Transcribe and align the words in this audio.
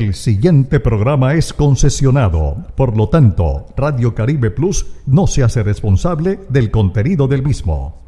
El 0.00 0.14
siguiente 0.14 0.80
programa 0.80 1.34
es 1.34 1.52
concesionado, 1.52 2.56
por 2.74 2.96
lo 2.96 3.10
tanto, 3.10 3.66
Radio 3.76 4.14
Caribe 4.14 4.50
Plus 4.50 4.86
no 5.04 5.26
se 5.26 5.42
hace 5.42 5.62
responsable 5.62 6.40
del 6.48 6.70
contenido 6.70 7.28
del 7.28 7.42
mismo. 7.42 8.00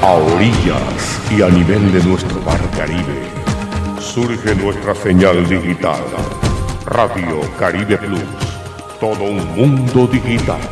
A 0.00 0.12
orillas 0.14 1.20
y 1.36 1.42
a 1.42 1.50
nivel 1.50 1.92
de 1.92 2.02
nuestro 2.02 2.40
mar 2.40 2.60
Caribe, 2.78 3.28
surge 4.00 4.54
nuestra 4.54 4.94
señal 4.94 5.46
digital, 5.46 6.02
Radio 6.86 7.42
Caribe 7.58 7.98
Plus, 7.98 8.22
todo 8.98 9.22
un 9.22 9.54
mundo 9.54 10.06
digital, 10.06 10.62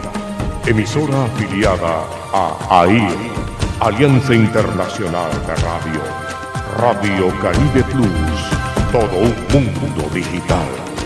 emisora 0.66 1.26
afiliada 1.26 2.06
a 2.32 2.80
AIR 2.80 3.49
Alianza 3.80 4.34
Internacional 4.34 5.30
de 5.46 5.54
Radio. 5.54 6.02
Radio 6.76 7.40
Caribe 7.40 7.82
Plus. 7.84 8.92
Todo 8.92 9.16
un 9.16 9.34
mundo 9.54 10.06
digital. 10.12 10.99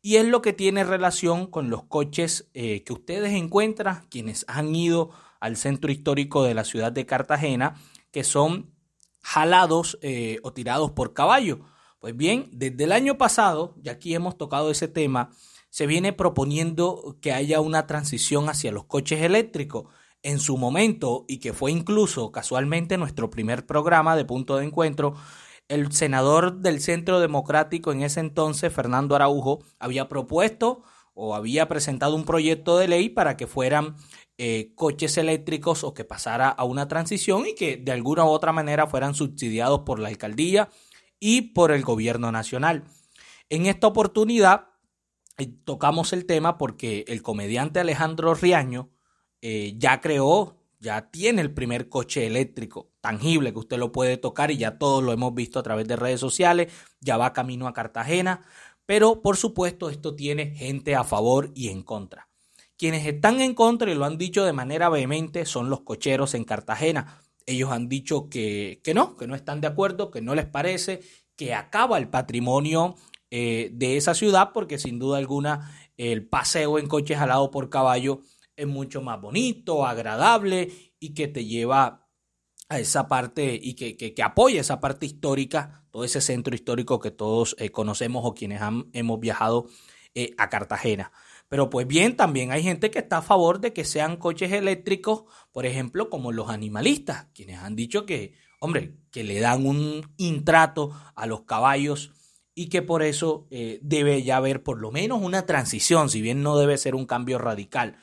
Y 0.00 0.16
es 0.16 0.24
lo 0.26 0.40
que 0.40 0.54
tiene 0.54 0.84
relación 0.84 1.46
con 1.46 1.68
los 1.68 1.84
coches 1.84 2.48
eh, 2.54 2.82
que 2.84 2.94
ustedes 2.94 3.32
encuentran, 3.34 4.06
quienes 4.08 4.46
han 4.48 4.74
ido 4.74 5.10
al 5.38 5.56
centro 5.56 5.92
histórico 5.92 6.42
de 6.42 6.54
la 6.54 6.64
ciudad 6.64 6.90
de 6.90 7.04
Cartagena, 7.06 7.74
que 8.10 8.24
son 8.24 8.74
jalados 9.20 9.98
eh, 10.00 10.38
o 10.44 10.52
tirados 10.52 10.92
por 10.92 11.12
caballo. 11.12 11.60
Pues 11.98 12.16
bien, 12.16 12.48
desde 12.52 12.84
el 12.84 12.92
año 12.92 13.18
pasado, 13.18 13.74
ya 13.82 13.92
aquí 13.92 14.14
hemos 14.14 14.38
tocado 14.38 14.70
ese 14.70 14.88
tema, 14.88 15.30
se 15.76 15.86
viene 15.86 16.14
proponiendo 16.14 17.18
que 17.20 17.34
haya 17.34 17.60
una 17.60 17.86
transición 17.86 18.48
hacia 18.48 18.72
los 18.72 18.86
coches 18.86 19.20
eléctricos 19.20 19.92
en 20.22 20.38
su 20.38 20.56
momento 20.56 21.26
y 21.28 21.36
que 21.36 21.52
fue 21.52 21.70
incluso 21.70 22.32
casualmente 22.32 22.96
nuestro 22.96 23.28
primer 23.28 23.66
programa 23.66 24.16
de 24.16 24.24
punto 24.24 24.56
de 24.56 24.64
encuentro, 24.64 25.16
el 25.68 25.92
senador 25.92 26.60
del 26.60 26.80
Centro 26.80 27.20
Democrático 27.20 27.92
en 27.92 28.00
ese 28.00 28.20
entonces, 28.20 28.72
Fernando 28.72 29.16
Araujo, 29.16 29.58
había 29.78 30.08
propuesto 30.08 30.82
o 31.12 31.34
había 31.34 31.68
presentado 31.68 32.16
un 32.16 32.24
proyecto 32.24 32.78
de 32.78 32.88
ley 32.88 33.10
para 33.10 33.36
que 33.36 33.46
fueran 33.46 33.96
eh, 34.38 34.72
coches 34.76 35.18
eléctricos 35.18 35.84
o 35.84 35.92
que 35.92 36.06
pasara 36.06 36.48
a 36.48 36.64
una 36.64 36.88
transición 36.88 37.44
y 37.46 37.54
que 37.54 37.76
de 37.76 37.92
alguna 37.92 38.24
u 38.24 38.28
otra 38.28 38.50
manera 38.50 38.86
fueran 38.86 39.12
subsidiados 39.12 39.80
por 39.80 39.98
la 39.98 40.08
alcaldía 40.08 40.70
y 41.20 41.52
por 41.52 41.70
el 41.70 41.82
gobierno 41.82 42.32
nacional. 42.32 42.84
En 43.50 43.66
esta 43.66 43.88
oportunidad, 43.88 44.68
tocamos 45.44 46.12
el 46.12 46.24
tema 46.24 46.56
porque 46.56 47.04
el 47.08 47.22
comediante 47.22 47.80
Alejandro 47.80 48.34
Riaño 48.34 48.90
eh, 49.42 49.74
ya 49.76 50.00
creó, 50.00 50.56
ya 50.80 51.10
tiene 51.10 51.42
el 51.42 51.52
primer 51.52 51.88
coche 51.88 52.26
eléctrico 52.26 52.90
tangible 53.00 53.52
que 53.52 53.58
usted 53.58 53.78
lo 53.78 53.92
puede 53.92 54.16
tocar 54.16 54.50
y 54.50 54.56
ya 54.56 54.78
todos 54.78 55.02
lo 55.02 55.12
hemos 55.12 55.34
visto 55.34 55.58
a 55.58 55.62
través 55.62 55.86
de 55.86 55.96
redes 55.96 56.18
sociales, 56.18 56.72
ya 57.00 57.16
va 57.16 57.32
camino 57.32 57.68
a 57.68 57.72
Cartagena, 57.72 58.44
pero 58.86 59.22
por 59.22 59.36
supuesto 59.36 59.90
esto 59.90 60.14
tiene 60.14 60.54
gente 60.56 60.96
a 60.96 61.04
favor 61.04 61.52
y 61.54 61.68
en 61.68 61.82
contra. 61.82 62.28
Quienes 62.78 63.06
están 63.06 63.40
en 63.40 63.54
contra 63.54 63.90
y 63.90 63.94
lo 63.94 64.04
han 64.04 64.18
dicho 64.18 64.44
de 64.44 64.52
manera 64.52 64.88
vehemente 64.88 65.46
son 65.46 65.70
los 65.70 65.80
cocheros 65.80 66.34
en 66.34 66.44
Cartagena. 66.44 67.22
Ellos 67.46 67.70
han 67.70 67.88
dicho 67.88 68.28
que, 68.28 68.80
que 68.82 68.92
no, 68.92 69.16
que 69.16 69.26
no 69.26 69.34
están 69.34 69.60
de 69.60 69.68
acuerdo, 69.68 70.10
que 70.10 70.20
no 70.20 70.34
les 70.34 70.46
parece, 70.46 71.00
que 71.36 71.54
acaba 71.54 71.98
el 71.98 72.08
patrimonio 72.08 72.96
eh, 73.38 73.68
de 73.70 73.98
esa 73.98 74.14
ciudad, 74.14 74.52
porque 74.54 74.78
sin 74.78 74.98
duda 74.98 75.18
alguna 75.18 75.70
el 75.98 76.26
paseo 76.26 76.78
en 76.78 76.88
coche 76.88 77.14
jalado 77.14 77.50
por 77.50 77.68
caballo 77.68 78.22
es 78.56 78.66
mucho 78.66 79.02
más 79.02 79.20
bonito, 79.20 79.84
agradable 79.84 80.72
y 80.98 81.12
que 81.12 81.28
te 81.28 81.44
lleva 81.44 82.08
a 82.70 82.78
esa 82.78 83.08
parte 83.08 83.60
y 83.62 83.74
que, 83.74 83.98
que, 83.98 84.22
apoya 84.22 84.62
esa 84.62 84.80
parte 84.80 85.04
histórica, 85.04 85.84
todo 85.90 86.02
ese 86.04 86.22
centro 86.22 86.54
histórico 86.54 86.98
que 86.98 87.10
todos 87.10 87.54
eh, 87.58 87.68
conocemos 87.68 88.22
o 88.24 88.32
quienes 88.32 88.62
hemos 88.94 89.20
viajado 89.20 89.66
eh, 90.14 90.30
a 90.38 90.48
Cartagena. 90.48 91.12
Pero 91.50 91.68
pues 91.68 91.86
bien, 91.86 92.16
también 92.16 92.52
hay 92.52 92.62
gente 92.62 92.90
que 92.90 93.00
está 93.00 93.18
a 93.18 93.22
favor 93.22 93.60
de 93.60 93.74
que 93.74 93.84
sean 93.84 94.16
coches 94.16 94.50
eléctricos, 94.50 95.24
por 95.52 95.66
ejemplo, 95.66 96.08
como 96.08 96.32
los 96.32 96.48
animalistas, 96.48 97.26
quienes 97.34 97.58
han 97.58 97.76
dicho 97.76 98.06
que, 98.06 98.32
hombre, 98.60 98.96
que 99.10 99.24
le 99.24 99.40
dan 99.40 99.66
un 99.66 100.14
intrato 100.16 100.98
a 101.14 101.26
los 101.26 101.42
caballos 101.42 102.14
y 102.58 102.70
que 102.70 102.80
por 102.80 103.02
eso 103.02 103.46
eh, 103.50 103.78
debe 103.82 104.22
ya 104.22 104.38
haber 104.38 104.62
por 104.62 104.80
lo 104.80 104.90
menos 104.90 105.20
una 105.20 105.44
transición, 105.44 106.08
si 106.08 106.22
bien 106.22 106.42
no 106.42 106.56
debe 106.56 106.78
ser 106.78 106.94
un 106.94 107.04
cambio 107.04 107.36
radical. 107.36 107.98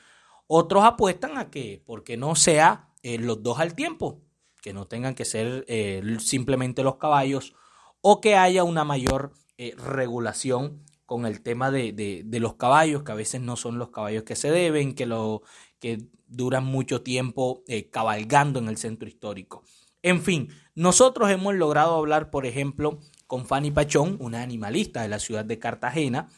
Otros 0.46 0.84
apuestan 0.84 1.36
a 1.36 1.50
que, 1.50 1.82
porque 1.84 2.16
no 2.16 2.36
sea 2.36 2.92
eh, 3.02 3.18
los 3.18 3.42
dos 3.42 3.58
al 3.58 3.74
tiempo, 3.74 4.22
que 4.62 4.72
no 4.72 4.86
tengan 4.86 5.16
que 5.16 5.24
ser 5.24 5.64
eh, 5.66 6.18
simplemente 6.20 6.84
los 6.84 6.98
caballos, 6.98 7.56
o 8.00 8.20
que 8.20 8.36
haya 8.36 8.62
una 8.62 8.84
mayor 8.84 9.32
regulación 9.76 10.84
con 11.04 11.26
el 11.26 11.40
tema 11.40 11.70
de, 11.70 11.92
de, 11.92 12.40
los 12.40 12.54
caballos, 12.54 13.02
que 13.02 13.12
a 13.12 13.16
veces 13.16 13.40
no 13.40 13.56
son 13.56 13.78
los 13.78 13.90
caballos 13.90 14.24
que 14.24 14.36
se 14.36 14.50
deben, 14.50 14.94
que, 14.94 15.06
lo, 15.06 15.42
que 15.80 16.08
duran 16.26 16.64
mucho 16.64 17.02
tiempo 17.02 17.62
cabalgando 17.90 18.58
en 18.58 18.68
el 18.68 18.76
centro 18.76 19.08
histórico. 19.08 19.64
En 20.02 20.20
fin, 20.22 20.50
nosotros 20.74 21.30
hemos 21.30 21.54
logrado 21.54 21.96
hablar, 21.96 22.30
por 22.30 22.46
ejemplo, 22.46 23.00
con 23.26 23.46
Fanny 23.46 23.70
Pachón, 23.70 24.16
una 24.20 24.42
animalista 24.42 25.02
de 25.02 25.08
la 25.08 25.18
ciudad 25.18 25.44
de 25.44 25.58
Cartagena, 25.58 26.28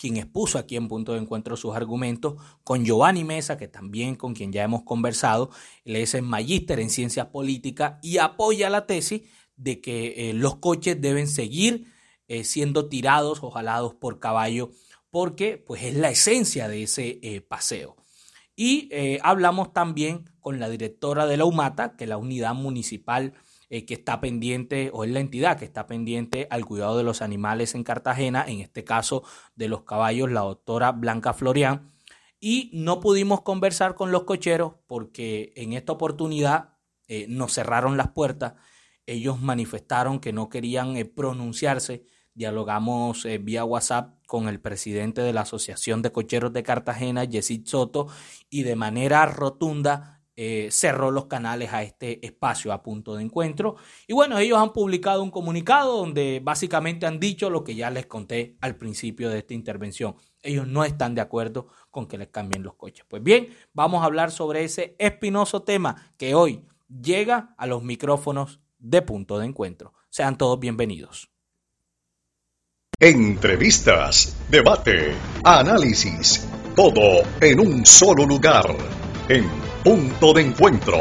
quien 0.00 0.16
expuso 0.16 0.58
aquí 0.58 0.76
en 0.76 0.88
punto 0.88 1.12
de 1.12 1.18
encuentro 1.18 1.58
sus 1.58 1.76
argumentos, 1.76 2.40
con 2.64 2.86
Giovanni 2.86 3.22
Mesa, 3.22 3.58
que 3.58 3.68
también 3.68 4.16
con 4.16 4.34
quien 4.34 4.50
ya 4.50 4.64
hemos 4.64 4.82
conversado, 4.82 5.50
él 5.84 5.96
es 5.96 6.22
magíster 6.22 6.80
en 6.80 6.88
ciencias 6.88 7.26
políticas 7.26 7.98
y 8.02 8.16
apoya 8.16 8.70
la 8.70 8.86
tesis 8.86 9.22
de 9.56 9.82
que 9.82 10.30
eh, 10.30 10.32
los 10.32 10.56
coches 10.56 10.98
deben 11.02 11.28
seguir 11.28 11.92
eh, 12.28 12.44
siendo 12.44 12.88
tirados 12.88 13.42
o 13.42 13.50
jalados 13.50 13.94
por 13.94 14.18
caballo, 14.18 14.70
porque 15.10 15.58
pues 15.58 15.82
es 15.82 15.94
la 15.94 16.08
esencia 16.08 16.66
de 16.66 16.84
ese 16.84 17.18
eh, 17.22 17.42
paseo. 17.42 17.96
Y 18.56 18.90
hablamos 19.22 19.72
también 19.72 20.28
con 20.38 20.60
la 20.60 20.68
directora 20.68 21.24
de 21.24 21.38
la 21.38 21.46
UMATA, 21.46 21.96
que 21.96 22.04
es 22.04 22.10
la 22.10 22.18
unidad 22.18 22.52
municipal 22.52 23.32
eh, 23.72 23.86
que 23.86 23.94
está 23.94 24.20
pendiente, 24.20 24.90
o 24.92 25.04
es 25.04 25.10
la 25.12 25.20
entidad 25.20 25.56
que 25.56 25.64
está 25.64 25.86
pendiente 25.86 26.48
al 26.50 26.66
cuidado 26.66 26.98
de 26.98 27.04
los 27.04 27.22
animales 27.22 27.76
en 27.76 27.84
Cartagena, 27.84 28.44
en 28.48 28.58
este 28.58 28.82
caso 28.82 29.22
de 29.54 29.68
los 29.68 29.84
caballos, 29.84 30.28
la 30.28 30.40
doctora 30.40 30.90
Blanca 30.90 31.32
Florian. 31.34 31.92
Y 32.40 32.70
no 32.74 32.98
pudimos 32.98 33.42
conversar 33.42 33.94
con 33.94 34.10
los 34.10 34.24
cocheros 34.24 34.74
porque 34.88 35.52
en 35.54 35.72
esta 35.72 35.92
oportunidad 35.92 36.78
eh, 37.06 37.26
nos 37.28 37.52
cerraron 37.52 37.96
las 37.96 38.10
puertas. 38.10 38.54
Ellos 39.06 39.40
manifestaron 39.40 40.18
que 40.18 40.32
no 40.32 40.48
querían 40.48 40.96
eh, 40.96 41.04
pronunciarse. 41.04 42.04
Dialogamos 42.34 43.24
vía 43.40 43.64
WhatsApp 43.64 44.16
con 44.26 44.48
el 44.48 44.60
presidente 44.60 45.20
de 45.20 45.32
la 45.32 45.42
Asociación 45.42 46.02
de 46.02 46.10
Cocheros 46.10 46.52
de 46.52 46.64
Cartagena, 46.64 47.22
Yesid 47.22 47.66
Soto, 47.66 48.08
y 48.48 48.64
de 48.64 48.74
manera 48.74 49.26
rotunda 49.26 50.19
eh, 50.36 50.68
cerró 50.70 51.10
los 51.10 51.26
canales 51.26 51.72
a 51.72 51.82
este 51.82 52.24
espacio 52.24 52.72
a 52.72 52.82
punto 52.82 53.14
de 53.14 53.22
encuentro. 53.22 53.76
Y 54.06 54.14
bueno, 54.14 54.38
ellos 54.38 54.58
han 54.58 54.72
publicado 54.72 55.22
un 55.22 55.30
comunicado 55.30 55.98
donde 55.98 56.40
básicamente 56.42 57.06
han 57.06 57.20
dicho 57.20 57.50
lo 57.50 57.64
que 57.64 57.74
ya 57.74 57.90
les 57.90 58.06
conté 58.06 58.56
al 58.60 58.76
principio 58.76 59.28
de 59.28 59.38
esta 59.38 59.54
intervención. 59.54 60.16
Ellos 60.42 60.66
no 60.66 60.84
están 60.84 61.14
de 61.14 61.20
acuerdo 61.20 61.68
con 61.90 62.06
que 62.06 62.16
les 62.16 62.28
cambien 62.28 62.62
los 62.62 62.74
coches. 62.74 63.04
Pues 63.08 63.22
bien, 63.22 63.48
vamos 63.72 64.02
a 64.02 64.06
hablar 64.06 64.30
sobre 64.30 64.64
ese 64.64 64.96
espinoso 64.98 65.62
tema 65.62 66.12
que 66.16 66.34
hoy 66.34 66.64
llega 66.88 67.54
a 67.58 67.66
los 67.66 67.82
micrófonos 67.82 68.60
de 68.78 69.02
punto 69.02 69.38
de 69.38 69.46
encuentro. 69.46 69.92
Sean 70.08 70.38
todos 70.38 70.58
bienvenidos. 70.58 71.30
Entrevistas, 72.98 74.36
debate, 74.50 75.14
análisis, 75.42 76.46
todo 76.76 77.22
en 77.40 77.60
un 77.60 77.86
solo 77.86 78.26
lugar, 78.26 78.76
en 79.28 79.69
punto 79.84 80.34
de 80.34 80.42
encuentro. 80.42 80.98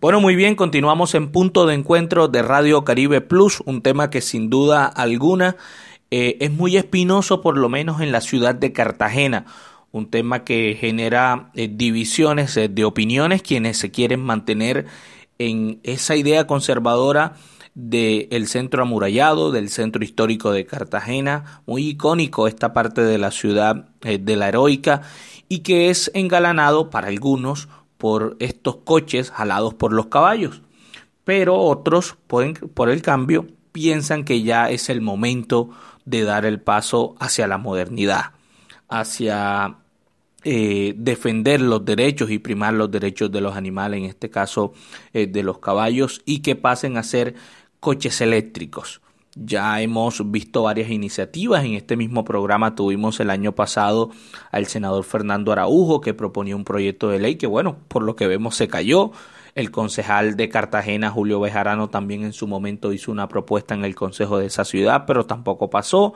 Bueno, 0.00 0.20
muy 0.20 0.36
bien, 0.36 0.54
continuamos 0.54 1.14
en 1.14 1.32
punto 1.32 1.66
de 1.66 1.74
encuentro 1.74 2.28
de 2.28 2.42
Radio 2.42 2.84
Caribe 2.84 3.22
Plus, 3.22 3.62
un 3.64 3.80
tema 3.80 4.10
que 4.10 4.20
sin 4.20 4.50
duda 4.50 4.84
alguna 4.84 5.56
eh, 6.10 6.36
es 6.40 6.52
muy 6.52 6.76
espinoso, 6.76 7.40
por 7.40 7.56
lo 7.56 7.68
menos 7.70 8.02
en 8.02 8.12
la 8.12 8.20
ciudad 8.20 8.54
de 8.54 8.72
Cartagena 8.72 9.46
un 9.90 10.10
tema 10.10 10.44
que 10.44 10.76
genera 10.78 11.50
eh, 11.54 11.66
divisiones 11.72 12.54
eh, 12.58 12.68
de 12.68 12.84
opiniones, 12.84 13.40
quienes 13.40 13.78
se 13.78 13.90
quieren 13.90 14.20
mantener 14.20 14.84
en 15.38 15.80
esa 15.82 16.14
idea 16.14 16.46
conservadora 16.46 17.36
del 17.74 18.48
centro 18.48 18.82
amurallado, 18.82 19.50
del 19.50 19.70
centro 19.70 20.04
histórico 20.04 20.50
de 20.52 20.66
Cartagena, 20.66 21.62
muy 21.64 21.88
icónico 21.88 22.48
esta 22.48 22.74
parte 22.74 23.00
de 23.00 23.18
la 23.18 23.30
ciudad 23.30 23.88
de 24.02 24.36
la 24.36 24.48
heroica 24.48 25.02
y 25.48 25.60
que 25.60 25.90
es 25.90 26.10
engalanado 26.14 26.90
para 26.90 27.08
algunos 27.08 27.68
por 27.96 28.36
estos 28.38 28.76
coches 28.76 29.30
jalados 29.30 29.74
por 29.74 29.92
los 29.92 30.06
caballos, 30.06 30.62
pero 31.24 31.56
otros 31.56 32.16
por 32.26 32.90
el 32.90 33.02
cambio 33.02 33.46
piensan 33.72 34.24
que 34.24 34.42
ya 34.42 34.70
es 34.70 34.88
el 34.88 35.00
momento 35.00 35.70
de 36.04 36.22
dar 36.22 36.44
el 36.44 36.60
paso 36.60 37.16
hacia 37.18 37.46
la 37.46 37.58
modernidad 37.58 38.32
hacia 38.88 39.76
eh, 40.44 40.94
defender 40.96 41.60
los 41.60 41.84
derechos 41.84 42.30
y 42.30 42.38
primar 42.38 42.74
los 42.74 42.90
derechos 42.90 43.30
de 43.30 43.40
los 43.40 43.56
animales, 43.56 43.98
en 43.98 44.06
este 44.06 44.30
caso 44.30 44.72
eh, 45.12 45.26
de 45.26 45.42
los 45.42 45.58
caballos, 45.58 46.22
y 46.24 46.40
que 46.40 46.56
pasen 46.56 46.96
a 46.96 47.02
ser 47.02 47.34
coches 47.80 48.20
eléctricos. 48.20 49.00
Ya 49.40 49.80
hemos 49.80 50.30
visto 50.30 50.64
varias 50.64 50.90
iniciativas. 50.90 51.64
En 51.64 51.74
este 51.74 51.96
mismo 51.96 52.24
programa 52.24 52.74
tuvimos 52.74 53.20
el 53.20 53.30
año 53.30 53.54
pasado 53.54 54.10
al 54.50 54.66
senador 54.66 55.04
Fernando 55.04 55.52
Araujo 55.52 56.00
que 56.00 56.12
proponía 56.12 56.56
un 56.56 56.64
proyecto 56.64 57.08
de 57.08 57.20
ley 57.20 57.36
que, 57.36 57.46
bueno, 57.46 57.76
por 57.86 58.02
lo 58.02 58.16
que 58.16 58.26
vemos 58.26 58.56
se 58.56 58.68
cayó. 58.68 59.12
El 59.54 59.70
concejal 59.70 60.36
de 60.36 60.48
Cartagena, 60.48 61.10
Julio 61.10 61.40
Bejarano, 61.40 61.88
también 61.88 62.22
en 62.22 62.32
su 62.32 62.46
momento 62.46 62.92
hizo 62.92 63.10
una 63.10 63.28
propuesta 63.28 63.74
en 63.74 63.84
el 63.84 63.94
consejo 63.94 64.38
de 64.38 64.46
esa 64.46 64.64
ciudad, 64.64 65.04
pero 65.06 65.26
tampoco 65.26 65.70
pasó. 65.70 66.14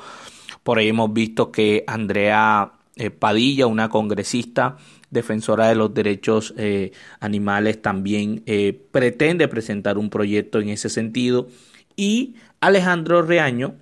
Por 0.63 0.79
ahí 0.79 0.89
hemos 0.89 1.13
visto 1.13 1.51
que 1.51 1.85
Andrea 1.87 2.73
eh, 2.97 3.11
Padilla, 3.11 3.67
una 3.67 3.89
congresista 3.89 4.77
defensora 5.11 5.69
de 5.69 5.75
los 5.75 5.95
derechos 5.95 6.55
eh, 6.57 6.93
animales, 7.21 7.81
también 7.83 8.43
eh, 8.47 8.81
pretende 8.91 9.49
presentar 9.49 9.99
un 9.99 10.11
proyecto 10.11 10.61
en 10.61 10.69
ese 10.69 10.89
sentido. 10.89 11.49
Y 11.97 12.37
Alejandro 12.63 13.23
Reaño, 13.23 13.75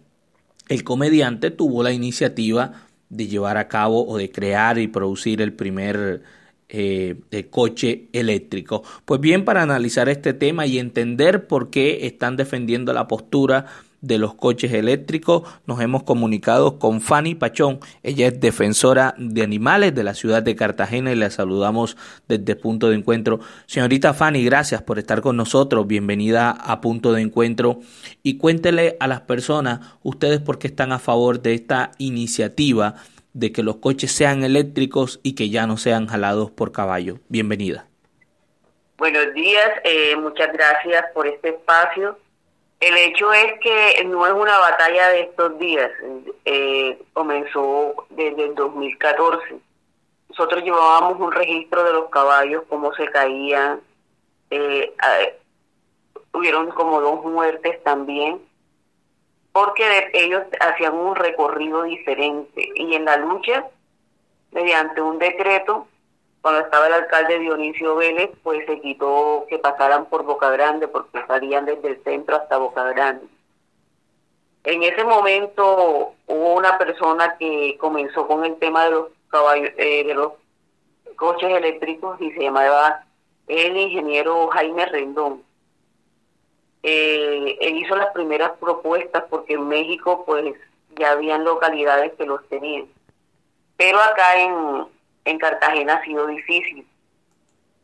el 0.71 0.85
comediante, 0.85 1.51
tuvo 1.51 1.83
la 1.83 1.93
iniciativa 1.93 2.87
de 3.11 3.27
llevar 3.27 3.59
a 3.59 3.69
cabo 3.69 4.07
o 4.09 4.17
de 4.17 4.31
crear 4.31 4.79
y 4.79 4.89
producir 4.89 5.43
el 5.43 5.53
primer 5.53 6.23
coche 7.51 8.09
eléctrico. 8.13 8.83
Pues 9.05 9.21
bien, 9.21 9.45
para 9.45 9.61
analizar 9.61 10.09
este 10.09 10.33
tema 10.33 10.65
y 10.65 10.79
entender 10.79 11.47
por 11.47 11.69
qué 11.69 12.07
están 12.07 12.37
defendiendo 12.37 12.95
la 12.95 13.07
postura 13.07 13.67
de 14.01 14.19
los 14.19 14.35
coches 14.35 14.73
eléctricos. 14.73 15.43
Nos 15.67 15.81
hemos 15.81 16.03
comunicado 16.03 16.79
con 16.79 17.01
Fanny 17.01 17.35
Pachón. 17.35 17.81
Ella 18.03 18.29
es 18.29 18.41
defensora 18.41 19.15
de 19.19 19.43
animales 19.43 19.95
de 19.95 20.05
la 20.05 20.15
ciudad 20.15 20.43
de 20.43 20.57
Cartagena 20.57 21.13
y 21.13 21.17
la 21.17 21.31
saludamos 21.31 21.97
desde 22.29 22.57
Punto 22.57 22.89
de 22.89 22.97
Encuentro. 22.97 23.41
Señorita 23.67 24.15
Fanny, 24.15 24.45
gracias 24.45 24.83
por 24.83 24.99
estar 24.99 25.21
con 25.21 25.37
nosotros. 25.37 25.87
Bienvenida 25.87 26.51
a 26.51 26.81
Punto 26.81 27.13
de 27.13 27.23
Encuentro. 27.23 27.81
Y 28.23 28.39
cuéntele 28.39 28.97
a 29.01 29.07
las 29.07 29.23
personas, 29.23 29.81
ustedes 30.03 30.41
por 30.41 30.59
qué 30.59 30.69
están 30.69 30.93
a 30.93 30.99
favor 30.99 31.41
de 31.41 31.55
esta 31.55 31.93
iniciativa 31.99 32.97
de 33.33 33.53
que 33.53 33.63
los 33.63 33.77
coches 33.77 34.13
sean 34.13 34.43
eléctricos 34.43 35.21
y 35.23 35.35
que 35.35 35.51
ya 35.51 35.67
no 35.67 35.77
sean 35.77 36.07
jalados 36.07 36.51
por 36.51 36.73
caballo. 36.73 37.19
Bienvenida. 37.29 37.87
Buenos 38.99 39.33
días, 39.35 39.71
eh, 39.85 40.15
muchas 40.17 40.53
gracias 40.53 41.05
por 41.15 41.27
este 41.27 41.51
espacio. 41.51 42.19
El 42.81 42.97
hecho 42.97 43.31
es 43.31 43.61
que 43.61 44.03
no 44.07 44.27
es 44.27 44.33
una 44.33 44.59
batalla 44.59 45.09
de 45.11 45.21
estos 45.21 45.59
días, 45.59 45.91
eh, 46.47 46.99
comenzó 47.13 48.07
desde 48.09 48.47
el 48.47 48.55
2014. 48.55 49.59
Nosotros 50.31 50.65
llevábamos 50.65 51.21
un 51.21 51.31
registro 51.31 51.85
de 51.85 51.93
los 51.93 52.09
caballos, 52.09 52.63
cómo 52.71 52.95
se 52.95 53.07
caían, 53.09 53.83
eh, 54.51 54.95
hubieron 56.33 56.71
como 56.71 57.03
dos 57.03 57.23
muertes 57.23 57.83
también, 57.85 58.41
porque 59.53 60.11
ellos 60.15 60.45
hacían 60.61 60.95
un 60.95 61.17
recorrido 61.17 61.83
diferente 61.83 62.67
y 62.75 62.95
en 62.95 63.05
la 63.05 63.19
lucha, 63.19 63.67
mediante 64.53 65.03
un 65.03 65.19
decreto, 65.19 65.87
cuando 66.43 66.61
estaba 66.61 66.87
el 66.87 66.95
alcalde 66.95 67.39
Dionisio 67.39 67.97
Vélez, 67.97 68.31
pues 68.43 68.65
se 68.67 68.81
quitó 68.81 69.47
que 69.49 69.59
pasaran 69.59 70.07
por 70.07 70.25
Boca 70.25 70.51
Grande 70.51 70.89
porque 70.89 71.25
salían 71.27 71.67
desde 71.67 71.89
el 71.89 72.03
centro 72.03 72.37
hasta 72.37 72.57
Boca 72.57 72.85
Grande. 72.85 73.27
En 74.65 74.83
ese 74.83 75.05
momento 75.05 76.15
hubo 76.27 76.55
una 76.55 76.79
persona 76.79 77.37
que 77.39 77.77
comenzó 77.79 78.27
con 78.27 78.45
el 78.45 78.57
tema 78.57 78.85
de 78.85 78.91
los 78.91 79.07
caballos, 79.29 79.71
eh, 79.77 80.05
de 80.05 80.15
los 80.15 80.33
coches 81.17 81.51
eléctricos 81.51 82.21
y 82.21 82.31
se 82.33 82.43
llamaba 82.43 83.05
el 83.47 83.77
ingeniero 83.77 84.49
Jaime 84.49 84.87
Rendón. 84.87 85.43
Eh, 86.83 87.59
él 87.61 87.77
hizo 87.77 87.97
las 87.97 88.13
primeras 88.13 88.53
propuestas 88.59 89.25
porque 89.29 89.55
en 89.55 89.69
México 89.69 90.25
pues 90.25 90.55
ya 90.97 91.13
habían 91.13 91.45
localidades 91.45 92.13
que 92.15 92.25
los 92.25 92.47
tenían. 92.49 92.87
Pero 93.77 93.99
acá 93.99 94.41
en, 94.41 94.87
en 95.25 95.39
Cartagena 95.39 95.95
ha 95.95 96.05
sido 96.05 96.27
difícil. 96.27 96.87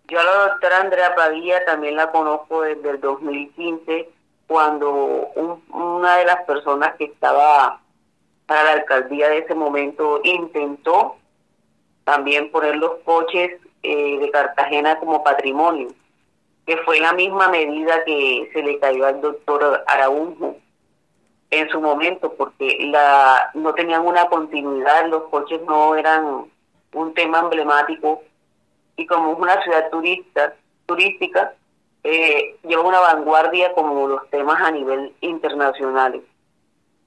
Yo 0.08 0.20
a 0.20 0.24
la 0.24 0.48
doctora 0.48 0.80
Andrea 0.80 1.14
Padilla 1.14 1.64
también 1.64 1.96
la 1.96 2.12
conozco 2.12 2.62
desde 2.62 2.90
el 2.90 3.00
2015, 3.00 4.08
cuando 4.46 4.94
una 5.68 6.16
de 6.18 6.24
las 6.24 6.44
personas 6.44 6.94
que 6.96 7.04
estaba 7.04 7.80
para 8.46 8.62
la 8.62 8.72
alcaldía 8.72 9.28
de 9.28 9.38
ese 9.38 9.54
momento 9.54 10.20
intentó 10.22 11.16
también 12.04 12.52
poner 12.52 12.76
los 12.76 12.92
coches 13.04 13.60
eh, 13.82 14.18
de 14.20 14.30
Cartagena 14.30 14.98
como 15.00 15.24
patrimonio, 15.24 15.88
que 16.64 16.76
fue 16.78 17.00
la 17.00 17.12
misma 17.12 17.48
medida 17.48 18.04
que 18.04 18.48
se 18.52 18.62
le 18.62 18.78
cayó 18.78 19.06
al 19.06 19.20
doctor 19.20 19.84
Araújo 19.88 20.56
en 21.50 21.68
su 21.70 21.80
momento, 21.80 22.32
porque 22.34 22.76
la 22.90 23.50
no 23.54 23.74
tenían 23.74 24.06
una 24.06 24.26
continuidad, 24.26 25.08
los 25.08 25.24
coches 25.24 25.60
no 25.62 25.96
eran 25.96 26.46
un 26.96 27.12
tema 27.14 27.40
emblemático 27.40 28.22
y 28.96 29.06
como 29.06 29.32
es 29.32 29.38
una 29.38 29.62
ciudad 29.62 29.90
turista, 29.90 30.54
turística, 30.86 31.52
eh, 32.02 32.56
lleva 32.62 32.82
una 32.82 33.00
vanguardia 33.00 33.72
como 33.74 34.08
los 34.08 34.28
temas 34.30 34.60
a 34.60 34.70
nivel 34.70 35.14
internacional, 35.20 36.22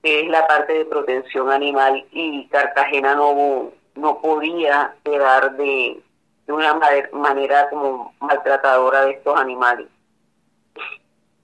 que 0.03 0.21
es 0.21 0.29
la 0.29 0.45
parte 0.45 0.73
de 0.73 0.85
protección 0.85 1.49
animal 1.49 2.05
y 2.11 2.47
Cartagena 2.47 3.15
no, 3.15 3.71
no 3.95 4.21
podía 4.21 4.93
quedar 5.03 5.57
de, 5.57 5.99
de 6.45 6.53
una 6.53 6.75
manera 7.11 7.69
como 7.69 8.13
maltratadora 8.19 9.05
de 9.05 9.11
estos 9.11 9.39
animales. 9.39 9.87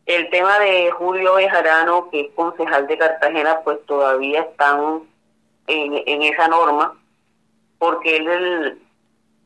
El 0.06 0.30
tema 0.30 0.60
de 0.60 0.92
Julio 0.92 1.34
Bejarano, 1.34 2.12
que 2.12 2.22
es 2.22 2.32
concejal 2.36 2.86
de 2.86 2.98
Cartagena, 2.98 3.62
pues 3.64 3.84
todavía 3.88 4.42
están 4.42 5.02
en, 5.66 6.04
en 6.06 6.22
esa 6.22 6.48
norma, 6.48 6.96
porque 7.78 8.18
él, 8.18 8.82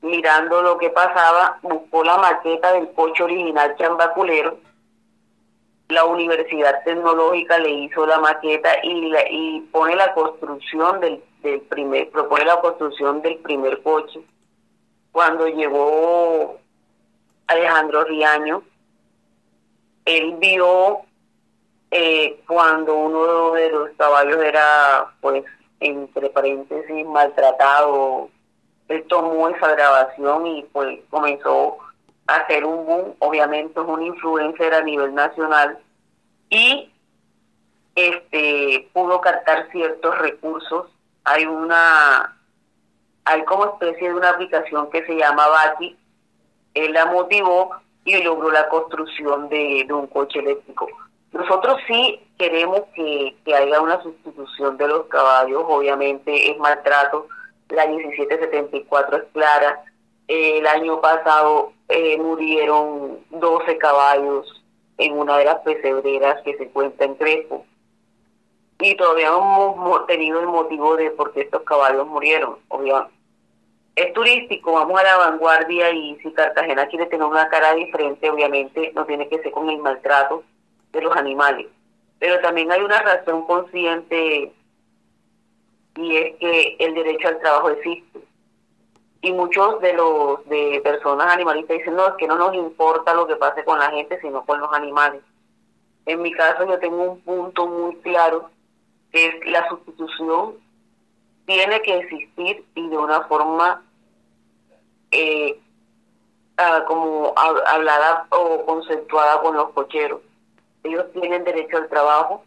mirando 0.02 0.62
lo 0.62 0.78
que 0.78 0.90
pasaba, 0.90 1.60
buscó 1.62 2.04
la 2.04 2.18
maqueta 2.18 2.74
del 2.74 2.92
coche 2.94 3.24
original 3.24 3.76
chambaculero. 3.78 4.58
La 5.90 6.06
Universidad 6.06 6.84
Tecnológica 6.84 7.58
le 7.58 7.70
hizo 7.70 8.06
la 8.06 8.20
maqueta 8.20 8.70
y, 8.84 9.12
y 9.32 9.62
pone 9.72 9.96
la 9.96 10.14
construcción 10.14 11.00
del, 11.00 11.24
del 11.42 11.62
primer, 11.62 12.10
propone 12.10 12.46
la 12.46 12.62
construcción 12.62 13.22
del 13.22 13.38
primer 13.38 13.82
coche. 13.82 14.20
Cuando 15.12 15.48
llegó 15.48 16.60
Alejandro 17.48 18.04
Riaño, 18.04 18.62
él 20.06 20.36
vio 20.40 21.00
eh, 21.92 22.40
cuando 22.48 22.96
uno 22.96 23.52
de 23.54 23.72
los 23.72 23.90
caballos 23.98 24.38
era 24.44 25.12
pues 25.22 25.44
entre 25.80 26.30
paréntesis, 26.30 27.06
maltratado, 27.06 28.30
él 28.88 29.06
tomó 29.08 29.48
esa 29.50 29.68
grabación 29.72 30.48
y 30.48 30.64
pues 30.72 31.00
comenzó 31.10 31.78
a 32.28 32.36
hacer 32.36 32.66
un 32.66 32.86
boom, 32.86 33.16
obviamente 33.20 33.80
es 33.80 33.86
un 33.86 34.04
influencer 34.04 34.74
a 34.74 34.82
nivel 34.82 35.14
nacional 35.14 35.78
y 36.50 36.92
este 37.96 38.90
pudo 38.94 39.22
captar 39.22 39.70
ciertos 39.72 40.18
recursos. 40.20 40.88
Hay 41.24 41.46
una 41.46 42.36
hay 43.26 43.44
como 43.46 43.66
especie 43.66 44.10
de 44.10 44.16
una 44.16 44.30
aplicación 44.30 44.90
que 44.90 45.06
se 45.06 45.16
llama 45.16 45.48
Baki, 45.48 45.96
él 46.74 46.94
la 46.94 47.06
motivó 47.06 47.72
y 48.06 48.24
logró 48.24 48.50
la 48.52 48.68
construcción 48.70 49.50
de, 49.50 49.86
un 49.90 50.08
coche 50.08 50.40
eléctrico. 50.40 50.88
Nosotros 51.32 51.78
sí 51.88 52.20
queremos 52.39 52.81
que, 52.96 53.36
que 53.46 53.53
haya 53.53 53.81
una 53.81 54.01
sustitución 54.01 54.77
de 54.77 54.88
los 54.88 55.05
caballos, 55.05 55.63
obviamente 55.67 56.50
es 56.50 56.58
maltrato, 56.58 57.27
la 57.69 57.86
1774 57.86 59.17
es 59.17 59.24
clara, 59.34 59.84
el 60.27 60.65
año 60.65 61.00
pasado 61.01 61.74
eh, 61.88 62.17
murieron 62.17 63.19
12 63.29 63.77
caballos 63.77 64.63
en 64.98 65.13
una 65.13 65.38
de 65.38 65.46
las 65.46 65.60
pesebreras 65.60 66.41
que 66.43 66.58
se 66.58 66.63
encuentra 66.63 67.05
en 67.05 67.15
Crespo. 67.15 67.65
Y 68.79 68.96
todavía 68.96 69.27
hemos 69.27 70.08
tenido 70.08 70.39
el 70.39 70.48
motivo 70.48 70.96
de 70.96 71.12
por 71.12 71.34
qué 71.34 71.41
estos 71.41 71.62
caballos 71.63 72.08
murieron, 72.08 72.58
obviamente 72.69 73.19
es 74.00 74.13
turístico, 74.13 74.74
vamos 74.74 75.00
a 75.00 75.03
la 75.03 75.17
vanguardia 75.17 75.91
y 75.91 76.15
si 76.24 76.31
Cartagena 76.31 76.88
quiere 76.88 77.08
tener 77.08 77.25
una 77.25 77.50
cara 77.50 77.74
diferente, 77.74 78.29
obviamente 78.29 78.93
no 78.96 79.05
tiene 79.05 79.27
que 79.27 79.41
ser 79.41 79.51
con 79.51 79.69
el 79.69 79.77
maltrato 79.79 80.43
de 80.93 81.01
los 81.01 81.15
animales. 81.17 81.67
Pero 82.20 82.40
también 82.42 82.72
hay 82.72 82.82
una 82.82 83.02
razón 83.02 83.46
consciente 83.46 84.54
y 85.96 86.18
es 86.18 86.36
que 86.38 86.76
el 86.80 86.94
derecho 86.94 87.30
al 87.30 87.40
trabajo 87.40 87.70
existe. 87.70 88.20
Y 89.22 89.34
muchos 89.34 89.82
de 89.82 89.94
los 89.94 90.48
de 90.48 90.82
personas 90.84 91.34
animalistas 91.34 91.78
dicen, 91.78 91.96
no, 91.96 92.08
es 92.08 92.14
que 92.16 92.28
no 92.28 92.38
nos 92.38 92.54
importa 92.54 93.14
lo 93.14 93.28
que 93.28 93.36
pase 93.36 93.64
con 93.64 93.80
la 93.80 93.90
gente, 93.92 94.20
sino 94.22 94.46
con 94.46 94.60
los 94.60 94.72
animales. 94.74 95.22
En 96.06 96.22
mi 96.22 96.32
caso 96.32 96.66
yo 96.66 96.80
tengo 96.80 97.04
un 97.04 97.22
punto 97.22 97.68
muy 97.68 97.96
claro, 97.98 98.50
que 99.12 99.28
es 99.28 99.46
la 99.46 99.68
sustitución 99.68 100.56
tiene 101.50 101.82
que 101.82 101.98
existir 101.98 102.64
y 102.76 102.90
de 102.90 102.98
una 102.98 103.22
forma 103.22 103.84
eh, 105.12 105.60
ah, 106.58 106.84
como 106.88 107.34
hablada 107.36 108.28
o 108.30 108.66
conceptuada 108.66 109.42
con 109.42 109.56
los 109.56 109.72
cocheros. 109.72 110.22
Ellos 110.89 111.05
tienen 111.13 111.43
derecho 111.43 111.77
al 111.77 111.88
trabajo 111.88 112.43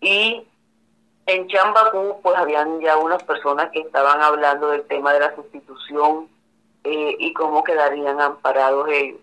y 0.00 0.46
en 1.26 1.48
Chambacú 1.48 2.20
pues 2.22 2.36
habían 2.36 2.80
ya 2.80 2.96
unas 2.96 3.22
personas 3.24 3.70
que 3.72 3.80
estaban 3.80 4.22
hablando 4.22 4.68
del 4.68 4.84
tema 4.84 5.12
de 5.12 5.20
la 5.20 5.34
sustitución 5.34 6.28
eh, 6.84 7.16
y 7.18 7.32
cómo 7.34 7.62
quedarían 7.62 8.20
amparados 8.20 8.88
ellos. 8.88 9.20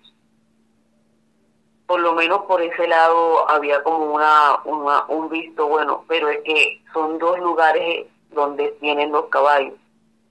Por 1.87 2.01
lo 2.01 2.13
menos 2.13 2.43
por 2.45 2.61
ese 2.61 2.87
lado 2.87 3.49
había 3.49 3.81
como 3.81 4.13
una, 4.13 4.59
una 4.65 5.05
un 5.07 5.29
visto 5.29 5.67
bueno, 5.67 6.05
pero 6.07 6.29
es 6.29 6.41
que 6.43 6.81
son 6.93 7.17
dos 7.17 7.39
lugares 7.39 8.05
donde 8.29 8.69
tienen 8.79 9.11
los 9.11 9.25
caballos 9.25 9.73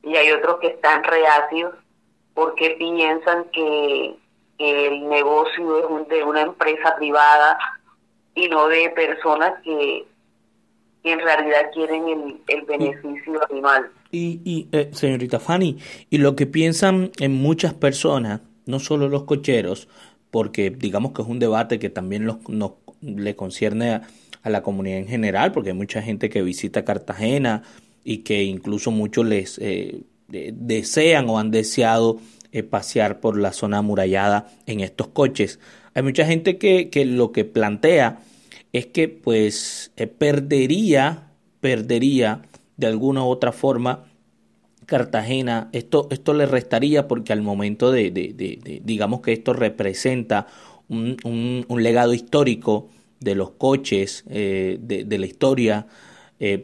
y 0.03 0.17
hay 0.17 0.31
otros 0.33 0.59
que 0.61 0.69
están 0.69 1.03
reacios 1.05 1.75
porque 2.35 2.71
piensan 2.79 3.45
que, 3.53 4.17
el 4.63 5.09
negocio 5.09 6.03
es 6.03 6.09
de 6.09 6.25
una 6.25 6.43
empresa 6.43 6.95
privada 6.97 7.59
y 8.35 8.49
no 8.49 8.69
de 8.69 8.91
personas 8.91 9.55
que, 9.63 10.07
en 11.05 11.19
realidad 11.19 11.71
quieren 11.75 12.09
el, 12.09 12.41
el 12.47 12.63
beneficio 12.63 13.41
animal. 13.51 13.91
Y, 14.13 14.41
y 14.45 14.69
eh, 14.71 14.91
señorita 14.93 15.41
Fanny, 15.41 15.79
y 16.11 16.19
lo 16.19 16.37
que 16.37 16.47
piensan 16.47 17.11
en 17.19 17.35
muchas 17.35 17.75
personas, 17.75 18.41
no 18.67 18.79
solo 18.79 19.09
los 19.09 19.25
cocheros, 19.25 19.89
porque 20.31 20.71
digamos 20.71 21.13
que 21.13 21.23
es 21.23 21.29
un 21.29 21.41
debate 21.41 21.81
que 21.81 21.91
también 21.91 22.25
los, 22.25 22.49
nos, 22.49 22.73
le 23.01 23.35
concierne 23.35 23.91
a, 23.91 24.03
a, 24.43 24.51
la 24.51 24.63
comunidad 24.63 24.99
en 24.99 25.09
general, 25.09 25.51
porque 25.51 25.71
hay 25.71 25.77
mucha 25.77 26.03
gente 26.03 26.31
que 26.31 26.43
visita 26.43 26.85
Cartagena 26.85 27.65
y 28.05 28.19
que 28.19 28.43
incluso 28.45 28.91
muchos 28.91 29.27
les 29.27 29.59
eh, 29.59 30.03
desean 30.29 31.29
o 31.29 31.39
han 31.39 31.51
deseado 31.51 32.19
eh, 32.53 32.63
pasear 32.63 33.19
por 33.21 33.39
la 33.39 33.55
zona 33.55 33.79
amurallada 33.79 34.47
en 34.67 34.81
estos 34.81 35.09
coches. 35.09 35.59
Hay 35.95 36.03
mucha 36.03 36.27
gente 36.27 36.59
que, 36.59 36.91
que 36.91 37.07
lo 37.07 37.33
que 37.33 37.47
plantea 37.47 38.19
es 38.75 38.85
que 38.87 39.09
pues 39.09 39.91
eh, 39.97 40.07
perdería, 40.07 41.31
perdería 41.61 42.43
de 42.77 42.87
alguna 42.89 43.25
u 43.25 43.29
otra 43.29 43.53
forma 43.53 44.05
Cartagena, 44.85 45.71
esto, 45.73 46.09
esto 46.11 46.35
le 46.35 46.45
restaría 46.45 47.09
porque 47.09 47.33
al 47.33 47.41
momento 47.41 47.91
de, 47.91 48.11
de, 48.11 48.83
digamos 48.85 49.23
que 49.23 49.33
esto 49.33 49.55
representa 49.55 50.47
un, 50.91 51.17
un, 51.67 51.83
legado 51.83 52.13
histórico 52.13 52.91
de 53.19 53.35
los 53.35 53.53
coches, 53.53 54.25
eh, 54.29 54.77
de, 54.79 55.19
la 55.19 55.25
historia, 55.25 55.87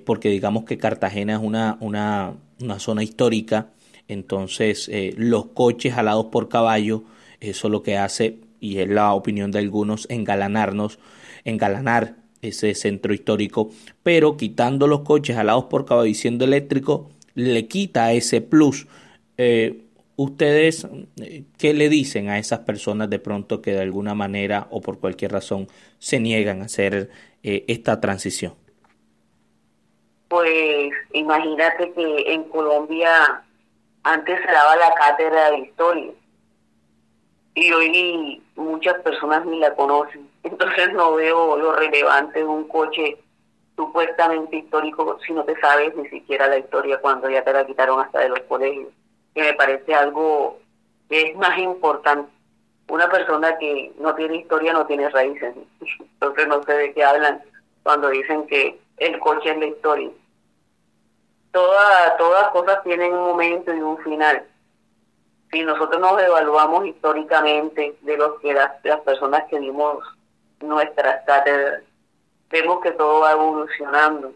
porque 0.05 0.29
digamos 0.29 0.65
que 0.65 0.77
Cartagena 0.77 1.35
es 1.35 1.41
una, 1.41 1.79
una, 1.81 2.35
una 2.61 2.79
zona 2.79 3.03
histórica, 3.03 3.71
entonces 4.09 4.89
eh, 4.89 5.15
los 5.17 5.47
coches 5.47 5.95
jalados 5.95 6.27
por 6.27 6.49
caballo, 6.49 7.05
eso 7.41 7.69
lo 7.69 7.83
que 7.83 7.97
hace, 7.97 8.39
y 8.59 8.79
es 8.79 8.89
la 8.89 9.13
opinión 9.13 9.53
de 9.53 9.61
algunos, 9.61 10.07
engalanarnos, 10.11 10.99
engalanar 11.45 12.17
ese 12.41 12.75
centro 12.75 13.13
histórico, 13.13 13.71
pero 14.03 14.37
quitando 14.37 14.87
los 14.87 15.01
coches 15.01 15.37
jalados 15.37 15.65
por 15.65 15.85
caballo 15.85 16.09
y 16.09 16.15
siendo 16.15 16.45
eléctrico, 16.45 17.11
le 17.35 17.67
quita 17.69 18.13
ese 18.13 18.41
plus. 18.41 18.89
Eh, 19.37 19.85
¿Ustedes 20.17 20.89
eh, 21.21 21.45
qué 21.59 21.75
le 21.75 21.89
dicen 21.89 22.29
a 22.29 22.39
esas 22.39 22.61
personas 22.61 23.09
de 23.09 23.21
pronto 23.21 23.63
que 23.63 23.73
de 23.73 23.83
alguna 23.83 24.15
manera 24.15 24.67
o 24.71 24.81
por 24.81 24.99
cualquier 24.99 25.31
razón 25.31 25.69
se 25.99 26.19
niegan 26.19 26.63
a 26.63 26.65
hacer 26.65 27.11
esta 27.43 28.01
transición? 28.01 28.55
Pues 30.27 30.91
imagínate 31.13 31.93
que 31.93 32.33
en 32.33 32.45
Colombia 32.45 33.45
antes 34.03 34.41
se 34.41 34.53
daba 34.53 34.77
la 34.77 34.95
cátedra 34.95 35.51
de 35.51 35.59
historia 35.59 36.13
y 37.59 37.73
hoy 37.73 38.43
muchas 38.55 39.01
personas 39.03 39.45
ni 39.47 39.59
la 39.59 39.75
conocen. 39.75 40.29
Entonces 40.43 40.93
no 40.93 41.15
veo 41.15 41.57
lo 41.57 41.73
relevante 41.73 42.39
de 42.39 42.45
un 42.45 42.69
coche 42.69 43.19
supuestamente 43.77 44.57
histórico 44.57 45.19
si 45.25 45.33
no 45.33 45.45
te 45.45 45.59
sabes 45.61 45.95
ni 45.97 46.09
siquiera 46.09 46.49
la 46.49 46.59
historia 46.59 47.01
cuando 47.01 47.31
ya 47.31 47.45
te 47.45 47.53
la 47.53 47.67
quitaron 47.67 48.01
hasta 48.01 48.21
de 48.21 48.29
los 48.31 48.41
colegios. 48.41 48.89
Que 49.35 49.43
me 49.43 49.55
parece 49.55 49.95
algo 49.95 50.59
que 51.09 51.31
es 51.31 51.37
más 51.37 51.59
importante. 51.59 52.31
Una 52.89 53.09
persona 53.11 53.57
que 53.59 53.93
no 53.99 54.15
tiene 54.15 54.37
historia 54.37 54.73
no 54.73 54.87
tiene 54.87 55.09
raíces. 55.11 55.55
Entonces 56.01 56.49
no 56.49 56.63
sé 56.63 56.73
de 56.73 56.93
qué 56.93 57.05
hablan 57.05 57.43
cuando 57.83 58.09
dicen 58.09 58.47
que 58.47 58.79
el 58.99 59.19
coche 59.19 59.51
es 59.51 59.59
la 59.59 59.67
historia. 59.67 60.11
Toda, 61.53 62.17
todas 62.17 62.51
cosas 62.51 62.83
tienen 62.85 63.13
un 63.13 63.29
momento 63.29 63.75
y 63.75 63.81
un 63.81 63.99
final. 63.99 64.47
Si 65.51 65.63
nosotros 65.63 66.01
nos 66.01 66.21
evaluamos 66.21 66.87
históricamente 66.87 67.97
de 68.03 68.17
los 68.17 68.39
que 68.41 68.53
las, 68.53 68.73
las 68.85 69.01
personas 69.01 69.45
que 69.49 69.59
vimos 69.59 70.05
nuestras 70.61 71.25
cátedras, 71.25 71.83
vemos 72.51 72.81
que 72.83 72.93
todo 72.93 73.21
va 73.21 73.33
evolucionando 73.33 74.33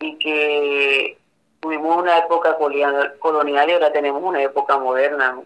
y 0.00 0.18
que 0.18 1.18
tuvimos 1.60 1.96
una 1.96 2.18
época 2.18 2.56
colonial 3.18 3.70
y 3.70 3.72
ahora 3.72 3.92
tenemos 3.92 4.22
una 4.22 4.42
época 4.42 4.78
moderna. 4.78 5.40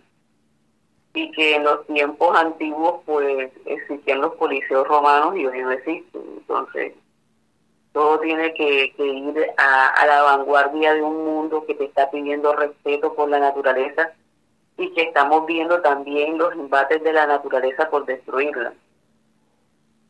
Y 1.15 1.33
que 1.33 1.57
en 1.57 1.65
los 1.65 1.87
tiempos 1.87 2.37
antiguos 2.37 3.01
pues 3.07 3.51
existían 3.65 4.21
los 4.21 4.35
coliseos 4.35 4.87
romanos 4.87 5.37
y 5.37 5.47
hoy 5.47 5.63
no 5.63 5.73
existen. 5.73 6.23
Entonces, 6.39 6.95
todo 7.99 8.21
tiene 8.21 8.55
que, 8.55 8.93
ir 8.97 9.47
a, 9.57 10.07
la 10.07 10.23
vanguardia 10.23 10.95
de 10.95 11.03
un 11.03 11.25
mundo 11.25 11.65
que 11.67 11.75
te 11.75 11.87
está 11.87 12.09
pidiendo 12.13 12.53
respeto 12.53 13.13
por 13.13 13.29
la 13.29 13.41
naturaleza 13.41 14.13
y 14.77 14.93
que 14.93 15.03
estamos 15.03 15.45
viendo 15.47 15.81
también 15.81 16.39
los 16.39 16.53
embates 16.53 17.03
de 17.03 17.13
la 17.13 17.27
naturaleza 17.27 17.91
por 17.91 18.07
destruirla. 18.07 18.73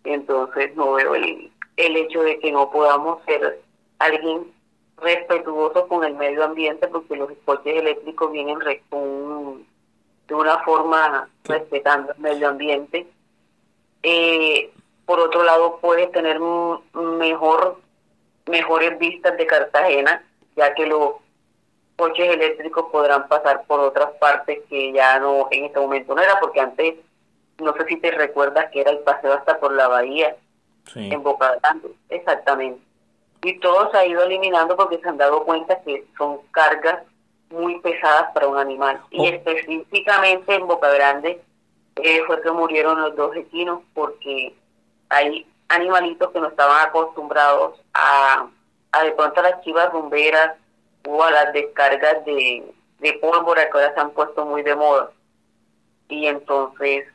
Entonces 0.04 0.76
no 0.76 0.92
veo 0.92 1.14
el, 1.14 1.50
el 1.78 1.96
hecho 1.96 2.22
de 2.24 2.38
que 2.40 2.52
no 2.52 2.70
podamos 2.70 3.24
ser 3.24 3.58
alguien 4.00 4.52
respetuoso 4.98 5.88
con 5.88 6.04
el 6.04 6.12
medio 6.12 6.44
ambiente 6.44 6.88
porque 6.88 7.16
los 7.16 7.30
coches 7.46 7.74
eléctricos 7.74 8.30
vienen 8.30 8.58
de 8.58 10.34
una 10.34 10.58
forma 10.58 11.26
respetando 11.44 12.12
el 12.12 12.18
medio 12.18 12.50
ambiente. 12.50 13.06
Eh, 14.02 14.70
por 15.08 15.20
otro 15.20 15.42
lado 15.42 15.78
puedes 15.80 16.12
tener 16.12 16.38
mejor 16.92 17.80
mejores 18.44 18.98
vistas 18.98 19.38
de 19.38 19.46
Cartagena, 19.46 20.22
ya 20.54 20.74
que 20.74 20.84
los 20.84 21.14
coches 21.96 22.28
eléctricos 22.28 22.84
podrán 22.92 23.26
pasar 23.26 23.64
por 23.66 23.80
otras 23.80 24.10
partes 24.20 24.58
que 24.68 24.92
ya 24.92 25.18
no 25.18 25.48
en 25.50 25.64
este 25.64 25.80
momento 25.80 26.14
no 26.14 26.20
era, 26.20 26.38
porque 26.38 26.60
antes, 26.60 26.96
no 27.56 27.72
sé 27.72 27.86
si 27.86 27.96
te 27.96 28.10
recuerdas 28.10 28.66
que 28.70 28.82
era 28.82 28.90
el 28.90 28.98
paseo 28.98 29.32
hasta 29.32 29.58
por 29.58 29.72
la 29.72 29.88
bahía, 29.88 30.36
en 30.94 31.22
Boca 31.22 31.56
Grande, 31.62 31.88
exactamente. 32.10 32.82
Y 33.42 33.58
todo 33.60 33.90
se 33.90 33.96
ha 33.96 34.06
ido 34.06 34.22
eliminando 34.22 34.76
porque 34.76 34.98
se 34.98 35.08
han 35.08 35.16
dado 35.16 35.44
cuenta 35.44 35.80
que 35.80 36.04
son 36.18 36.40
cargas 36.50 37.02
muy 37.48 37.80
pesadas 37.80 38.30
para 38.34 38.48
un 38.48 38.58
animal. 38.58 39.00
Y 39.10 39.20
oh. 39.20 39.24
específicamente 39.24 40.54
en 40.54 40.66
Boca 40.66 40.90
Grande 40.90 41.40
eh, 41.96 42.22
fue 42.26 42.42
que 42.42 42.50
murieron 42.50 43.00
los 43.00 43.16
dos 43.16 43.34
equinos 43.36 43.80
porque 43.94 44.54
hay 45.08 45.46
animalitos 45.68 46.30
que 46.30 46.40
no 46.40 46.48
estaban 46.48 46.86
acostumbrados 46.86 47.80
a, 47.94 48.46
a 48.92 49.04
de 49.04 49.12
pronto 49.12 49.40
a 49.40 49.42
las 49.42 49.60
chivas 49.62 49.92
bomberas 49.92 50.56
o 51.06 51.22
a 51.22 51.30
las 51.30 51.52
descargas 51.52 52.24
de, 52.24 52.64
de 53.00 53.12
pólvora 53.14 53.64
que 53.70 53.78
ahora 53.78 53.94
se 53.94 54.00
han 54.00 54.10
puesto 54.10 54.44
muy 54.44 54.62
de 54.62 54.74
moda. 54.74 55.10
Y 56.08 56.26
entonces 56.26 57.06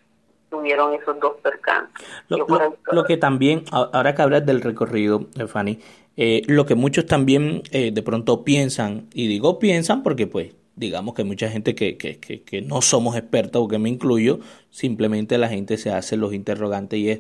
tuvieron 0.50 0.94
esos 0.94 1.20
dos 1.20 1.34
percances. 1.42 2.08
Lo, 2.28 3.04
que 3.06 3.18
también, 3.18 3.66
ahora 3.72 4.14
que 4.14 4.22
hablas 4.22 4.46
del 4.46 4.62
recorrido, 4.62 5.28
eh, 5.40 5.48
Fanny, 5.48 5.80
eh, 6.16 6.44
lo 6.46 6.68
que 6.68 6.76
muchos 6.76 7.08
también 7.08 7.64
eh, 7.72 7.92
de 7.92 8.04
pronto 8.04 8.44
piensan, 8.44 9.08
y 9.14 9.28
digo 9.28 9.58
piensan 9.58 10.04
porque 10.04 10.28
pues 10.28 10.54
digamos 10.76 11.16
que 11.16 11.24
mucha 11.24 11.50
gente 11.50 11.74
que, 11.74 11.98
que, 11.98 12.20
que, 12.20 12.62
no 12.62 12.82
somos 12.82 13.16
expertos, 13.16 13.64
o 13.64 13.68
que 13.68 13.80
me 13.80 13.90
incluyo, 13.90 14.40
simplemente 14.70 15.38
la 15.38 15.50
gente 15.50 15.78
se 15.78 15.92
hace 15.92 16.18
los 16.18 16.34
interrogantes 16.34 17.00
y 17.00 17.12
es, 17.12 17.20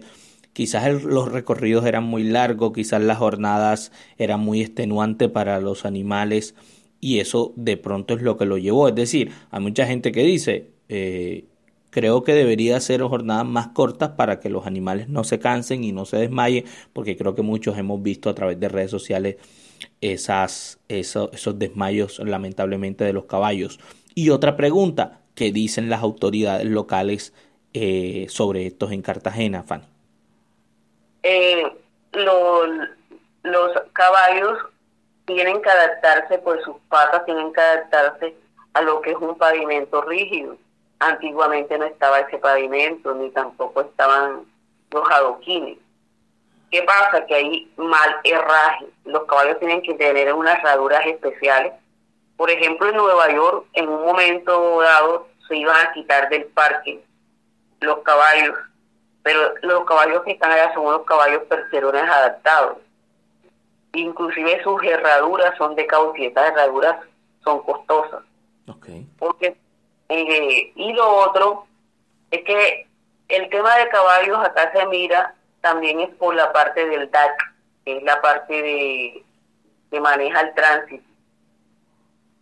quizás 0.53 1.03
los 1.03 1.31
recorridos 1.31 1.85
eran 1.85 2.03
muy 2.03 2.23
largos, 2.23 2.73
quizás 2.73 3.01
las 3.01 3.17
jornadas 3.17 3.91
eran 4.17 4.39
muy 4.39 4.61
extenuantes 4.61 5.29
para 5.29 5.59
los 5.59 5.85
animales 5.85 6.55
y 6.99 7.19
eso 7.19 7.53
de 7.57 7.75
pronto 7.75 8.13
es 8.13 8.21
lo 8.21 8.37
que 8.37 8.45
lo 8.45 8.57
llevó. 8.57 8.87
Es 8.87 8.95
decir, 8.95 9.31
hay 9.51 9.59
mucha 9.59 9.85
gente 9.85 10.11
que 10.11 10.23
dice, 10.23 10.71
eh, 10.87 11.45
creo 11.89 12.23
que 12.23 12.33
debería 12.33 12.79
ser 12.79 13.01
jornadas 13.01 13.45
más 13.45 13.67
cortas 13.69 14.11
para 14.11 14.39
que 14.39 14.49
los 14.49 14.65
animales 14.65 15.09
no 15.09 15.23
se 15.23 15.39
cansen 15.39 15.83
y 15.83 15.91
no 15.91 16.05
se 16.05 16.17
desmayen, 16.17 16.65
porque 16.93 17.17
creo 17.17 17.35
que 17.35 17.41
muchos 17.41 17.77
hemos 17.77 18.01
visto 18.01 18.29
a 18.29 18.35
través 18.35 18.59
de 18.59 18.69
redes 18.69 18.91
sociales 18.91 19.35
esas, 20.01 20.79
esos, 20.87 21.59
desmayos 21.59 22.19
lamentablemente 22.19 23.03
de 23.03 23.13
los 23.13 23.25
caballos. 23.25 23.79
Y 24.15 24.29
otra 24.29 24.55
pregunta, 24.55 25.21
¿qué 25.35 25.51
dicen 25.51 25.89
las 25.89 26.03
autoridades 26.03 26.65
locales 26.65 27.33
eh, 27.73 28.27
sobre 28.29 28.65
estos 28.65 28.91
en 28.91 29.01
Cartagena, 29.01 29.63
Fanny? 29.63 29.92
Eh, 31.23 31.75
los 32.11 33.81
caballos 33.93 34.59
tienen 35.25 35.61
que 35.61 35.69
adaptarse, 35.69 36.37
pues 36.39 36.61
sus 36.63 36.75
patas 36.89 37.25
tienen 37.25 37.51
que 37.53 37.61
adaptarse 37.61 38.35
a 38.73 38.81
lo 38.81 39.01
que 39.01 39.11
es 39.11 39.17
un 39.17 39.37
pavimento 39.37 40.01
rígido 40.01 40.57
Antiguamente 41.03 41.77
no 41.77 41.83
estaba 41.83 42.21
ese 42.21 42.37
pavimento, 42.37 43.13
ni 43.13 43.29
tampoco 43.31 43.81
estaban 43.81 44.45
los 44.89 45.11
adoquines. 45.11 45.77
¿Qué 46.71 46.81
pasa? 46.83 47.25
Que 47.25 47.35
hay 47.35 47.71
mal 47.75 48.15
herraje. 48.23 48.85
Los 49.03 49.25
caballos 49.25 49.59
tienen 49.59 49.81
que 49.81 49.95
tener 49.95 50.33
unas 50.33 50.57
herraduras 50.59 51.05
especiales. 51.05 51.73
Por 52.37 52.49
ejemplo, 52.49 52.87
en 52.87 52.95
Nueva 52.95 53.29
York, 53.33 53.65
en 53.73 53.89
un 53.89 54.05
momento 54.05 54.79
dado, 54.79 55.27
se 55.45 55.57
iban 55.57 55.75
a 55.85 55.91
quitar 55.91 56.29
del 56.29 56.45
parque 56.45 57.03
los 57.81 57.99
caballos, 57.99 58.57
pero 59.23 59.53
los 59.61 59.85
caballos 59.85 60.23
que 60.23 60.31
están 60.31 60.51
allá 60.51 60.73
son 60.73 60.85
unos 60.85 61.03
caballos 61.05 61.43
percherones 61.43 62.03
adaptados. 62.03 62.77
Inclusive 63.93 64.61
sus 64.63 64.83
herraduras 64.83 65.57
son 65.57 65.75
de 65.75 65.87
caucho 65.87 66.21
herraduras 66.21 66.97
son 67.43 67.61
costosas. 67.63 68.21
Okay. 68.67 69.07
Porque 69.17 69.55
eh, 70.09 70.71
y 70.75 70.93
lo 70.93 71.09
otro 71.09 71.65
es 72.31 72.43
que 72.43 72.87
el 73.29 73.49
tema 73.49 73.75
de 73.77 73.89
caballos 73.89 74.37
acá 74.39 74.71
se 74.73 74.85
mira 74.87 75.33
también 75.61 76.01
es 76.01 76.09
por 76.15 76.35
la 76.35 76.51
parte 76.51 76.85
del 76.87 77.09
DAC, 77.09 77.53
que 77.85 77.97
es 77.97 78.03
la 78.03 78.21
parte 78.21 78.53
de 78.61 79.23
que 79.89 80.01
maneja 80.01 80.41
el 80.41 80.53
tránsito. 80.53 81.03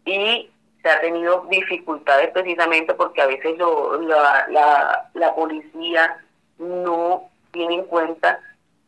Y 0.05 0.49
se 0.81 0.89
ha 0.89 0.99
tenido 1.01 1.45
dificultades 1.49 2.31
precisamente 2.31 2.93
porque 2.95 3.21
a 3.21 3.27
veces 3.27 3.57
la, 3.57 4.47
la, 4.49 5.09
la 5.13 5.35
policía 5.35 6.17
no 6.61 7.29
tiene 7.51 7.75
en 7.75 7.85
cuenta 7.85 8.39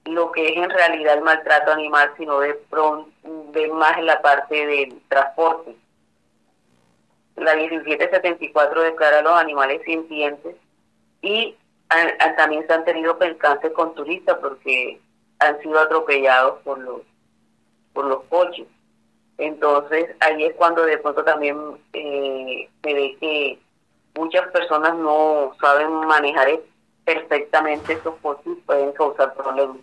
lo 0.06 0.32
que 0.32 0.48
es 0.50 0.58
en 0.58 0.70
realidad 0.70 1.16
el 1.18 1.24
maltrato 1.24 1.72
animal, 1.72 2.12
sino 2.18 2.40
de 2.40 2.54
pronto 2.70 3.10
ve 3.52 3.68
más 3.70 3.98
en 3.98 4.06
la 4.06 4.22
parte 4.22 4.66
del 4.66 5.02
transporte. 5.08 5.76
La 7.36 7.56
1774 7.56 8.82
declara 8.82 9.20
a 9.20 9.22
los 9.22 9.34
animales 9.34 9.82
sintientes 9.86 10.56
y 11.22 11.56
también 12.38 12.66
se 12.68 12.74
han 12.74 12.86
tenido 12.86 13.18
percances 13.18 13.72
con 13.72 13.96
turistas 13.96 14.38
porque 14.40 15.00
han 15.40 15.60
sido 15.62 15.80
atropellados 15.80 16.62
por 16.64 16.80
los 16.80 17.02
por 17.94 18.06
los 18.06 18.24
coches. 18.24 18.68
Entonces 19.38 20.16
ahí 20.20 20.44
es 20.44 20.56
cuando 20.56 20.86
de 20.86 20.98
pronto 20.98 21.24
también 21.24 21.58
eh, 21.94 22.70
se 22.84 22.94
ve 22.94 23.18
que 23.20 23.60
muchas 24.16 24.48
personas 24.52 24.96
no 24.96 25.56
saben 25.60 25.92
manejar 25.92 26.50
perfectamente 27.06 28.00
coches 28.22 28.46
y 28.46 28.62
pueden 28.62 28.92
causar 28.94 29.34
problemas. 29.34 29.78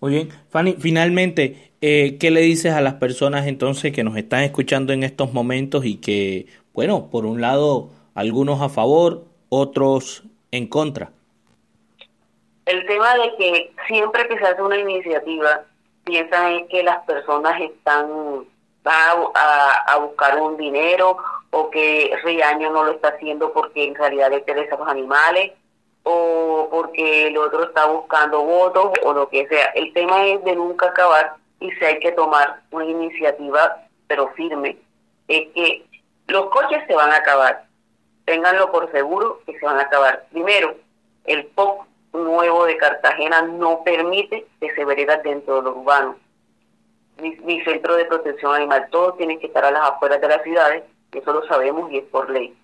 Muy 0.00 0.12
bien, 0.14 0.30
Fanny, 0.50 0.74
finalmente, 0.78 1.72
eh, 1.80 2.18
¿qué 2.18 2.30
le 2.30 2.40
dices 2.40 2.72
a 2.72 2.80
las 2.80 2.94
personas 2.94 3.46
entonces 3.46 3.92
que 3.92 4.02
nos 4.02 4.16
están 4.16 4.42
escuchando 4.42 4.92
en 4.92 5.04
estos 5.04 5.32
momentos 5.32 5.84
y 5.84 5.98
que, 5.98 6.46
bueno, 6.72 7.08
por 7.10 7.24
un 7.24 7.40
lado, 7.40 7.90
algunos 8.14 8.60
a 8.60 8.68
favor, 8.68 9.24
otros 9.48 10.24
en 10.50 10.66
contra? 10.66 11.12
El 12.66 12.84
tema 12.86 13.14
de 13.14 13.36
que 13.36 13.72
siempre 13.86 14.26
que 14.26 14.38
se 14.38 14.44
hace 14.44 14.62
una 14.62 14.78
iniciativa, 14.78 15.62
piensan 16.04 16.52
es 16.54 16.68
que 16.68 16.82
las 16.82 16.98
personas 17.04 17.60
están 17.60 18.44
a, 18.84 19.84
a, 19.86 19.98
buscar 19.98 20.40
un 20.40 20.56
dinero 20.56 21.16
o 21.50 21.70
que 21.70 22.12
Riaño 22.24 22.72
no 22.72 22.84
lo 22.84 22.92
está 22.92 23.10
haciendo 23.10 23.52
porque 23.52 23.84
en 23.84 23.94
realidad 23.94 24.30
le 24.30 24.38
interesa 24.38 24.74
a 24.74 24.78
los 24.78 24.88
animales 24.88 25.52
o 26.04 26.68
porque 26.70 27.28
el 27.28 27.38
otro 27.38 27.64
está 27.64 27.86
buscando 27.86 28.42
votos 28.42 28.92
o 29.04 29.12
lo 29.12 29.28
que 29.28 29.46
sea. 29.48 29.66
El 29.74 29.92
tema 29.92 30.26
es 30.26 30.42
de 30.44 30.56
nunca 30.56 30.86
acabar 30.88 31.34
y 31.60 31.70
si 31.72 31.84
hay 31.84 31.98
que 32.00 32.12
tomar 32.12 32.60
una 32.70 32.86
iniciativa, 32.86 33.86
pero 34.08 34.28
firme, 34.34 34.76
es 35.28 35.48
que 35.54 35.84
los 36.26 36.46
coches 36.50 36.82
se 36.86 36.94
van 36.94 37.10
a 37.10 37.16
acabar. 37.16 37.64
Ténganlo 38.24 38.70
por 38.70 38.90
seguro 38.90 39.40
que 39.46 39.58
se 39.58 39.64
van 39.64 39.78
a 39.78 39.82
acabar. 39.82 40.26
Primero, 40.30 40.74
el 41.24 41.46
POC 41.46 41.86
nuevo 42.12 42.64
de 42.66 42.76
Cartagena 42.76 43.42
no 43.42 43.82
permite 43.84 44.46
que 44.60 44.74
se 44.74 44.84
veredas 44.84 45.22
dentro 45.22 45.56
de 45.56 45.62
lo 45.62 45.76
urbano. 45.78 46.16
Ni, 47.18 47.62
centro 47.62 47.94
de 47.96 48.06
protección 48.06 48.54
animal, 48.54 48.88
todos 48.90 49.16
tienen 49.16 49.38
que 49.38 49.46
estar 49.46 49.64
a 49.64 49.70
las 49.70 49.90
afueras 49.90 50.20
de 50.20 50.28
las 50.28 50.42
ciudades, 50.42 50.82
eso 51.12 51.32
lo 51.32 51.46
sabemos 51.46 51.90
y 51.92 51.98
es 51.98 52.04
por 52.04 52.28
ley. 52.30 52.56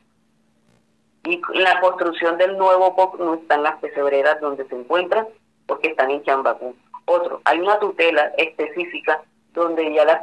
Y 1.25 1.41
la 1.55 1.81
construcción 1.81 2.39
del 2.39 2.57
nuevo 2.57 2.95
POC 2.95 3.19
no 3.19 3.35
está 3.35 3.57
en 3.57 3.65
las 3.65 3.77
pesebreras 3.81 4.41
donde 4.41 4.67
se 4.67 4.75
encuentran, 4.75 5.27
porque 5.67 5.89
están 5.89 6.11
en 6.11 6.23
Chambacú. 6.23 6.75
Otro, 7.05 7.41
hay 7.45 7.61
una 7.61 7.79
tutela 7.79 8.33
específica 8.37 9.23
donde 9.53 9.93
ya 9.93 10.05
las 10.05 10.23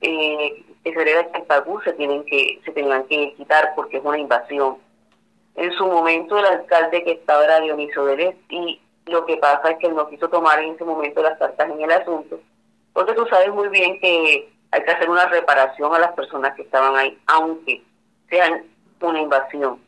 eh, 0.00 0.64
heredas 0.84 1.26
de 1.32 1.84
se 1.84 1.92
tienen 1.94 2.24
que 2.24 2.60
se 2.64 2.72
tengan 2.72 3.04
que 3.04 3.34
quitar 3.34 3.72
porque 3.74 3.98
es 3.98 4.04
una 4.04 4.18
invasión. 4.18 4.78
En 5.56 5.72
su 5.72 5.86
momento 5.86 6.38
el 6.38 6.46
alcalde 6.46 7.04
que 7.04 7.12
estaba 7.12 7.44
era 7.44 7.60
Dionisio 7.60 8.04
Vélez 8.04 8.36
y 8.48 8.80
lo 9.06 9.26
que 9.26 9.36
pasa 9.36 9.70
es 9.70 9.78
que 9.78 9.88
él 9.88 9.94
no 9.94 10.08
quiso 10.08 10.28
tomar 10.28 10.60
en 10.60 10.74
ese 10.74 10.84
momento 10.84 11.22
las 11.22 11.38
cartas 11.38 11.68
en 11.68 11.80
el 11.80 11.90
asunto, 11.90 12.40
porque 12.92 13.12
tú 13.14 13.26
sabes 13.26 13.52
muy 13.52 13.68
bien 13.68 13.98
que 14.00 14.48
hay 14.70 14.84
que 14.84 14.90
hacer 14.90 15.10
una 15.10 15.26
reparación 15.26 15.92
a 15.94 15.98
las 15.98 16.12
personas 16.12 16.54
que 16.54 16.62
estaban 16.62 16.96
ahí, 16.96 17.18
aunque 17.26 17.82
sean 18.28 18.64
una 19.00 19.20
invasión. 19.20 19.80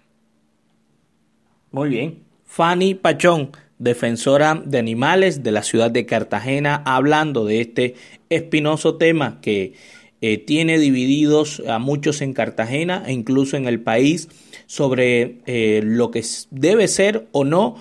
Muy 1.72 1.88
bien. 1.88 2.22
Fanny 2.44 2.94
Pachón, 2.94 3.50
defensora 3.78 4.62
de 4.64 4.78
animales 4.78 5.42
de 5.42 5.52
la 5.52 5.62
ciudad 5.62 5.90
de 5.90 6.06
Cartagena, 6.06 6.82
hablando 6.84 7.46
de 7.46 7.62
este 7.62 7.94
espinoso 8.28 8.96
tema 8.96 9.40
que 9.40 9.72
eh, 10.20 10.38
tiene 10.38 10.78
divididos 10.78 11.62
a 11.66 11.78
muchos 11.78 12.20
en 12.20 12.34
Cartagena 12.34 13.02
e 13.06 13.12
incluso 13.12 13.56
en 13.56 13.66
el 13.66 13.80
país 13.80 14.28
sobre 14.66 15.38
eh, 15.46 15.80
lo 15.82 16.10
que 16.10 16.22
debe 16.50 16.88
ser 16.88 17.26
o 17.32 17.44
no 17.44 17.76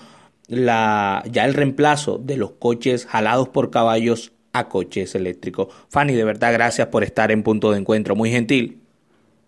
la, 0.48 1.24
ya 1.30 1.46
el 1.46 1.54
reemplazo 1.54 2.18
de 2.18 2.38
los 2.38 2.52
coches 2.52 3.06
jalados 3.06 3.50
por 3.50 3.72
caballos 3.72 4.32
a 4.54 4.70
coches 4.70 5.16
eléctricos. 5.16 5.68
Fanny, 5.90 6.14
de 6.14 6.24
verdad, 6.24 6.52
gracias 6.54 6.88
por 6.88 7.04
estar 7.04 7.32
en 7.32 7.44
punto 7.44 7.72
de 7.72 7.80
encuentro, 7.80 8.16
muy 8.16 8.32
gentil. 8.32 8.81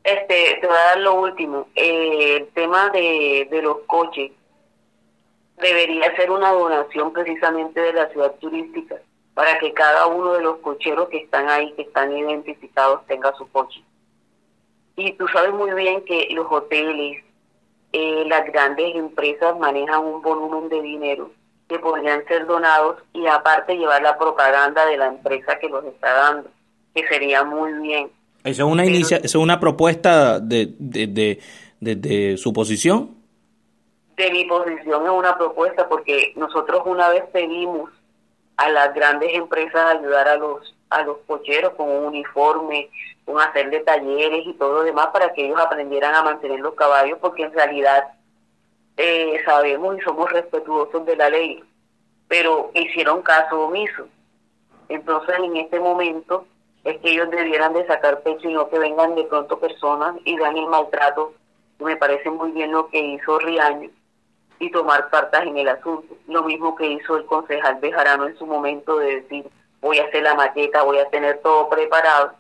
Este, 0.04 0.58
te 0.60 0.68
voy 0.68 0.76
a 0.76 0.90
dar 0.90 1.00
lo 1.00 1.16
último. 1.16 1.68
Eh, 1.76 2.38
el 2.38 2.48
tema 2.50 2.90
de, 2.90 3.48
de 3.50 3.62
los 3.62 3.80
coches 3.88 4.32
debería 5.58 6.16
ser 6.16 6.30
una 6.32 6.52
donación 6.52 7.14
precisamente 7.14 7.80
de 7.80 7.94
la 7.94 8.10
ciudad 8.10 8.34
turística 8.36 8.98
para 9.34 9.58
que 9.60 9.74
cada 9.74 10.08
uno 10.08 10.34
de 10.34 10.42
los 10.42 10.58
cocheros 10.58 11.10
que 11.10 11.18
están 11.18 11.50
ahí, 11.50 11.72
que 11.74 11.84
están 11.84 12.16
identificados, 12.16 13.06
tenga 13.08 13.34
su 13.36 13.50
coche. 13.52 13.82
Y 14.96 15.14
tú 15.14 15.28
sabes 15.30 15.54
muy 15.54 15.74
bien 15.74 16.04
que 16.06 16.28
los 16.32 16.46
hoteles, 16.52 17.24
eh, 17.94 18.24
las 18.28 18.46
grandes 18.52 18.96
empresas 18.96 19.58
manejan 19.58 20.04
un 20.06 20.22
volumen 20.22 20.70
de 20.70 20.82
dinero 20.82 21.32
que 21.68 21.80
podrían 21.80 22.24
ser 22.28 22.46
donados 22.46 22.98
y 23.14 23.26
aparte 23.26 23.78
llevar 23.78 24.02
la 24.04 24.18
propaganda 24.18 24.86
de 24.86 24.98
la 24.98 25.08
empresa 25.08 25.58
que 25.58 25.70
los 25.70 25.84
está 25.86 26.14
dando, 26.14 26.50
que 26.94 27.08
sería 27.08 27.44
muy 27.44 27.74
bien. 27.74 28.12
¿Eso 28.44 28.66
es 28.66 28.72
una, 28.72 28.86
inicia 28.86 29.18
¿eso 29.18 29.26
es 29.26 29.44
una 29.44 29.60
propuesta 29.60 30.40
de, 30.40 30.74
de, 30.78 31.40
de, 31.80 31.96
de, 31.96 32.38
su 32.38 32.52
posición? 32.52 33.16
De 34.18 34.32
mi 34.32 34.46
posición 34.46 35.06
es 35.06 35.12
una 35.12 35.38
propuesta 35.38 35.88
porque 35.88 36.34
nosotros 36.36 36.84
una 36.86 37.10
vez 37.10 37.24
pedimos 37.32 37.90
a 38.58 38.70
las 38.70 38.94
grandes 38.94 39.34
empresas 39.34 39.96
ayudar 39.96 40.28
a 40.28 40.36
los 40.38 40.76
a 40.90 41.04
los 41.04 41.18
cocheros 41.26 41.74
con 41.74 41.90
un 41.90 42.06
uniforme, 42.06 42.90
con 43.26 43.40
hacerle 43.42 43.80
talleres 43.80 44.46
y 44.46 44.54
todo 44.54 44.74
lo 44.76 44.84
demás 44.84 45.08
para 45.08 45.34
que 45.34 45.46
ellos 45.46 45.60
aprendieran 45.60 46.14
a 46.14 46.24
mantener 46.24 46.60
los 46.60 46.76
caballos 46.76 47.18
porque 47.20 47.44
en 47.44 47.54
realidad 47.54 48.14
eh, 48.98 49.42
sabemos 49.44 49.98
y 49.98 50.02
somos 50.02 50.32
respetuosos 50.32 51.06
de 51.06 51.16
la 51.16 51.30
ley, 51.30 51.64
pero 52.28 52.72
hicieron 52.76 53.24
caso 53.24 53.62
omiso. 53.62 54.08
Entonces 54.88 55.36
en 55.40 55.58
este 55.58 55.80
momento 55.80 56.46
es 56.84 57.00
que 57.00 57.12
ellos 57.12 57.30
debieran 57.32 57.74
de 57.74 57.88
sacar 57.88 58.22
pecho 58.22 58.50
y 58.50 58.54
no 58.54 58.70
que 58.70 58.80
vengan 58.80 59.16
de 59.16 59.24
pronto 59.24 59.60
personas 59.60 60.16
y 60.26 60.38
dan 60.38 60.58
el 60.58 60.68
maltrato. 60.68 61.34
Me 61.80 61.96
parece 61.96 62.30
muy 62.30 62.52
bien 62.52 62.72
lo 62.72 62.88
que 62.88 63.00
hizo 63.00 63.40
Riaño 63.40 63.90
y 64.60 64.72
tomar 64.72 65.10
cartas 65.10 65.46
en 65.46 65.58
el 65.58 65.70
asunto. 65.70 66.16
Lo 66.28 66.44
mismo 66.44 66.76
que 66.76 66.88
hizo 66.88 67.18
el 67.18 67.26
concejal 67.26 67.80
Bejarano 67.80 68.28
en 68.28 68.38
su 68.38 68.46
momento 68.46 68.98
de 69.00 69.22
decir, 69.22 69.50
voy 69.82 70.00
a 70.00 70.06
hacer 70.06 70.24
la 70.24 70.36
maqueta, 70.36 70.84
voy 70.84 71.00
a 71.00 71.10
tener 71.10 71.40
todo 71.40 71.70
preparado, 71.70 72.34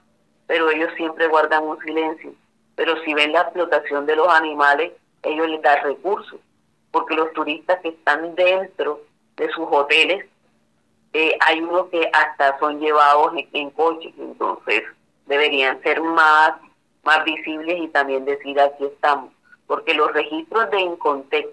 pero 0.48 0.70
ellos 0.70 0.92
siempre 0.96 1.28
guardan 1.28 1.64
un 1.64 1.80
silencio. 1.80 2.34
Pero 2.76 2.96
si 3.04 3.14
ven 3.14 3.34
la 3.34 3.42
explotación 3.42 4.06
de 4.06 4.16
los 4.16 4.28
animales, 4.28 4.94
ellos 5.24 5.48
les 5.48 5.62
dan 5.62 5.84
recursos, 5.84 6.40
porque 6.92 7.16
los 7.16 7.32
turistas 7.34 7.80
que 7.82 7.90
están 7.90 8.36
dentro 8.36 9.02
de 9.38 9.50
sus 9.50 9.68
hoteles 9.70 10.26
eh, 11.14 11.38
hay 11.42 11.62
unos 11.62 11.88
que 11.90 12.10
hasta 12.12 12.58
son 12.60 12.80
llevados 12.80 13.34
en, 13.54 13.70
coches, 13.72 14.14
entonces 14.18 14.84
deberían 15.28 15.82
ser 15.84 16.02
más, 16.02 16.54
más 17.04 17.24
visibles 17.24 17.78
y 17.80 17.88
también 17.90 18.26
decir 18.26 18.60
aquí 18.60 18.86
estamos, 18.86 19.32
porque 19.68 19.94
los 19.94 20.12
registros 20.12 20.70
de 20.72 20.82
Incontec 20.82 21.48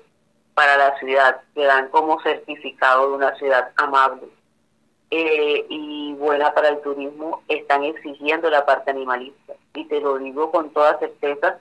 para 0.55 0.77
la 0.77 0.99
ciudad 0.99 1.42
que 1.55 1.64
dan 1.64 1.88
como 1.90 2.20
certificado 2.23 3.11
de 3.11 3.16
una 3.16 3.35
ciudad 3.37 3.70
amable 3.77 4.29
eh, 5.11 5.66
y 5.68 6.14
buena 6.14 6.55
para 6.55 6.70
el 6.70 6.81
turismo 6.81 7.42
están 7.49 7.85
exigiendo 7.85 8.49
la 8.49 8.64
parte 8.64 8.90
animalista. 8.90 9.55
Y 9.75 9.85
te 9.87 10.01
lo 10.01 10.18
digo 10.18 10.51
con 10.51 10.70
toda 10.70 10.99
certeza, 10.99 11.59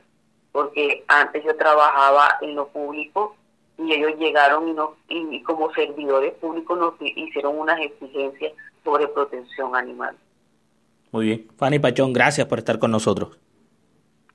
porque 0.51 1.03
antes 1.07 1.43
yo 1.43 1.55
trabajaba 1.57 2.37
en 2.41 2.55
lo 2.55 2.67
público 2.67 3.35
y 3.79 3.93
ellos 3.93 4.11
llegaron 4.19 4.67
y, 4.67 4.73
nos, 4.73 4.89
y 5.07 5.41
como 5.43 5.71
servidores 5.73 6.33
públicos 6.33 6.77
nos 6.77 6.93
hicieron 6.99 7.57
unas 7.57 7.79
exigencias 7.79 8.53
sobre 8.83 9.07
protección 9.07 9.75
animal. 9.75 10.15
Muy 11.11 11.25
bien. 11.25 11.47
Fanny 11.57 11.79
Pachón, 11.79 12.13
gracias 12.13 12.45
por 12.47 12.59
estar 12.59 12.77
con 12.77 12.91
nosotros. 12.91 13.37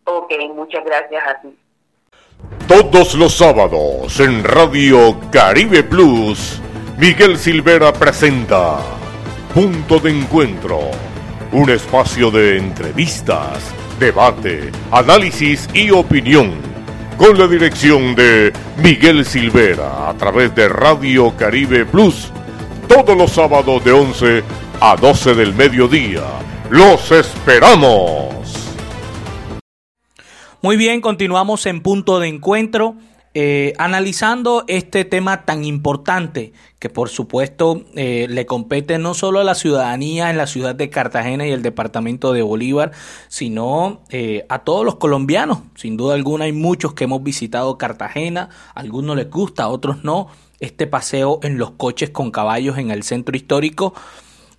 Ok, 0.04 0.32
muchas 0.54 0.84
gracias 0.84 1.22
a 1.26 1.40
ti. 1.40 1.56
Todos 2.66 3.14
los 3.14 3.34
sábados 3.34 4.18
en 4.20 4.42
Radio 4.42 5.16
Caribe 5.30 5.82
Plus, 5.84 6.60
Miguel 6.98 7.36
Silvera 7.36 7.92
presenta 7.92 8.78
Punto 9.54 9.98
de 9.98 10.10
Encuentro, 10.10 10.80
un 11.52 11.70
espacio 11.70 12.30
de 12.30 12.58
entrevistas, 12.58 13.72
debate, 13.98 14.72
análisis 14.90 15.68
y 15.72 15.90
opinión 15.90 16.73
con 17.16 17.38
la 17.38 17.46
dirección 17.46 18.14
de 18.14 18.52
Miguel 18.78 19.24
Silvera 19.24 20.08
a 20.08 20.14
través 20.14 20.54
de 20.54 20.68
Radio 20.68 21.34
Caribe 21.36 21.86
Plus, 21.86 22.30
todos 22.88 23.16
los 23.16 23.30
sábados 23.30 23.84
de 23.84 23.92
11 23.92 24.42
a 24.80 24.96
12 24.96 25.34
del 25.34 25.54
mediodía. 25.54 26.22
¡Los 26.70 27.10
esperamos! 27.10 28.34
Muy 30.62 30.76
bien, 30.76 31.00
continuamos 31.00 31.66
en 31.66 31.82
punto 31.82 32.18
de 32.20 32.28
encuentro. 32.28 32.96
Eh, 33.36 33.72
analizando 33.78 34.62
este 34.68 35.04
tema 35.04 35.44
tan 35.44 35.64
importante 35.64 36.52
que 36.78 36.88
por 36.88 37.08
supuesto 37.08 37.82
eh, 37.96 38.28
le 38.30 38.46
compete 38.46 38.96
no 38.98 39.12
solo 39.12 39.40
a 39.40 39.44
la 39.44 39.56
ciudadanía 39.56 40.30
en 40.30 40.36
la 40.36 40.46
ciudad 40.46 40.76
de 40.76 40.88
Cartagena 40.88 41.44
y 41.44 41.50
el 41.50 41.60
departamento 41.60 42.32
de 42.32 42.42
Bolívar, 42.42 42.92
sino 43.26 44.02
eh, 44.10 44.46
a 44.48 44.60
todos 44.60 44.84
los 44.84 44.96
colombianos. 44.96 45.58
Sin 45.74 45.96
duda 45.96 46.14
alguna 46.14 46.44
hay 46.44 46.52
muchos 46.52 46.94
que 46.94 47.04
hemos 47.04 47.24
visitado 47.24 47.76
Cartagena, 47.76 48.50
a 48.72 48.78
algunos 48.78 49.16
les 49.16 49.28
gusta, 49.28 49.64
a 49.64 49.68
otros 49.68 50.04
no, 50.04 50.28
este 50.60 50.86
paseo 50.86 51.40
en 51.42 51.58
los 51.58 51.72
coches 51.72 52.10
con 52.10 52.30
caballos 52.30 52.78
en 52.78 52.92
el 52.92 53.02
centro 53.02 53.36
histórico. 53.36 53.94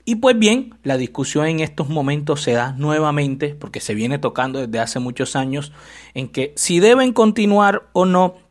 Y 0.04 0.16
pues 0.16 0.38
bien, 0.38 0.76
la 0.84 0.98
discusión 0.98 1.48
en 1.48 1.62
estos 1.62 1.90
momentos 1.90 2.42
se 2.42 2.52
da 2.52 2.74
nuevamente, 2.74 3.56
porque 3.56 3.80
se 3.80 3.96
viene 3.96 4.20
tocando 4.20 4.60
desde 4.60 4.80
hace 4.80 5.00
muchos 5.00 5.36
años, 5.36 5.72
en 6.14 6.28
que 6.28 6.54
si 6.56 6.80
deben 6.80 7.12
continuar 7.12 7.88
o 7.94 8.06
no 8.06 8.44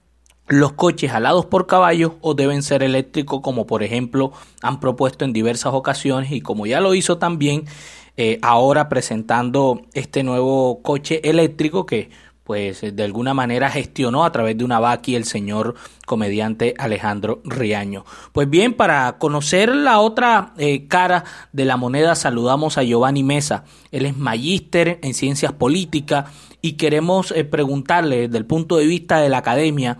los 0.46 0.72
coches 0.72 1.12
alados 1.12 1.46
por 1.46 1.66
caballos 1.66 2.12
o 2.20 2.35
deben 2.35 2.62
ser 2.62 2.83
eléctricos 2.83 3.40
como 3.40 3.66
por 3.66 3.83
ejemplo 3.83 4.33
han 4.62 4.80
propuesto 4.80 5.24
en 5.24 5.33
diversas 5.33 5.72
ocasiones 5.72 6.33
y 6.33 6.40
como 6.40 6.66
ya 6.66 6.80
lo 6.80 6.94
hizo 6.94 7.18
también 7.18 7.64
eh, 8.16 8.38
ahora 8.42 8.88
presentando 8.88 9.83
este 9.94 10.22
nuevo 10.22 10.83
coche 10.83 11.20
eléctrico 11.28 11.87
que 11.87 12.11
pues 12.44 12.83
de 12.94 13.02
alguna 13.02 13.33
manera 13.33 13.70
gestionó 13.70 14.24
a 14.24 14.30
través 14.30 14.57
de 14.57 14.64
una 14.64 14.78
vaqui 14.78 15.16
el 15.16 15.24
señor 15.24 15.74
comediante 16.07 16.74
Alejandro 16.78 17.40
Riaño. 17.44 18.04
Pues 18.33 18.48
bien, 18.50 18.74
para 18.74 19.16
conocer 19.16 19.74
la 19.74 19.98
otra 19.98 20.52
eh, 20.59 20.87
cara 20.87 21.24
de 21.52 21.64
la 21.64 21.78
moneda 21.78 22.14
saludamos 22.14 22.76
a 22.76 22.83
Giovanni 22.83 23.22
Mesa. 23.22 23.64
Él 23.90 24.04
es 24.04 24.16
magíster 24.16 24.98
en 25.02 25.14
ciencias 25.14 25.52
políticas 25.52 26.26
y 26.61 26.72
queremos 26.72 27.33
eh, 27.33 27.44
preguntarle 27.44 28.28
desde 28.28 28.38
el 28.38 28.44
punto 28.44 28.76
de 28.76 28.87
vista 28.87 29.20
de 29.20 29.30
la 29.30 29.38
academia 29.38 29.96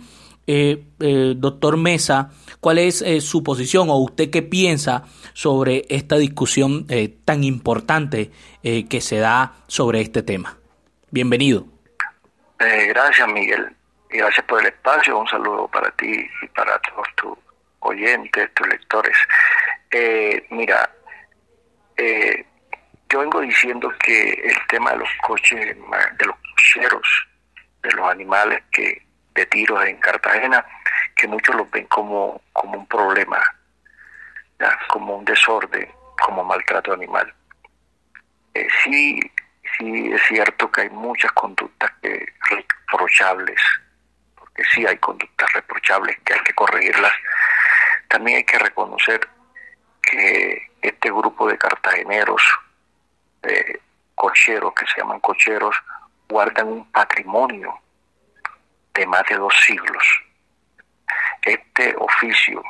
eh, 0.47 0.85
eh, 1.01 1.35
doctor 1.37 1.77
Mesa, 1.77 2.31
cuál 2.61 2.79
es 2.79 3.03
eh, 3.03 3.21
su 3.21 3.43
posición 3.43 3.89
o 3.91 3.97
usted 3.97 4.31
qué 4.31 4.43
piensa 4.43 5.05
sobre 5.33 5.85
esta 5.89 6.17
discusión 6.17 6.87
eh, 6.89 7.09
tan 7.25 7.45
importante 7.45 8.31
que 8.63 9.03
se 9.03 9.19
da 9.19 9.57
sobre 9.67 10.01
este 10.01 10.23
tema. 10.23 10.57
Bienvenido. 11.11 11.67
gracias, 12.59 13.29
Miguel. 13.29 13.69
Y 14.11 14.17
gracias 14.17 14.47
por 14.47 14.59
el 14.63 14.69
espacio. 14.69 15.19
Un 15.19 15.29
saludo 15.29 15.69
para 15.69 15.91
ti 15.91 16.27
y 16.43 16.47
para 16.49 16.79
todos 16.79 17.07
tus 17.15 17.39
oyentes, 17.81 18.49
tus 18.55 18.67
lectores. 18.69 19.15
mira, 20.49 20.91
yo 23.11 23.19
vengo 23.19 23.41
diciendo 23.43 23.93
que 24.03 24.31
el 24.31 24.57
tema 24.71 24.93
de 24.93 24.97
los 24.97 25.11
coches, 25.27 25.61
de 25.61 26.27
los 26.27 26.37
cocheros, 26.57 27.27
de 27.83 27.91
los 27.93 28.09
animales 28.09 28.63
que 28.73 29.05
de 29.35 29.47
tiros 29.47 29.85
en 29.85 29.97
Cartagena, 29.97 30.65
que 31.15 31.27
muchos 31.29 31.55
los 31.55 31.71
ven 31.71 31.87
como, 31.87 32.41
como 32.53 32.79
un 32.79 32.87
problema, 32.87 33.43
como 34.89 35.17
un 35.17 35.25
desorden, 35.25 35.89
como 36.23 36.45
maltrato 36.45 36.93
animal. 36.93 37.33
Eh, 38.55 38.69
sí, 38.83 39.21
sí 39.77 40.13
es 40.13 40.23
cierto 40.29 40.71
que 40.71 40.83
hay 40.83 40.91
muchas 40.91 41.33
conductas 41.33 41.91
que, 42.01 42.27
reprochables, 42.49 43.61
porque 44.37 44.63
sí 44.73 44.87
hay 44.87 44.97
conductas 44.99 45.53
reprochables 45.53 46.17
que 46.25 46.35
hay 46.35 46.41
que 46.41 46.55
corregirlas. 46.55 47.13
También 48.09 48.39
hay 48.39 48.45
que 48.45 48.59
reconocer 48.59 49.29
que 50.01 50.71
este 50.81 51.11
grupo 51.11 51.49
de 51.49 51.59
cartageneros, 51.59 52.43
eh, 53.43 53.81
cocheros, 54.15 54.73
que 54.75 54.87
se 54.87 55.01
llaman 55.01 55.19
cocheros, 55.21 55.75
guardan 56.29 56.69
un 56.69 56.91
patrimonio 56.93 57.81
de 58.95 59.07
más 59.07 59.23
de 59.29 59.37
dos 59.37 59.55
siglos. 59.67 60.05
Este 61.43 61.95
oficio, 61.99 62.63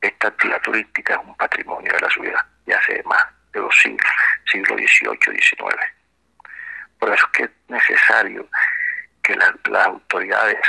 esta 0.00 0.28
actividad 0.28 0.60
turística 0.62 1.14
es 1.14 1.20
un 1.20 1.36
patrimonio 1.36 1.92
de 1.92 2.00
la 2.00 2.10
ciudad 2.10 2.44
ya 2.66 2.78
hace 2.78 3.02
más 3.04 3.24
de 3.52 3.60
dos 3.60 3.74
siglos, 3.80 4.10
siglo 4.50 4.76
XVIII, 4.76 5.40
XIX. 5.40 5.76
Por 6.98 7.12
eso 7.12 7.26
es 7.26 7.32
que 7.32 7.42
es 7.44 7.50
necesario 7.68 8.48
que 9.22 9.36
las 9.36 9.86
autoridades 9.86 10.60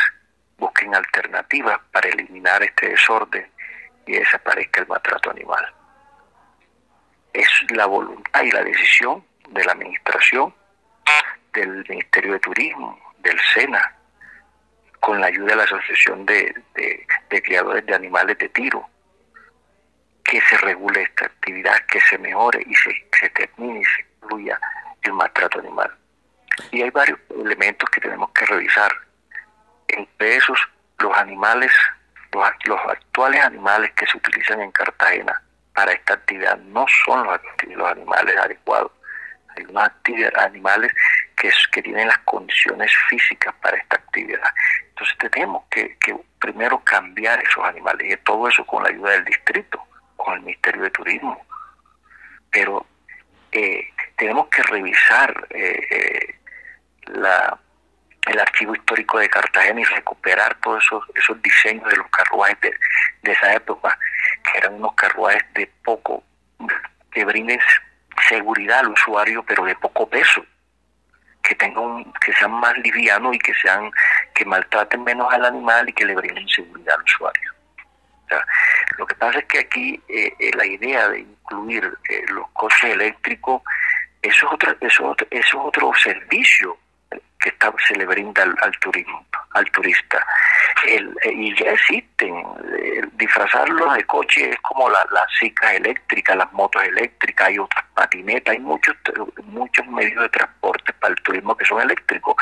busquen 0.58 0.96
alternativas 0.96 1.80
para 1.92 2.10
eliminar 2.10 2.64
este 2.64 2.90
desorden 2.90 3.50
y 4.06 4.14
desaparezca 4.14 4.82
el 4.82 4.88
maltrato 4.88 5.32
animal. 5.32 5.74
Es 7.34 7.50
la 7.70 7.86
voluntad 7.86 8.44
y 8.44 8.52
la 8.52 8.64
decisión 8.64 9.26
de 9.50 9.64
la 9.66 9.74
administración, 9.74 10.54
del 11.54 11.86
Ministerio 11.88 12.34
de 12.34 12.40
Turismo, 12.40 13.14
del 13.20 13.40
SENA, 13.54 13.96
con 15.06 15.22
la 15.22 15.28
ayuda 15.28 15.50
de 15.50 15.56
la 15.58 15.64
Asociación 15.66 16.26
de, 16.26 16.52
de, 16.74 17.44
Criadores 17.44 17.86
de 17.86 17.94
Animales 17.94 18.40
de 18.40 18.50
Tiro, 18.50 18.90
que 20.24 20.42
se 20.42 20.58
regule 20.58 21.04
esta 21.04 21.28
actividad, 21.28 21.78
que 21.86 22.02
se 22.02 22.18
mejore 22.18 22.64
y 22.66 22.74
se, 22.74 23.08
se 23.20 23.30
termine 23.30 23.82
y 23.82 23.86
se 23.86 24.02
incluya 24.02 24.60
el 25.04 25.14
maltrato 25.14 25.60
animal. 25.60 25.96
Y 26.72 26.82
hay 26.82 26.90
varios 26.90 27.20
elementos 27.30 27.88
que 27.92 28.02
tenemos 28.02 28.32
que 28.32 28.48
revisar. 28.48 28.92
Entre 29.90 30.38
esos, 30.38 30.58
los 30.98 31.16
animales, 31.16 31.72
los, 32.66 32.80
actuales 32.90 33.44
animales 33.44 33.92
que 33.92 34.08
se 34.08 34.18
utilizan 34.18 34.60
en 34.62 34.72
Cartagena 34.72 35.40
para 35.76 35.92
esta 35.92 36.16
actividad 36.16 36.58
no 36.58 36.88
son 37.06 37.26
los, 37.28 37.40
los 37.76 37.92
animales 37.92 38.36
adecuados. 38.38 38.92
Hay 39.56 39.66
unos 39.66 39.88
animales 40.38 40.92
que 41.36 41.52
que, 41.72 41.82
tienen 41.82 42.08
las 42.08 42.18
condiciones 42.20 42.92
físicas 43.10 43.54
para 43.62 43.78
esta 43.78 43.98
actividad. 43.98 44.50
Entonces 44.90 45.18
tenemos 45.32 45.64
que, 45.70 45.98
que 45.98 46.16
primero 46.40 46.80
cambiar 46.84 47.44
esos 47.44 47.64
animales 47.64 48.14
y 48.14 48.18
todo 48.18 48.48
eso 48.48 48.66
con 48.66 48.84
la 48.84 48.90
ayuda 48.90 49.12
del 49.12 49.26
distrito, 49.26 49.82
con 50.16 50.36
el 50.36 50.42
Ministerio 50.42 50.84
de 50.84 50.90
Turismo. 50.92 51.46
Pero 52.52 52.86
eh, 53.52 53.90
tenemos 54.18 54.48
que 54.48 54.64
revisar 54.64 55.48
eh, 55.50 55.88
eh, 55.90 56.36
el 57.08 58.40
archivo 58.40 58.76
histórico 58.76 59.20
de 59.20 59.30
Cartagena 59.30 59.82
y 59.82 59.86
recuperar 59.86 60.56
todos 60.62 60.84
esos, 60.84 61.04
esos 61.16 61.42
diseños 61.42 61.90
de 61.90 61.98
los 61.98 62.10
carruajes 62.10 62.58
de 63.22 63.32
esa 63.32 63.54
época, 63.54 63.98
que 64.44 64.58
eran 64.58 64.76
unos 64.76 64.94
carruajes 64.96 65.44
de 65.54 65.68
poco, 65.84 66.24
que 67.12 67.26
brinden 67.26 67.60
seguridad 68.28 68.80
al 68.80 68.90
usuario, 68.90 69.44
pero 69.44 69.66
de 69.66 69.76
poco 69.76 70.10
peso 70.10 70.46
que 71.48 71.56
tengan 71.56 72.12
que 72.26 72.34
sean 72.34 72.52
más 72.52 72.78
livianos 72.80 73.36
y 73.36 73.40
que 73.40 73.54
sean 73.56 73.92
que 74.34 74.46
maltraten 74.46 75.04
menos 75.04 75.32
al 75.34 75.46
animal 75.46 75.88
y 75.88 75.94
que 75.94 76.06
le 76.06 76.16
brinden 76.16 76.48
seguridad 76.48 76.96
al 76.96 77.04
usuario. 77.04 77.52
lo 78.98 79.06
que 79.06 79.16
pasa 79.16 79.40
es 79.40 79.46
que 79.46 79.60
aquí 79.60 80.02
eh, 80.08 80.34
eh, 80.40 80.52
la 80.56 80.66
idea 80.66 81.10
de 81.10 81.20
incluir 81.20 81.84
eh, 82.10 82.26
los 82.30 82.50
coches 82.54 82.92
eléctricos 82.92 83.62
eso 84.22 84.48
es 84.48 84.54
otro 84.54 84.76
eso, 84.82 85.16
eso 85.30 85.30
es 85.30 85.54
otro 85.54 85.92
servicio 86.02 86.78
que 87.46 87.50
está, 87.50 87.72
se 87.88 87.96
le 87.96 88.06
brinda 88.08 88.44
al, 88.44 88.80
turismo, 88.80 89.24
al 89.52 89.70
turista. 89.72 90.26
El, 90.88 91.16
eh, 91.24 91.32
y 91.32 91.56
ya 91.56 91.76
existen, 92.16 92.36
eh, 92.78 93.08
disfrazarlos 93.14 93.94
de 93.96 94.04
coche 94.06 94.50
es 94.52 94.60
como 94.62 94.90
la, 94.90 95.06
las 95.12 95.26
ciclas 95.40 95.74
eléctricas, 95.74 96.36
las 96.36 96.52
motos 96.54 96.84
eléctricas, 96.84 97.48
hay 97.48 97.60
otras 97.60 97.86
patinetas, 97.94 98.54
hay 98.54 98.60
muchos, 98.60 98.96
muchos 99.44 99.86
medios 99.88 100.22
de 100.22 100.30
transporte 100.30 100.94
para 100.94 101.14
el 101.14 101.24
turismo 101.24 101.56
que 101.56 101.66
son 101.66 101.82
eléctricos, 101.82 102.36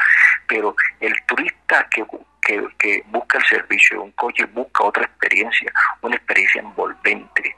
pero 0.48 0.76
el 1.00 1.14
turista 1.26 1.88
que, 1.90 2.06
que, 2.42 3.04
busca 3.08 3.38
el 3.38 3.46
servicio 3.46 3.98
de 3.98 4.04
un 4.04 4.12
coche 4.12 4.46
busca 4.46 4.84
otra 4.84 5.04
experiencia, 5.04 5.72
una 6.02 6.16
experiencia 6.16 6.62
envolvente, 6.62 7.56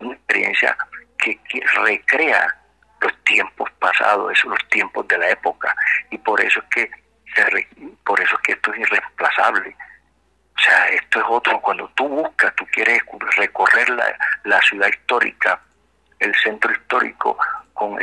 una 0.00 0.14
experiencia 0.14 0.76
que, 1.18 1.36
que 1.48 1.60
recrea 1.84 2.54
los 3.00 3.24
tiempos 3.24 3.70
pasados, 3.78 4.32
esos 4.32 4.50
los 4.50 4.68
tiempos 4.68 5.06
de 5.08 5.18
la 5.18 5.30
época, 5.30 5.74
y 6.10 6.18
por 6.18 6.40
eso 6.40 6.60
es 6.60 6.66
que 6.66 6.90
por 8.04 8.20
eso 8.20 8.34
es 8.34 8.40
que 8.42 8.52
esto 8.52 8.72
es 8.72 8.80
irreemplazable. 8.80 9.76
O 10.58 10.60
sea, 10.60 10.86
esto 10.88 11.20
es 11.20 11.24
otro, 11.28 11.60
cuando 11.60 11.88
tú 11.94 12.08
buscas, 12.08 12.52
tú 12.56 12.66
quieres 12.72 13.00
recorrer 13.36 13.88
la, 13.90 14.18
la 14.42 14.60
ciudad 14.62 14.88
histórica, 14.88 15.60
el 16.18 16.34
centro 16.34 16.72
histórico, 16.72 17.38
con 17.74 17.96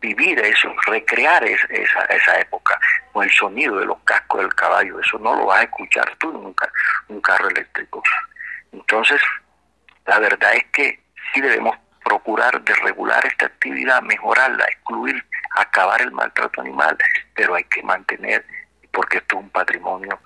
vivir 0.00 0.38
eso, 0.38 0.74
recrear 0.86 1.44
esa, 1.44 2.04
esa 2.04 2.40
época, 2.40 2.78
con 3.12 3.24
el 3.24 3.30
sonido 3.30 3.76
de 3.76 3.86
los 3.86 3.98
cascos 4.04 4.40
del 4.40 4.54
caballo, 4.54 4.98
eso 5.00 5.18
no 5.18 5.34
lo 5.34 5.46
vas 5.46 5.60
a 5.60 5.64
escuchar 5.64 6.16
tú 6.18 6.32
nunca, 6.32 6.70
un 7.08 7.20
carro 7.20 7.48
eléctrico. 7.50 8.02
Entonces, 8.72 9.20
la 10.06 10.18
verdad 10.18 10.54
es 10.54 10.64
que 10.72 11.00
sí 11.32 11.40
debemos 11.40 11.76
procurar 12.02 12.62
de 12.62 12.74
regular 12.76 13.24
esta 13.26 13.46
actividad, 13.46 14.00
mejorarla, 14.02 14.64
excluir, 14.64 15.22
acabar 15.56 16.00
el 16.00 16.12
maltrato 16.12 16.62
animal, 16.62 16.96
pero 17.34 17.54
hay 17.54 17.64
que 17.64 17.82
mantener, 17.82 18.44
porque 18.90 19.18
esto 19.18 19.36
es 19.36 19.42
un 19.44 19.50
patrimonio 19.50 20.18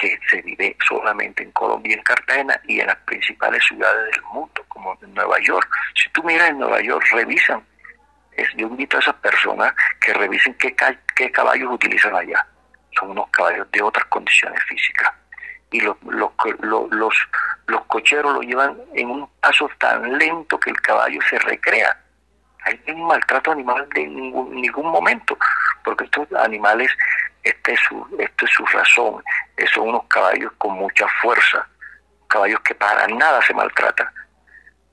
que 0.00 0.18
se 0.30 0.40
vive 0.42 0.76
solamente 0.88 1.42
en 1.42 1.52
Colombia 1.52 1.94
en 1.94 2.02
Cartagena 2.02 2.58
y 2.64 2.80
en 2.80 2.86
las 2.86 2.96
principales 2.98 3.62
ciudades 3.64 4.10
del 4.12 4.22
mundo, 4.22 4.64
como 4.68 4.96
en 5.02 5.12
Nueva 5.14 5.38
York. 5.40 5.68
Si 5.94 6.08
tú 6.10 6.22
miras 6.24 6.48
en 6.48 6.58
Nueva 6.58 6.80
York, 6.80 7.04
revisan. 7.12 7.62
Es, 8.32 8.48
yo 8.56 8.68
invito 8.68 8.96
a 8.96 9.00
esas 9.00 9.16
personas 9.16 9.74
que 10.00 10.14
revisen 10.14 10.54
qué, 10.54 10.74
qué 11.14 11.30
caballos 11.30 11.72
utilizan 11.72 12.14
allá. 12.14 12.46
Son 12.98 13.10
unos 13.10 13.28
caballos 13.30 13.70
de 13.70 13.82
otras 13.82 14.06
condiciones 14.06 14.62
físicas 14.64 15.12
y 15.70 15.80
los, 15.80 15.96
los, 16.02 16.30
los, 16.60 17.16
los, 17.66 17.84
cocheros 17.86 18.34
lo 18.34 18.40
llevan 18.40 18.76
en 18.94 19.10
un 19.10 19.28
paso 19.40 19.68
tan 19.78 20.18
lento 20.18 20.58
que 20.58 20.70
el 20.70 20.80
caballo 20.80 21.20
se 21.28 21.38
recrea. 21.38 21.96
Hay 22.64 22.80
un 22.88 23.06
maltrato 23.06 23.52
animal 23.52 23.88
de 23.94 24.06
ningún, 24.06 24.54
ningún 24.60 24.90
momento, 24.90 25.36
porque 25.84 26.04
estos 26.04 26.32
animales, 26.32 26.90
este 27.42 27.72
es 27.72 27.80
su, 27.88 28.06
esto 28.18 28.44
es 28.44 28.50
su 28.52 28.64
razón, 28.66 29.22
son 29.74 29.88
unos 29.88 30.04
caballos 30.04 30.52
con 30.58 30.74
mucha 30.74 31.06
fuerza, 31.22 31.66
caballos 32.28 32.60
que 32.60 32.74
para 32.74 33.06
nada 33.08 33.40
se 33.42 33.54
maltratan. 33.54 34.08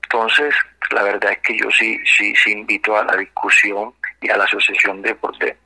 Entonces, 0.04 0.54
la 0.90 1.02
verdad 1.02 1.32
es 1.32 1.38
que 1.38 1.58
yo 1.58 1.70
sí, 1.70 1.98
sí, 2.16 2.34
sí 2.36 2.52
invito 2.52 2.96
a 2.96 3.04
la 3.04 3.16
discusión 3.16 3.92
y 4.20 4.30
a 4.30 4.36
la 4.36 4.44
asociación 4.44 5.02
de, 5.02 5.14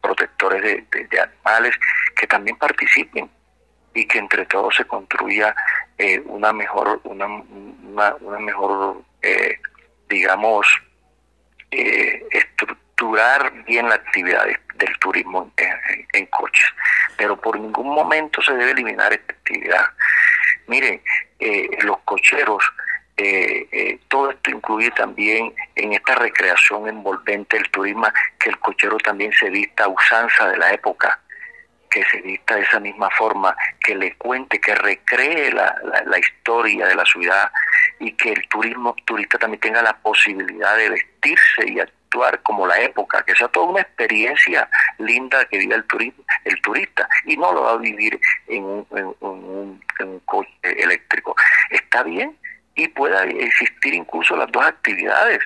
protectores 0.00 0.62
de 0.90 1.20
animales 1.20 1.74
que 2.16 2.26
también 2.26 2.56
participen 2.56 3.30
y 3.94 4.06
que 4.06 4.18
entre 4.18 4.46
todos 4.46 4.74
se 4.74 4.84
construya 4.84 5.54
eh, 5.98 6.20
una 6.26 6.52
mejor 6.52 7.00
una, 7.04 7.26
una, 7.26 8.38
mejor 8.38 9.02
eh, 9.20 9.58
digamos 10.08 10.66
eh, 11.70 12.26
estructurar 13.02 13.52
bien 13.64 13.88
la 13.88 13.96
actividad 13.96 14.46
del 14.74 14.98
turismo 14.98 15.50
en, 16.12 16.26
coches 16.26 16.66
pero 17.16 17.36
por 17.36 17.58
ningún 17.58 17.94
momento 17.94 18.40
se 18.40 18.52
debe 18.54 18.70
eliminar 18.72 19.12
esta 19.12 19.32
actividad. 19.32 19.84
Miren 20.66 21.00
los 21.84 21.98
cocheros 22.04 22.64
todo 24.08 24.30
esto 24.30 24.50
incluye 24.50 24.90
también 24.92 25.54
en 25.76 25.92
esta 25.92 26.14
recreación 26.14 26.88
envolvente 26.88 27.56
del 27.56 27.70
turismo 27.70 28.08
que 28.38 28.48
el 28.48 28.58
cochero 28.58 28.96
también 28.98 29.32
se 29.32 29.50
vista 29.50 29.86
usanza 29.86 30.48
de 30.48 30.56
la 30.56 30.72
época 30.72 31.20
que 31.90 32.02
se 32.04 32.22
vista 32.22 32.54
de 32.54 32.62
esa 32.62 32.80
misma 32.80 33.10
forma, 33.10 33.54
que 33.84 33.94
le 33.94 34.16
cuente, 34.16 34.58
que 34.58 34.74
recree 34.74 35.52
la, 35.52 35.74
la, 36.06 36.18
historia 36.18 36.86
de 36.86 36.94
la 36.94 37.04
ciudad 37.04 37.50
y 38.00 38.12
que 38.12 38.32
el 38.32 38.48
turismo 38.48 38.96
turista 39.04 39.36
también 39.36 39.60
tenga 39.60 39.82
la 39.82 39.92
posibilidad 39.98 40.74
de 40.78 40.88
vestirse 40.88 41.68
y 41.68 41.80
actuar 41.80 42.01
como 42.42 42.66
la 42.66 42.80
época, 42.80 43.22
que 43.24 43.34
sea 43.34 43.48
toda 43.48 43.66
una 43.66 43.80
experiencia 43.80 44.68
linda 44.98 45.44
que 45.46 45.58
viva 45.58 45.76
el, 45.76 45.84
turismo, 45.84 46.24
el 46.44 46.60
turista 46.62 47.08
y 47.24 47.36
no 47.36 47.52
lo 47.52 47.62
va 47.62 47.72
a 47.72 47.76
vivir 47.76 48.18
en 48.48 48.64
un, 48.64 48.86
en, 48.92 49.14
un, 49.20 49.80
un 50.00 50.20
coche 50.20 50.50
eléctrico. 50.62 51.34
Está 51.70 52.02
bien 52.02 52.36
y 52.74 52.88
pueda 52.88 53.24
existir 53.24 53.94
incluso 53.94 54.36
las 54.36 54.50
dos 54.52 54.64
actividades 54.64 55.40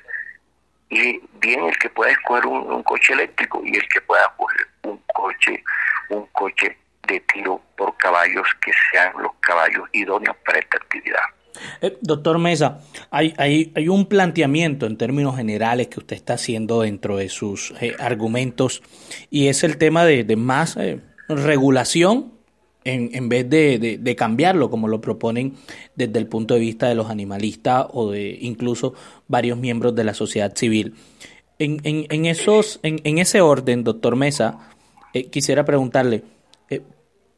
y 0.89 1.21
bien 1.41 1.65
el 1.65 1.79
que 1.79 1.91
pueda 1.91 2.13
escoger 2.13 2.47
un, 2.47 2.83
coche 2.83 3.13
eléctrico 3.13 3.61
y 3.65 3.77
el 3.77 3.89
que 3.89 4.01
pueda 4.03 4.23
escoger 4.23 4.69
un 4.83 4.99
coche 5.13 5.63
un 6.11 6.27
coche 6.27 6.77
de 7.09 7.21
tiro 7.21 7.61
por 7.77 7.97
caballos 7.97 8.47
que 8.61 8.73
sean 8.91 9.13
los 9.19 9.33
caballos 9.41 9.89
idóneos 9.93 10.37
para 10.45 10.59
esta 10.59 10.77
actividad. 10.77 11.23
Eh, 11.81 11.97
doctor 12.01 12.39
Mesa, 12.39 12.81
hay, 13.11 13.35
hay, 13.37 13.73
hay, 13.75 13.89
un 13.89 14.07
planteamiento 14.07 14.87
en 14.87 14.97
términos 14.97 15.37
generales 15.37 15.89
que 15.89 16.01
usted 16.01 16.17
está 16.17 16.35
haciendo 16.35 16.83
dentro 16.83 17.17
de 17.17 17.29
sus 17.29 17.73
eh, 17.81 17.95
argumentos 17.99 18.83
y 19.31 19.49
es 19.49 19.65
el 19.65 19.79
tema 19.79 20.05
de, 20.05 20.25
de 20.25 20.37
más 20.37 20.77
eh, 20.77 21.01
regulación 21.29 22.33
en, 22.85 23.11
en 23.15 23.29
vez 23.29 23.49
de, 23.51 23.99
de, 24.01 24.17
cambiarlo 24.17 24.71
como 24.71 24.87
lo 24.87 25.01
proponen 25.01 25.55
desde 25.97 26.19
el 26.21 26.29
punto 26.29 26.55
de 26.55 26.61
vista 26.61 26.89
de 26.89 26.95
los 26.95 27.11
animalistas 27.11 27.87
o 27.93 28.13
de 28.13 28.39
incluso 28.41 28.95
varios 29.27 29.59
miembros 29.59 29.95
de 29.97 30.05
la 30.05 30.15
sociedad 30.15 30.55
civil. 30.55 30.95
En, 31.59 31.81
en, 31.83 32.07
en 32.11 32.27
esos, 32.27 32.79
en, 32.85 33.19
ese 33.19 33.41
orden, 33.41 33.83
doctor 33.83 34.15
Mesa, 34.15 34.71
quisiera 35.31 35.65
preguntarle, 35.65 36.23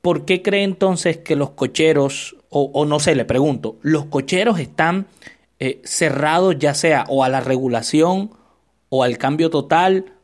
¿por 0.02 0.26
qué 0.26 0.42
cree 0.42 0.64
entonces 0.64 1.16
que 1.16 1.34
los 1.34 1.50
cocheros, 1.50 2.36
o, 2.50 2.86
no 2.86 2.98
sé, 2.98 3.14
le 3.14 3.24
pregunto, 3.24 3.76
los 3.82 4.06
cocheros 4.06 4.58
están 4.58 5.06
eh, 5.58 5.80
cerrados 5.84 6.58
ya 6.58 6.72
sea 6.74 7.04
o 7.08 7.24
a 7.24 7.28
la 7.28 7.40
regulación 7.40 8.30
o 8.88 9.04
al 9.04 9.18
cambio 9.18 9.50
total 9.50 10.14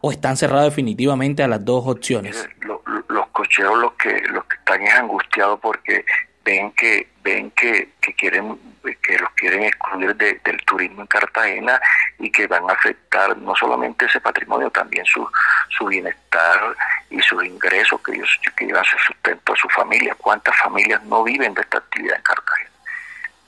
o 0.00 0.12
están 0.12 0.36
cerrados 0.36 0.66
definitivamente 0.66 1.42
a 1.42 1.48
las 1.48 1.64
dos 1.64 1.86
opciones? 1.86 2.48
Los, 2.60 3.26
cocheros 3.32 3.78
los 3.78 3.92
que, 3.94 4.20
los 4.28 4.44
que 4.44 4.56
están 4.56 4.86
angustiados 4.88 5.58
porque 5.60 6.04
ven 6.44 6.72
que 6.72 7.08
ven 7.22 7.50
que, 7.52 7.90
que 8.00 8.14
quieren 8.14 8.58
que 9.00 9.18
los 9.18 9.30
quieren 9.30 9.64
excluir 9.64 10.14
del 10.16 10.64
turismo 10.64 11.02
en 11.02 11.06
Cartagena 11.06 11.80
y 12.18 12.30
que 12.30 12.46
van 12.46 12.68
a 12.68 12.72
afectar 12.72 13.36
no 13.36 13.54
solamente 13.54 14.06
ese 14.06 14.20
patrimonio, 14.20 14.70
también 14.70 15.04
su, 15.04 15.28
su 15.68 15.86
bienestar 15.86 16.76
y 17.10 17.20
sus 17.22 17.44
ingresos 17.44 18.00
que 18.02 18.12
ellos 18.12 18.40
que 18.56 18.66
llevan 18.66 18.84
su 18.84 18.98
sustento 18.98 19.52
a 19.52 19.56
su 19.56 19.68
familia. 19.68 20.14
¿Cuántas 20.16 20.56
familias 20.58 21.02
no 21.04 21.22
viven 21.22 21.54
de 21.54 21.62
esta 21.62 21.78
actividad 21.78 22.16
en 22.16 22.22
Cartagena? 22.22 22.70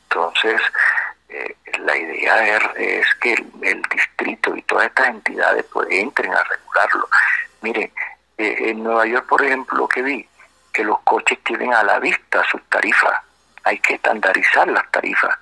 Entonces, 0.04 0.60
eh, 1.28 1.56
la 1.80 1.96
idea 1.96 2.72
es, 2.76 3.06
que 3.20 3.34
el, 3.62 3.82
distrito 3.82 4.56
y 4.56 4.62
todas 4.62 4.86
estas 4.86 5.08
entidades 5.08 5.64
pues 5.72 5.88
entren 5.90 6.32
a 6.32 6.42
regularlo. 6.44 7.08
Mire, 7.62 7.92
eh, 8.38 8.56
en 8.70 8.82
Nueva 8.82 9.06
York, 9.06 9.26
por 9.26 9.44
ejemplo, 9.44 9.88
que 9.88 10.02
vi 10.02 10.28
que 10.72 10.84
los 10.84 11.00
coches 11.00 11.38
tienen 11.44 11.72
a 11.72 11.82
la 11.82 11.98
vista 11.98 12.44
sus 12.50 12.62
tarifas 12.68 13.22
hay 13.64 13.78
que 13.78 13.94
estandarizar 13.94 14.68
las 14.68 14.90
tarifas. 14.90 15.36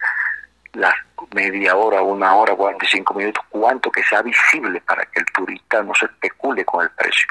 las 0.72 0.94
media 1.34 1.76
hora, 1.76 2.02
una 2.02 2.34
hora, 2.34 2.54
45 2.54 3.14
minutos, 3.14 3.44
cuanto 3.48 3.90
que 3.90 4.02
sea 4.04 4.22
visible 4.22 4.80
para 4.82 5.04
que 5.06 5.20
el 5.20 5.26
turista 5.26 5.82
no 5.82 5.94
se 5.94 6.06
especule 6.06 6.64
con 6.64 6.82
el 6.82 6.90
precio. 6.90 7.26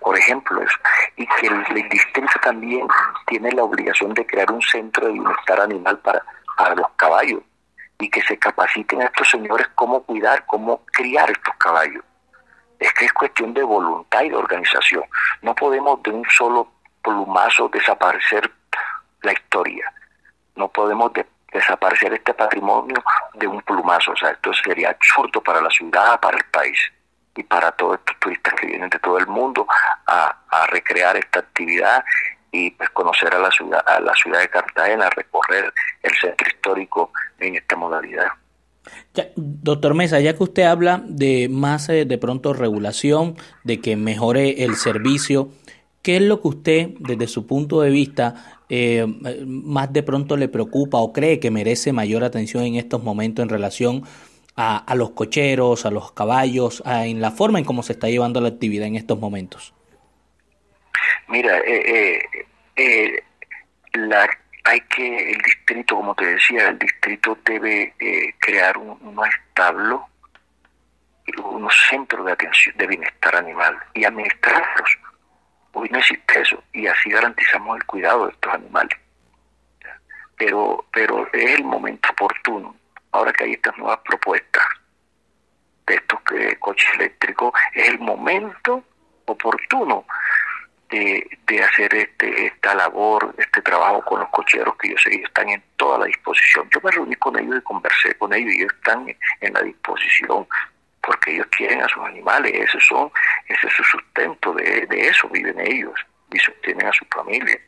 por 0.00 0.16
ejemplo, 0.16 0.62
eso. 0.62 0.76
Y 1.16 1.26
que 1.26 1.46
el, 1.46 1.64
el, 1.76 1.88
distrito 1.88 2.38
también 2.42 2.86
tiene 3.26 3.50
la 3.52 3.64
obligación 3.64 4.14
de 4.14 4.26
crear 4.26 4.50
un 4.50 4.62
centro 4.62 5.06
de 5.06 5.12
bienestar 5.12 5.60
animal 5.60 5.98
para, 5.98 6.22
para 6.56 6.74
los 6.74 6.88
caballos 6.96 7.42
y 7.98 8.08
que 8.08 8.22
se 8.22 8.38
capaciten 8.38 9.02
a 9.02 9.06
estos 9.06 9.28
señores 9.28 9.68
cómo 9.74 10.02
cuidar, 10.02 10.44
cómo 10.46 10.82
criar 10.86 11.30
estos 11.30 11.54
caballos. 11.56 12.04
Es 12.78 12.92
que 12.94 13.04
es 13.04 13.12
cuestión 13.12 13.52
de 13.52 13.62
voluntad 13.62 14.22
y 14.22 14.30
de 14.30 14.36
organización. 14.36 15.04
No 15.42 15.54
podemos 15.54 16.02
de 16.02 16.10
un 16.10 16.24
solo 16.30 16.68
plumazo 17.02 17.68
desaparecer 17.68 18.50
la 19.22 19.32
historia. 19.32 19.92
No 20.56 20.68
podemos 20.68 21.12
desaparecer 21.52 22.12
este 22.14 22.34
patrimonio 22.34 23.02
de 23.34 23.46
un 23.46 23.60
plumazo. 23.62 24.12
O 24.12 24.16
sea, 24.16 24.30
esto 24.30 24.52
sería 24.52 24.90
absurdo 24.90 25.42
para 25.42 25.60
la 25.60 25.70
ciudad, 25.70 26.20
para 26.20 26.36
el 26.36 26.44
país 26.44 26.78
y 27.36 27.42
para 27.42 27.72
todos 27.72 27.98
estos 27.98 28.16
turistas 28.18 28.54
que 28.54 28.66
vienen 28.66 28.90
de 28.90 28.98
todo 28.98 29.18
el 29.18 29.26
mundo 29.26 29.66
a, 30.06 30.36
a 30.48 30.66
recrear 30.66 31.16
esta 31.16 31.40
actividad 31.40 32.04
y 32.52 32.70
pues 32.72 32.90
conocer 32.90 33.34
a 33.34 33.38
la 33.38 33.50
ciudad 33.50 33.82
a 33.86 34.00
la 34.00 34.14
ciudad 34.14 34.40
de 34.40 34.48
Cartagena, 34.48 35.08
recorrer 35.10 35.72
el 36.02 36.12
centro 36.16 36.48
histórico 36.48 37.12
en 37.38 37.56
esta 37.56 37.76
modalidad. 37.76 38.26
doctor 39.36 39.94
Mesa, 39.94 40.20
ya 40.20 40.36
que 40.36 40.42
usted 40.42 40.64
habla 40.64 41.00
de 41.04 41.48
más 41.48 41.88
eh, 41.88 42.04
de 42.04 42.18
pronto 42.18 42.52
regulación, 42.52 43.36
de 43.64 43.80
que 43.80 43.96
mejore 43.96 44.64
el 44.64 44.76
servicio, 44.76 45.50
¿qué 46.02 46.16
es 46.16 46.22
lo 46.22 46.40
que 46.40 46.48
usted 46.48 46.88
desde 46.98 47.26
su 47.26 47.46
punto 47.46 47.80
de 47.80 47.90
vista 47.90 48.60
eh, 48.68 49.04
más 49.46 49.92
de 49.92 50.02
pronto 50.02 50.36
le 50.36 50.48
preocupa 50.48 50.98
o 50.98 51.12
cree 51.12 51.40
que 51.40 51.50
merece 51.50 51.92
mayor 51.92 52.24
atención 52.24 52.64
en 52.64 52.76
estos 52.76 53.02
momentos 53.02 53.42
en 53.42 53.48
relación 53.48 54.04
a, 54.56 54.78
a 54.78 54.94
los 54.94 55.10
cocheros, 55.10 55.86
a 55.86 55.90
los 55.90 56.12
caballos, 56.12 56.82
en 56.86 57.20
la 57.20 57.30
forma 57.30 57.58
en 57.58 57.64
cómo 57.64 57.82
se 57.82 57.92
está 57.92 58.08
llevando 58.08 58.40
la 58.40 58.48
actividad 58.48 58.86
en 58.86 58.96
estos 58.96 59.18
momentos? 59.18 59.74
Mira, 61.28 61.58
eh, 61.58 62.20
eh, 62.76 63.22
la, 63.94 64.28
hay 64.64 64.80
que, 64.82 65.32
el 65.32 65.38
distrito, 65.38 65.96
como 65.96 66.14
te 66.14 66.26
decía, 66.26 66.68
el 66.68 66.78
distrito 66.78 67.38
debe 67.44 67.94
crear 68.38 68.78
un, 68.78 68.98
unos 69.02 69.26
establos, 69.48 70.02
unos 71.44 71.74
centros 71.88 72.26
de 72.26 72.32
atención, 72.32 72.76
de 72.76 72.86
bienestar 72.86 73.36
animal 73.36 73.76
y 73.94 74.04
administrarlos 74.04 74.99
Hoy 75.72 75.88
no 75.90 75.98
existe 75.98 76.40
eso 76.40 76.62
y 76.72 76.86
así 76.86 77.10
garantizamos 77.10 77.76
el 77.76 77.84
cuidado 77.84 78.26
de 78.26 78.32
estos 78.32 78.54
animales. 78.54 78.98
Pero, 80.36 80.84
pero 80.92 81.28
es 81.32 81.58
el 81.58 81.64
momento 81.64 82.08
oportuno, 82.12 82.74
ahora 83.12 83.32
que 83.32 83.44
hay 83.44 83.52
estas 83.52 83.76
nuevas 83.76 84.00
propuestas 84.04 84.62
de 85.86 85.94
estos 85.94 86.18
eh, 86.34 86.56
coches 86.58 86.88
eléctricos, 86.94 87.52
es 87.74 87.88
el 87.88 87.98
momento 87.98 88.82
oportuno 89.26 90.06
de, 90.88 91.38
de, 91.46 91.62
hacer 91.62 91.94
este, 91.94 92.46
esta 92.46 92.74
labor, 92.74 93.34
este 93.38 93.62
trabajo 93.62 94.04
con 94.04 94.20
los 94.20 94.28
cocheros 94.30 94.76
que 94.76 94.90
yo 94.90 94.96
sé 94.98 95.10
que 95.10 95.22
están 95.22 95.48
en 95.48 95.62
toda 95.76 95.98
la 95.98 96.06
disposición. 96.06 96.68
Yo 96.70 96.80
me 96.82 96.90
reuní 96.90 97.14
con 97.16 97.38
ellos 97.38 97.58
y 97.58 97.62
conversé 97.62 98.14
con 98.16 98.32
ellos 98.32 98.52
y 98.52 98.62
ellos 98.62 98.72
están 98.74 99.06
en 99.40 99.52
la 99.52 99.62
disposición 99.62 100.46
porque 101.10 101.32
ellos 101.32 101.48
quieren 101.56 101.82
a 101.82 101.88
sus 101.88 102.04
animales, 102.04 102.52
ese, 102.54 102.78
son, 102.78 103.10
ese 103.48 103.66
es 103.66 103.72
su 103.72 103.82
sustento, 103.82 104.52
de, 104.52 104.86
de 104.86 105.08
eso 105.08 105.28
viven 105.28 105.58
ellos 105.58 105.98
y 106.30 106.38
sostienen 106.38 106.86
a 106.86 106.92
su 106.92 107.04
familia. 107.06 107.58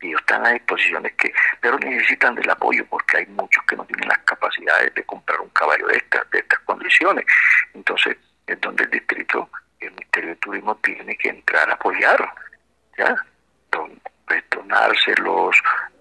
Ellos 0.00 0.20
están 0.20 0.44
a 0.44 0.50
disposiciones 0.50 1.12
que, 1.12 1.32
pero 1.60 1.78
necesitan 1.78 2.34
del 2.34 2.50
apoyo 2.50 2.84
porque 2.86 3.18
hay 3.18 3.26
muchos 3.26 3.62
que 3.66 3.76
no 3.76 3.84
tienen 3.84 4.08
las 4.08 4.18
capacidades 4.18 4.92
de 4.96 5.04
comprar 5.04 5.40
un 5.40 5.48
caballo 5.50 5.86
de 5.86 5.96
estas, 5.96 6.28
de 6.30 6.40
estas 6.40 6.58
condiciones. 6.60 7.24
Entonces, 7.72 8.16
es 8.48 8.60
donde 8.60 8.82
el 8.82 8.90
distrito, 8.90 9.48
el 9.78 9.92
Ministerio 9.92 10.30
de 10.30 10.36
Turismo 10.36 10.74
tiene 10.78 11.16
que 11.16 11.28
entrar 11.28 11.70
a 11.70 11.74
apoyar, 11.74 12.34
¿ya? 12.98 13.14
Don, 13.70 14.00
pues, 14.26 14.42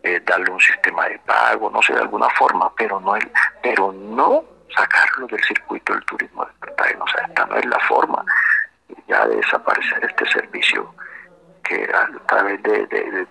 eh, 0.02 0.20
darle 0.26 0.50
un 0.50 0.60
sistema 0.60 1.08
de 1.08 1.20
pago, 1.20 1.70
no 1.70 1.80
sé, 1.84 1.94
de 1.94 2.00
alguna 2.00 2.30
forma, 2.32 2.74
pero 2.76 3.00
no, 3.00 3.16
el, 3.16 3.32
pero 3.62 3.92
no 3.92 4.55
sacarlo 4.76 5.28
del 5.28 5.44
circuito 5.44 5.94
del 5.94 6.06
turismo 6.06 6.46
de 6.46 6.52
Cartagena. 6.60 7.04
O 7.04 7.08
sea, 7.08 7.26
esta 7.26 7.46
no 7.46 7.56
es 7.56 7.66
la 7.66 7.80
forma 7.80 8.24
ya 9.08 9.26
de 9.28 9.38
desaparecer 9.38 10.04
este 10.06 10.26
servicio 10.32 10.94
que 11.64 11.84
a 11.94 12.08
través 12.28 12.62
de, 12.64 13.28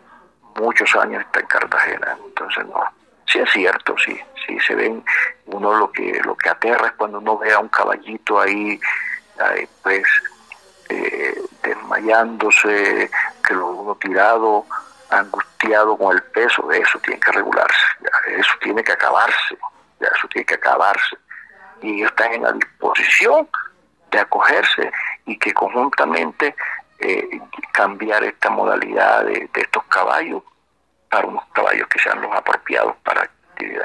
muchos 0.56 0.94
años 0.96 1.22
está 1.22 1.40
en 1.40 1.46
Cartagena. 1.46 2.16
Entonces, 2.24 2.66
no. 2.66 2.84
Sí 3.26 3.38
es 3.38 3.50
cierto, 3.50 3.96
sí, 3.98 4.18
sí 4.46 4.58
se 4.60 4.74
ven, 4.74 5.04
uno 5.46 5.74
lo 5.74 5.90
que 5.90 6.20
lo 6.24 6.36
que 6.36 6.50
aterra 6.50 6.88
es 6.88 6.92
cuando 6.92 7.18
uno 7.18 7.38
ve 7.38 7.52
a 7.52 7.58
un 7.58 7.68
caballito 7.68 8.38
ahí, 8.38 8.78
pues, 9.82 10.04
eh, 10.90 11.42
desmayándose, 11.62 13.10
que 13.42 13.54
lo 13.54 13.68
uno 13.68 13.94
tirado, 13.96 14.66
angustiado 15.10 15.96
con 15.96 16.14
el 16.14 16.22
peso, 16.24 16.70
eso 16.70 16.98
tiene 17.00 17.18
que 17.18 17.32
regularse, 17.32 17.86
eso 18.36 18.52
tiene 18.60 18.84
que 18.84 18.92
acabarse, 18.92 19.56
ya, 19.98 20.08
eso 20.08 20.28
tiene 20.28 20.44
que 20.44 20.54
acabarse 20.54 21.16
y 21.84 21.96
ellos 21.96 22.10
están 22.10 22.32
en 22.32 22.42
la 22.42 22.52
disposición 22.52 23.48
de 24.10 24.18
acogerse 24.18 24.90
y 25.26 25.38
que 25.38 25.52
conjuntamente 25.52 26.54
eh, 26.98 27.40
cambiar 27.72 28.24
esta 28.24 28.50
modalidad 28.50 29.24
de, 29.24 29.48
estos 29.54 29.84
caballos 29.84 30.42
para 31.10 31.26
unos 31.26 31.44
caballos 31.52 31.86
que 31.88 31.98
sean 31.98 32.22
los 32.22 32.32
apropiados 32.32 32.94
para 33.04 33.22
actividad. 33.22 33.84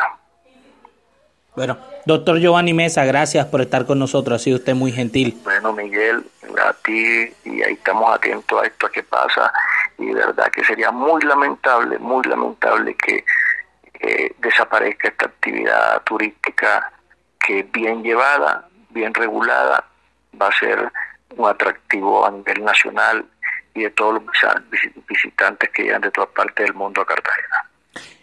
Bueno, 1.55 1.77
doctor 2.05 2.39
Giovanni 2.39 2.73
Mesa, 2.73 3.03
gracias 3.03 3.45
por 3.47 3.59
estar 3.61 3.85
con 3.85 3.99
nosotros, 3.99 4.39
ha 4.39 4.43
sido 4.43 4.57
usted 4.57 4.75
muy 4.75 4.91
gentil. 4.91 5.37
Bueno, 5.43 5.73
Miguel, 5.73 6.23
a 6.57 6.73
ti, 6.73 7.33
y 7.43 7.63
ahí 7.63 7.73
estamos 7.73 8.15
atentos 8.15 8.61
a 8.61 8.65
esto 8.65 8.89
que 8.89 9.03
pasa, 9.03 9.51
y 9.97 10.05
de 10.05 10.13
verdad 10.13 10.49
que 10.51 10.63
sería 10.63 10.91
muy 10.91 11.21
lamentable, 11.23 11.97
muy 11.99 12.23
lamentable 12.23 12.95
que 12.95 13.25
eh, 13.99 14.33
desaparezca 14.37 15.09
esta 15.09 15.25
actividad 15.25 16.01
turística 16.03 16.93
que 17.45 17.63
bien 17.63 18.03
llevada, 18.03 18.67
bien 18.89 19.13
regulada, 19.13 19.85
va 20.39 20.47
a 20.47 20.59
ser 20.59 20.91
un 21.37 21.47
atractivo 21.47 22.25
a 22.25 22.31
nivel 22.31 22.63
nacional 22.63 23.25
y 23.73 23.83
de 23.83 23.89
todos 23.91 24.15
los 24.15 24.23
visitantes 25.07 25.69
que 25.69 25.83
llegan 25.83 26.01
de 26.01 26.11
todas 26.11 26.29
partes 26.29 26.65
del 26.65 26.75
mundo 26.75 27.01
a 27.01 27.05
Cartagena. 27.05 27.69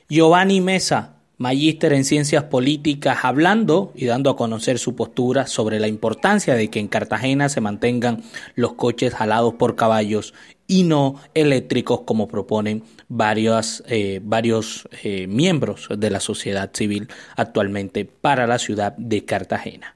Giovanni 0.08 0.60
Mesa, 0.60 1.16
magíster 1.38 1.92
en 1.92 2.04
ciencias 2.04 2.44
políticas, 2.44 3.24
hablando 3.24 3.92
y 3.94 4.06
dando 4.06 4.30
a 4.30 4.36
conocer 4.36 4.78
su 4.78 4.96
postura 4.96 5.46
sobre 5.46 5.80
la 5.80 5.88
importancia 5.88 6.54
de 6.54 6.70
que 6.70 6.80
en 6.80 6.88
Cartagena 6.88 7.48
se 7.48 7.60
mantengan 7.60 8.22
los 8.54 8.74
coches 8.74 9.14
jalados 9.14 9.54
por 9.54 9.76
caballos 9.76 10.34
y 10.66 10.84
no 10.84 11.20
eléctricos 11.34 12.00
como 12.00 12.28
proponen 12.28 12.84
varios, 13.08 13.82
eh, 13.88 14.20
varios 14.22 14.88
eh, 15.02 15.26
miembros 15.26 15.88
de 15.96 16.10
la 16.10 16.20
sociedad 16.20 16.70
civil 16.72 17.08
actualmente 17.36 18.04
para 18.04 18.46
la 18.46 18.58
ciudad 18.58 18.94
de 18.96 19.24
Cartagena. 19.24 19.94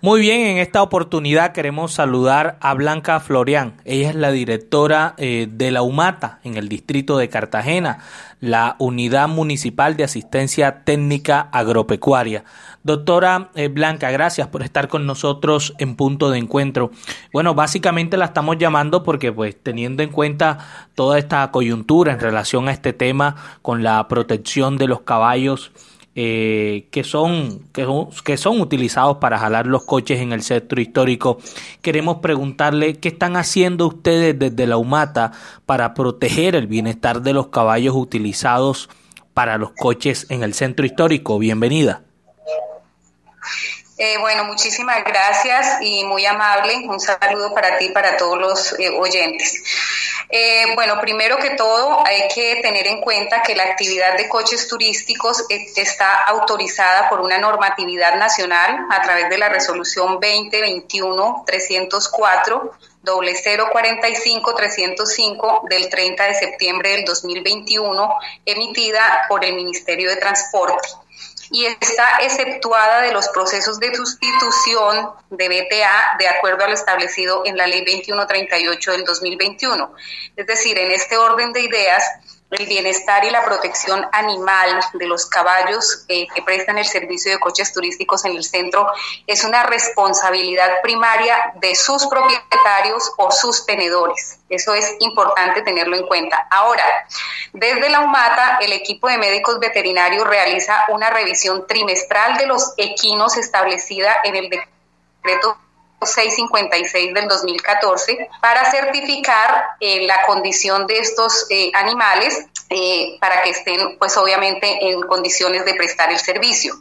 Muy 0.02 0.22
bien, 0.22 0.48
en 0.48 0.60
esta 0.60 0.82
oportunidad 0.82 1.52
queremos 1.52 1.92
saludar 1.92 2.58
a 2.62 2.74
Blanca 2.74 3.20
Florian. 3.20 3.74
Ella 3.84 4.08
es 4.08 4.16
la 4.16 4.32
directora 4.32 5.14
eh, 5.18 5.50
de 5.52 5.72
la 5.72 5.82
UMATA 5.82 6.40
en 6.46 6.56
el 6.56 6.70
distrito 6.70 7.18
de 7.18 7.28
Cartagena, 7.28 8.00
la 8.40 8.78
Unidad 8.80 9.28
Municipal 9.28 9.98
de 9.98 10.06
Asistencia 10.06 10.86
Técnica 10.86 11.50
Agropecuaria. 11.52 12.46
Doctora 12.82 13.50
eh, 13.56 13.68
Blanca, 13.68 14.10
gracias 14.10 14.48
por 14.48 14.64
estar 14.64 14.88
con 14.88 15.06
nosotros 15.06 15.74
en 15.80 15.98
punto 15.98 16.32
de 16.32 16.38
encuentro. 16.38 16.92
Bueno, 17.34 17.54
básicamente 17.54 18.16
la 18.16 18.26
estamos 18.26 18.58
llamando 18.58 19.04
porque 19.04 19.34
pues 19.34 19.62
teniendo 19.62 20.02
en 20.02 20.12
cuenta 20.12 20.60
toda 20.96 21.20
esta 21.20 21.52
coyuntura 21.52 22.14
en 22.14 22.22
relación 22.22 22.70
a 22.70 22.72
este 22.72 22.94
tema 22.94 23.36
con 23.62 23.84
la 23.84 24.08
protección 24.08 24.78
de 24.78 24.88
los 24.88 25.02
caballos, 25.02 25.74
eh, 26.22 26.90
que, 26.92 27.06
son, 27.06 27.62
que, 27.72 27.86
son, 27.86 28.10
que 28.26 28.36
son 28.36 28.60
utilizados 28.60 29.20
para 29.20 29.40
jalar 29.40 29.66
los 29.68 29.86
coches 29.86 30.20
en 30.20 30.34
el 30.34 30.44
centro 30.44 30.82
histórico. 30.82 31.38
Queremos 31.82 32.18
preguntarle 32.18 32.96
qué 32.96 33.08
están 33.08 33.38
haciendo 33.38 33.88
ustedes 33.88 34.38
desde 34.38 34.68
la 34.68 34.76
UMATA 34.76 35.32
para 35.66 35.94
proteger 35.94 36.56
el 36.56 36.68
bienestar 36.68 37.22
de 37.22 37.32
los 37.32 37.48
caballos 37.48 37.96
utilizados 37.96 38.90
para 39.34 39.58
los 39.58 39.72
coches 39.72 40.26
en 40.28 40.44
el 40.44 40.54
centro 40.54 40.86
histórico. 40.86 41.40
Bienvenida. 41.40 42.02
Eh, 44.02 44.18
bueno, 44.18 44.46
muchísimas 44.46 45.04
gracias 45.04 45.82
y 45.82 46.06
muy 46.06 46.26
amable. 46.26 46.88
Un 46.88 47.02
saludo 47.02 47.54
para 47.54 47.78
ti 47.78 47.88
y 47.88 47.90
para 47.90 48.16
todos 48.16 48.40
los 48.40 48.80
eh, 48.80 48.98
oyentes. 48.98 49.62
Eh, 50.30 50.74
bueno, 50.74 51.02
primero 51.02 51.38
que 51.38 51.50
todo 51.50 52.02
hay 52.06 52.30
que 52.34 52.62
tener 52.62 52.88
en 52.88 53.02
cuenta 53.02 53.44
que 53.44 53.56
la 53.56 53.64
actividad 53.64 54.16
de 54.16 54.30
coches 54.30 54.70
turísticos 54.70 55.44
está 55.50 56.24
autorizada 56.28 57.10
por 57.10 57.20
una 57.20 57.40
normatividad 57.40 58.16
nacional 58.16 58.86
a 58.90 59.02
través 59.02 59.30
de 59.30 59.38
la 59.38 59.50
resolución 59.50 60.22
2021-304 60.22 62.72
045 63.04 64.56
305 64.56 65.66
del 65.70 65.90
30 65.90 66.24
de 66.24 66.36
septiembre 66.36 66.92
del 66.92 67.04
2021 67.04 68.14
emitida 68.46 69.26
por 69.28 69.44
el 69.44 69.56
Ministerio 69.56 70.10
de 70.10 70.16
Transporte 70.16 70.88
y 71.52 71.66
está 71.66 72.20
exceptuada 72.22 73.02
de 73.02 73.12
los 73.12 73.28
procesos 73.30 73.80
de 73.80 73.94
sustitución 73.96 75.10
de 75.30 75.48
BTA 75.48 76.18
de 76.20 76.28
acuerdo 76.28 76.64
a 76.66 76.68
lo 76.68 76.74
establecido 76.74 77.44
en 77.46 77.58
la 77.58 77.68
Ley 77.68 77.84
2138 77.86 78.92
del 78.92 79.04
2021. 79.04 79.94
Es 80.36 80.48
decir, 80.48 80.78
en 80.78 80.92
este 80.92 81.18
orden 81.18 81.52
de 81.54 81.62
ideas, 81.62 82.04
el 82.52 82.66
bienestar 82.66 83.24
y 83.26 83.30
la 83.30 83.46
protección 83.46 84.06
animal 84.12 84.80
de 84.94 85.08
los 85.08 85.28
caballos 85.28 86.06
eh, 86.08 86.28
que 86.34 86.42
prestan 86.42 86.78
el 86.78 86.86
servicio 86.86 87.32
de 87.32 87.40
coches 87.40 87.72
turísticos 87.72 88.26
en 88.26 88.36
el 88.36 88.44
centro 88.44 88.88
es 89.28 89.44
una 89.44 89.64
responsabilidad 89.64 90.82
primaria 90.82 91.54
de 91.56 91.76
sus 91.76 92.08
propietarios 92.08 93.12
o 93.18 93.32
sus 93.32 93.66
tenedores. 93.66 94.40
Eso 94.50 94.74
es 94.74 94.96
importante 95.00 95.62
tenerlo 95.62 95.96
en 95.96 96.08
cuenta. 96.08 96.48
Ahora, 96.50 96.84
desde 97.54 97.90
la 97.90 98.00
UMATA, 98.00 98.58
el 98.62 98.74
equipo 98.74 99.08
de 99.08 99.20
médicos 99.20 99.60
veterinarios 99.60 100.28
realiza 100.28 100.86
una 100.90 101.12
revisión 101.12 101.68
trimestral 101.68 102.38
de 102.38 102.48
los 102.48 102.74
equinos 102.78 103.38
establecida 103.38 104.18
en 104.24 104.36
el 104.36 104.50
decreto 104.50 105.58
656 106.02 107.14
del 107.14 107.28
2014 107.28 108.30
para 108.42 108.70
certificar 108.72 109.66
eh, 109.80 110.06
la 110.06 110.26
condición 110.26 110.88
de 110.88 111.00
estos 111.00 111.46
eh, 111.50 111.72
animales 111.74 112.46
eh, 112.70 113.18
para 113.20 113.42
que 113.42 113.50
estén 113.50 113.98
pues 113.98 114.16
obviamente 114.18 114.78
en 114.90 115.02
condiciones 115.02 115.66
de 115.66 115.74
prestar 115.74 116.12
el 116.12 116.20
servicio. 116.20 116.76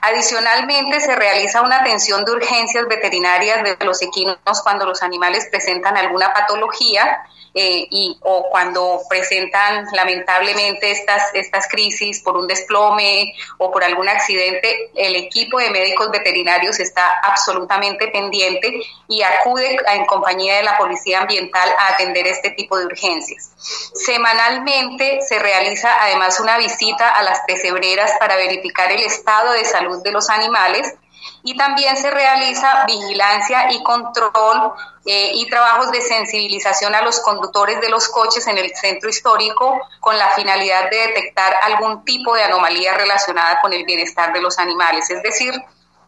Adicionalmente 0.00 1.00
se 1.00 1.14
realiza 1.14 1.62
una 1.62 1.80
atención 1.80 2.24
de 2.24 2.32
urgencias 2.32 2.86
veterinarias 2.88 3.62
de 3.62 3.84
los 3.84 4.00
equinos 4.00 4.38
cuando 4.62 4.86
los 4.86 5.02
animales 5.02 5.46
presentan 5.50 5.96
alguna 5.96 6.32
patología 6.32 7.22
eh, 7.58 7.88
y, 7.90 8.18
o 8.20 8.50
cuando 8.50 9.00
presentan 9.08 9.86
lamentablemente 9.94 10.90
estas, 10.90 11.22
estas 11.32 11.66
crisis 11.68 12.20
por 12.20 12.36
un 12.36 12.46
desplome 12.46 13.32
o 13.56 13.72
por 13.72 13.82
algún 13.82 14.06
accidente, 14.10 14.90
el 14.94 15.16
equipo 15.16 15.58
de 15.58 15.70
médicos 15.70 16.10
veterinarios 16.10 16.78
está 16.80 17.18
absolutamente 17.22 18.08
pendiente 18.08 18.82
y 19.08 19.22
acude 19.22 19.74
en 19.90 20.04
compañía 20.04 20.56
de 20.58 20.64
la 20.64 20.76
Policía 20.76 21.20
Ambiental 21.22 21.70
a 21.78 21.94
atender 21.94 22.26
este 22.26 22.50
tipo 22.50 22.76
de 22.76 22.84
urgencias. 22.84 23.52
Semanalmente 23.94 25.22
se 25.28 25.38
realiza 25.38 25.90
además 26.02 26.40
una 26.40 26.58
visita 26.58 27.08
a 27.10 27.22
las 27.22 27.40
pesebreras 27.46 28.12
para 28.18 28.36
verificar 28.36 28.90
el 28.92 29.02
estado 29.02 29.52
de 29.52 29.64
salud 29.64 30.02
de 30.02 30.12
los 30.12 30.30
animales 30.30 30.94
y 31.42 31.56
también 31.56 31.96
se 31.96 32.10
realiza 32.10 32.84
vigilancia 32.86 33.72
y 33.72 33.82
control 33.82 34.72
eh, 35.04 35.30
y 35.34 35.48
trabajos 35.48 35.92
de 35.92 36.00
sensibilización 36.00 36.94
a 36.94 37.02
los 37.02 37.20
conductores 37.20 37.80
de 37.80 37.88
los 37.88 38.08
coches 38.08 38.46
en 38.46 38.58
el 38.58 38.74
centro 38.74 39.08
histórico 39.08 39.80
con 40.00 40.18
la 40.18 40.30
finalidad 40.30 40.90
de 40.90 40.96
detectar 41.08 41.54
algún 41.62 42.04
tipo 42.04 42.34
de 42.34 42.42
anomalía 42.42 42.94
relacionada 42.94 43.60
con 43.60 43.72
el 43.72 43.84
bienestar 43.84 44.32
de 44.32 44.40
los 44.40 44.58
animales. 44.58 45.08
Es 45.10 45.22
decir, 45.22 45.54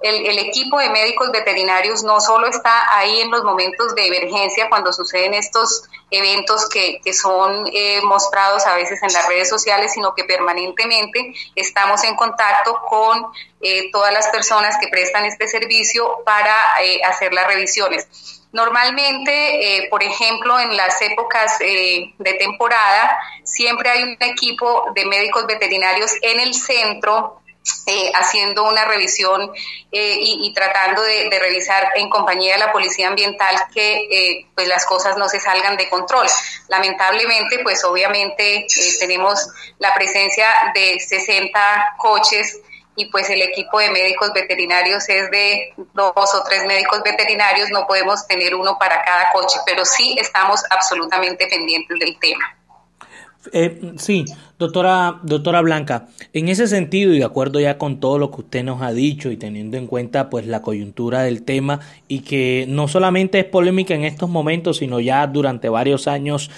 el, 0.00 0.38
equipo 0.38 0.78
de 0.78 0.90
médicos 0.90 1.30
veterinarios 1.32 2.04
no 2.04 2.20
solo 2.20 2.46
está 2.46 2.96
ahí 2.96 3.20
en 3.20 3.30
los 3.30 3.42
momentos 3.42 3.94
de 3.94 4.06
emergencia 4.06 4.68
cuando 4.68 4.92
suceden 4.92 5.34
estos 5.34 5.84
eventos 6.10 6.68
que, 6.68 7.00
son 7.12 7.66
eh, 7.72 8.00
mostrados 8.02 8.64
a 8.66 8.76
veces 8.76 9.02
en 9.02 9.12
las 9.12 9.26
redes 9.26 9.48
sociales, 9.48 9.92
sino 9.92 10.14
que 10.14 10.24
permanentemente 10.24 11.34
estamos 11.56 12.04
en 12.04 12.14
contacto 12.14 12.80
con 12.88 13.26
eh, 13.60 13.90
todas 13.90 14.12
las 14.12 14.28
personas 14.28 14.76
que 14.80 14.88
prestan 14.88 15.24
este 15.24 15.48
servicio 15.48 16.18
para 16.24 16.54
eh, 16.82 17.00
hacer 17.04 17.32
las 17.32 17.46
revisiones. 17.46 18.06
Normalmente, 18.52 19.88
por 19.90 20.02
ejemplo, 20.02 20.58
en 20.58 20.74
las 20.74 21.02
épocas 21.02 21.58
de 21.58 22.36
temporada, 22.38 23.18
siempre 23.44 23.90
hay 23.90 24.04
un 24.04 24.16
equipo 24.20 24.90
de 24.94 25.04
médicos 25.04 25.46
veterinarios 25.46 26.12
en 26.22 26.40
el 26.40 26.54
centro 26.54 27.42
eh, 27.86 28.12
haciendo 28.14 28.64
una 28.64 28.84
revisión 28.84 29.50
eh, 29.90 30.16
y, 30.20 30.52
tratando 30.52 31.02
de, 31.02 31.30
revisar 31.38 31.92
en 31.96 32.10
compañía 32.10 32.54
de 32.54 32.58
la 32.58 32.72
policía 32.72 33.08
ambiental 33.08 33.56
que 33.72 34.08
eh, 34.10 34.46
pues 34.54 34.68
las 34.68 34.84
cosas 34.84 35.16
no 35.16 35.28
se 35.28 35.40
salgan 35.40 35.76
de 35.76 35.88
control. 35.88 36.26
Lamentablemente, 36.68 37.60
pues 37.62 37.82
obviamente 37.84 38.66
tenemos 38.98 39.48
la 39.78 39.94
presencia 39.94 40.46
de 40.74 41.00
60 41.00 41.94
coches 41.96 42.60
y 42.94 43.06
pues 43.06 43.30
el 43.30 43.40
equipo 43.40 43.78
de 43.78 43.90
médicos 43.90 44.32
veterinarios 44.32 45.08
es 45.08 45.30
de 45.30 45.72
dos 45.94 46.34
o 46.34 46.44
tres 46.44 46.66
médicos 46.66 47.02
veterinarios, 47.02 47.70
no 47.70 47.86
podemos 47.86 48.26
tener 48.26 48.54
uno 48.54 48.76
para 48.76 49.02
cada 49.02 49.30
coche, 49.32 49.58
pero 49.64 49.84
sí 49.84 50.16
estamos 50.18 50.62
absolutamente 50.68 51.46
pendientes 51.46 51.98
del 51.98 52.18
tema. 52.18 52.57
Eh, 53.52 53.92
sí, 53.98 54.24
doctora, 54.58 55.20
doctora 55.22 55.60
Blanca, 55.60 56.08
en 56.32 56.48
ese 56.48 56.66
sentido 56.66 57.14
y 57.14 57.18
de 57.18 57.24
acuerdo 57.24 57.60
ya 57.60 57.78
con 57.78 58.00
todo 58.00 58.18
lo 58.18 58.30
que 58.30 58.40
usted 58.40 58.64
nos 58.64 58.82
ha 58.82 58.92
dicho 58.92 59.30
y 59.30 59.36
teniendo 59.36 59.76
en 59.76 59.86
cuenta 59.86 60.28
pues 60.28 60.46
la 60.46 60.60
coyuntura 60.60 61.22
del 61.22 61.42
tema 61.42 61.80
y 62.08 62.20
que 62.20 62.66
no 62.68 62.88
solamente 62.88 63.38
es 63.38 63.44
polémica 63.44 63.94
en 63.94 64.04
estos 64.04 64.28
momentos, 64.28 64.78
sino 64.78 64.98
ya 64.98 65.26
durante 65.28 65.68
varios 65.68 66.08
años 66.08 66.50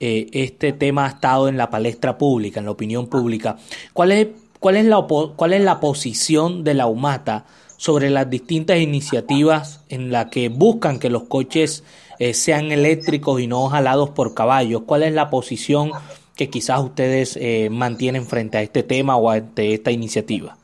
eh, 0.00 0.28
este 0.32 0.72
tema 0.72 1.06
ha 1.06 1.08
estado 1.08 1.48
en 1.48 1.56
la 1.56 1.70
palestra 1.70 2.18
pública, 2.18 2.60
en 2.60 2.66
la 2.66 2.72
opinión 2.72 3.08
pública. 3.08 3.56
¿Cuál 3.92 4.12
es, 4.12 4.28
cuál 4.60 4.76
es, 4.76 4.84
la, 4.86 5.04
cuál 5.36 5.52
es 5.52 5.60
la 5.60 5.80
posición 5.80 6.62
de 6.62 6.74
la 6.74 6.86
UMATA 6.86 7.46
sobre 7.76 8.10
las 8.10 8.30
distintas 8.30 8.78
iniciativas 8.78 9.80
en 9.88 10.12
las 10.12 10.26
que 10.26 10.48
buscan 10.50 11.00
que 11.00 11.10
los 11.10 11.24
coches 11.24 11.82
eh, 12.20 12.32
sean 12.32 12.70
eléctricos 12.70 13.40
y 13.40 13.48
no 13.48 13.68
jalados 13.68 14.10
por 14.10 14.34
caballos? 14.34 14.82
¿Cuál 14.86 15.02
es 15.02 15.12
la 15.12 15.30
posición 15.30 15.90
que 16.38 16.48
quizás 16.48 16.80
ustedes 16.80 17.36
eh, 17.36 17.68
mantienen 17.68 18.24
frente 18.24 18.58
a 18.58 18.62
este 18.62 18.84
tema 18.84 19.16
o 19.16 19.28
a 19.28 19.38
esta 19.56 19.90
iniciativa? 19.90 20.56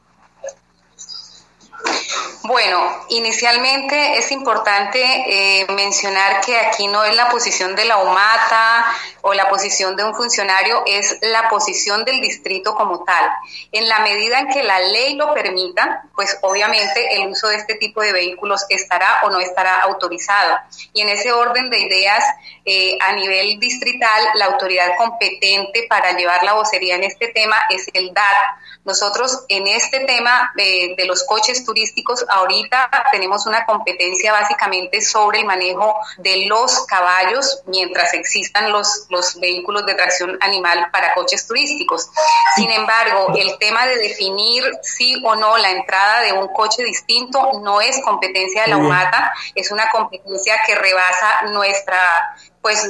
Bueno, 2.46 2.78
inicialmente 3.08 4.18
es 4.18 4.30
importante 4.30 5.00
eh, 5.00 5.66
mencionar 5.72 6.42
que 6.44 6.54
aquí 6.58 6.88
no 6.88 7.02
es 7.02 7.16
la 7.16 7.30
posición 7.30 7.74
de 7.74 7.86
la 7.86 7.96
UMATA 7.96 8.84
o 9.22 9.32
la 9.32 9.48
posición 9.48 9.96
de 9.96 10.04
un 10.04 10.14
funcionario, 10.14 10.82
es 10.86 11.16
la 11.22 11.48
posición 11.48 12.04
del 12.04 12.20
distrito 12.20 12.74
como 12.74 13.02
tal. 13.02 13.30
En 13.72 13.88
la 13.88 14.00
medida 14.00 14.40
en 14.40 14.48
que 14.48 14.62
la 14.62 14.78
ley 14.78 15.14
lo 15.14 15.32
permita, 15.32 16.02
pues 16.14 16.36
obviamente 16.42 17.16
el 17.16 17.28
uso 17.28 17.48
de 17.48 17.56
este 17.56 17.76
tipo 17.76 18.02
de 18.02 18.12
vehículos 18.12 18.66
estará 18.68 19.20
o 19.22 19.30
no 19.30 19.40
estará 19.40 19.80
autorizado. 19.80 20.58
Y 20.92 21.00
en 21.00 21.08
ese 21.08 21.32
orden 21.32 21.70
de 21.70 21.78
ideas, 21.78 22.22
eh, 22.66 22.98
a 23.00 23.14
nivel 23.14 23.58
distrital, 23.58 24.22
la 24.34 24.44
autoridad 24.46 24.98
competente 24.98 25.86
para 25.88 26.12
llevar 26.12 26.44
la 26.44 26.52
vocería 26.52 26.96
en 26.96 27.04
este 27.04 27.28
tema 27.28 27.56
es 27.70 27.88
el 27.94 28.12
DAT. 28.12 28.36
Nosotros 28.84 29.46
en 29.48 29.66
este 29.66 30.00
tema 30.00 30.52
de 30.54 31.04
los 31.06 31.24
coches 31.24 31.64
turísticos 31.64 32.22
ahorita 32.34 32.90
tenemos 33.12 33.46
una 33.46 33.64
competencia 33.64 34.32
básicamente 34.32 35.00
sobre 35.00 35.40
el 35.40 35.46
manejo 35.46 35.96
de 36.18 36.46
los 36.46 36.86
caballos 36.86 37.62
mientras 37.66 38.12
existan 38.14 38.72
los, 38.72 39.06
los 39.10 39.38
vehículos 39.40 39.86
de 39.86 39.94
tracción 39.94 40.36
animal 40.40 40.88
para 40.92 41.14
coches 41.14 41.46
turísticos. 41.46 42.08
Sin 42.56 42.70
embargo, 42.70 43.32
el 43.36 43.58
tema 43.58 43.86
de 43.86 43.98
definir 43.98 44.64
sí 44.82 45.22
o 45.24 45.34
no 45.36 45.56
la 45.58 45.70
entrada 45.70 46.22
de 46.22 46.32
un 46.32 46.48
coche 46.48 46.82
distinto 46.84 47.60
no 47.62 47.80
es 47.80 48.00
competencia 48.02 48.62
de 48.62 48.68
la 48.68 48.76
UMATA, 48.76 49.32
es 49.54 49.70
una 49.70 49.90
competencia 49.90 50.56
que 50.66 50.74
rebasa 50.74 51.42
nuestra 51.52 52.36
pues 52.60 52.88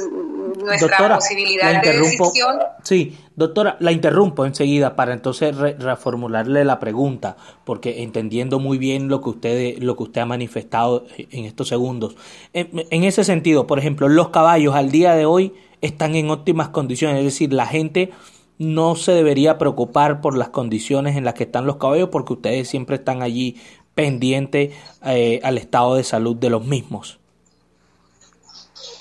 nuestra 0.55 1.15
posibilidad 1.15 1.81
de 1.81 1.99
decisión. 1.99 2.59
Sí, 2.83 3.24
doctora, 3.35 3.77
la 3.79 3.91
interrumpo 3.91 4.45
enseguida 4.45 4.95
para 4.95 5.13
entonces 5.13 5.55
reformularle 5.55 6.63
la 6.65 6.79
pregunta, 6.79 7.37
porque 7.63 8.03
entendiendo 8.03 8.59
muy 8.59 8.77
bien 8.77 9.07
lo 9.07 9.21
que 9.21 9.29
usted 9.29 9.77
lo 9.79 9.95
que 9.97 10.03
usted 10.03 10.21
ha 10.21 10.25
manifestado 10.25 11.05
en 11.17 11.45
estos 11.45 11.67
segundos. 11.67 12.15
En, 12.53 13.03
ese 13.03 13.23
sentido, 13.23 13.67
por 13.67 13.79
ejemplo, 13.79 14.07
los 14.07 14.29
caballos 14.29 14.75
al 14.75 14.91
día 14.91 15.15
de 15.15 15.25
hoy 15.25 15.53
están 15.81 16.15
en 16.15 16.29
óptimas 16.29 16.69
condiciones, 16.69 17.19
es 17.19 17.25
decir, 17.25 17.53
la 17.53 17.67
gente 17.67 18.11
no 18.57 18.95
se 18.95 19.11
debería 19.11 19.57
preocupar 19.57 20.21
por 20.21 20.37
las 20.37 20.49
condiciones 20.49 21.17
en 21.17 21.25
las 21.25 21.33
que 21.33 21.43
están 21.43 21.65
los 21.65 21.75
caballos 21.75 22.09
porque 22.09 22.33
ustedes 22.33 22.69
siempre 22.69 22.95
están 22.95 23.21
allí 23.21 23.61
pendientes 23.95 24.73
eh, 25.05 25.41
al 25.43 25.57
estado 25.57 25.95
de 25.95 26.03
salud 26.03 26.35
de 26.37 26.49
los 26.49 26.65
mismos. 26.65 27.19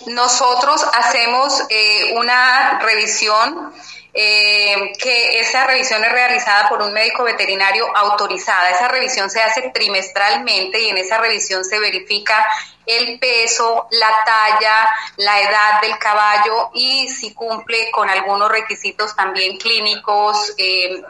Nosotros 0.06 0.84
hacemos 0.92 1.60
eh, 1.70 2.14
una 2.18 2.78
revisión 2.80 3.72
eh, 4.16 4.92
que 4.96 5.40
esa 5.40 5.66
revisión 5.66 6.04
es 6.04 6.12
realizada 6.12 6.68
por 6.68 6.80
un 6.80 6.92
médico 6.92 7.24
veterinario 7.24 7.84
autorizada. 7.96 8.70
Esa 8.70 8.86
revisión 8.86 9.28
se 9.28 9.42
hace 9.42 9.70
trimestralmente 9.74 10.80
y 10.80 10.88
en 10.90 10.98
esa 10.98 11.18
revisión 11.18 11.64
se 11.64 11.80
verifica 11.80 12.46
el 12.86 13.18
peso, 13.18 13.88
la 13.90 14.10
talla, 14.24 14.88
la 15.16 15.40
edad 15.40 15.80
del 15.80 15.98
caballo 15.98 16.70
y 16.74 17.08
si 17.08 17.34
cumple 17.34 17.90
con 17.90 18.08
algunos 18.08 18.48
requisitos 18.52 19.16
también 19.16 19.58
clínicos, 19.58 20.54
eh, 20.58 21.02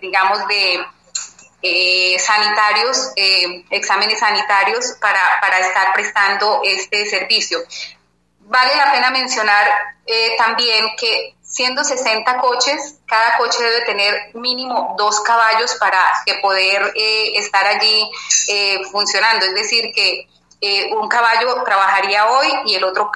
digamos, 0.00 0.48
de 0.48 0.86
eh, 1.60 2.18
sanitarios, 2.18 3.12
exámenes 3.68 4.20
sanitarios 4.20 4.96
para, 5.02 5.38
para 5.40 5.58
estar 5.58 5.92
prestando 5.92 6.62
este 6.64 7.04
servicio. 7.04 7.58
Vale 8.44 8.76
la 8.76 8.92
pena 8.92 9.10
mencionar 9.10 9.66
también 10.36 10.84
que 10.98 11.34
siendo 11.52 11.84
60 11.84 12.38
coches, 12.38 12.98
cada 13.06 13.36
coche 13.36 13.62
debe 13.62 13.84
tener 13.84 14.34
mínimo 14.34 14.94
dos 14.96 15.20
caballos 15.20 15.74
para 15.78 15.98
que 16.24 16.36
poder 16.40 16.94
eh, 16.96 17.36
estar 17.36 17.66
allí 17.66 18.10
eh, 18.48 18.80
funcionando. 18.90 19.44
Es 19.44 19.54
decir, 19.54 19.92
que 19.94 20.28
eh, 20.62 20.94
un 20.94 21.08
caballo 21.08 21.62
trabajaría 21.62 22.26
hoy 22.30 22.48
y 22.64 22.74
el 22.76 22.84
otro 22.84 23.10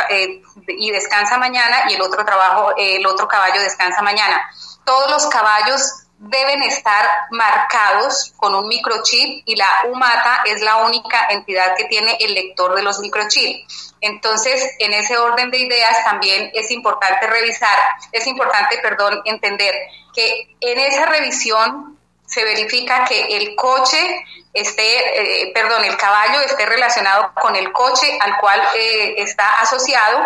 y 0.68 0.90
descansa 0.90 1.38
mañana 1.38 1.90
y 1.90 1.94
el 1.94 2.02
otro 2.02 2.26
trabajo, 2.26 2.74
el 2.76 3.06
otro 3.06 3.26
caballo 3.26 3.58
descansa 3.60 4.02
mañana. 4.02 4.50
Todos 4.84 5.10
los 5.10 5.26
caballos 5.28 6.05
deben 6.18 6.62
estar 6.62 7.06
marcados 7.30 8.32
con 8.36 8.54
un 8.54 8.68
microchip 8.68 9.42
y 9.46 9.54
la 9.54 9.68
UMATA 9.88 10.42
es 10.46 10.62
la 10.62 10.78
única 10.78 11.26
entidad 11.30 11.76
que 11.76 11.84
tiene 11.84 12.16
el 12.20 12.34
lector 12.34 12.74
de 12.74 12.82
los 12.82 12.98
microchips. 13.00 13.94
Entonces, 14.00 14.74
en 14.78 14.92
ese 14.92 15.18
orden 15.18 15.50
de 15.50 15.58
ideas 15.58 16.04
también 16.04 16.50
es 16.54 16.70
importante 16.70 17.26
revisar, 17.26 17.76
es 18.12 18.26
importante, 18.26 18.78
perdón, 18.78 19.20
entender 19.24 19.74
que 20.14 20.56
en 20.60 20.78
esa 20.78 21.06
revisión 21.06 21.95
se 22.26 22.44
verifica 22.44 23.04
que 23.04 23.36
el 23.36 23.54
coche 23.56 24.24
esté, 24.52 25.42
eh, 25.42 25.52
perdón, 25.52 25.84
el 25.84 25.96
caballo 25.96 26.40
esté 26.40 26.64
relacionado 26.64 27.30
con 27.34 27.54
el 27.54 27.72
coche 27.72 28.18
al 28.20 28.38
cual 28.40 28.60
eh, 28.74 29.14
está 29.18 29.60
asociado 29.60 30.18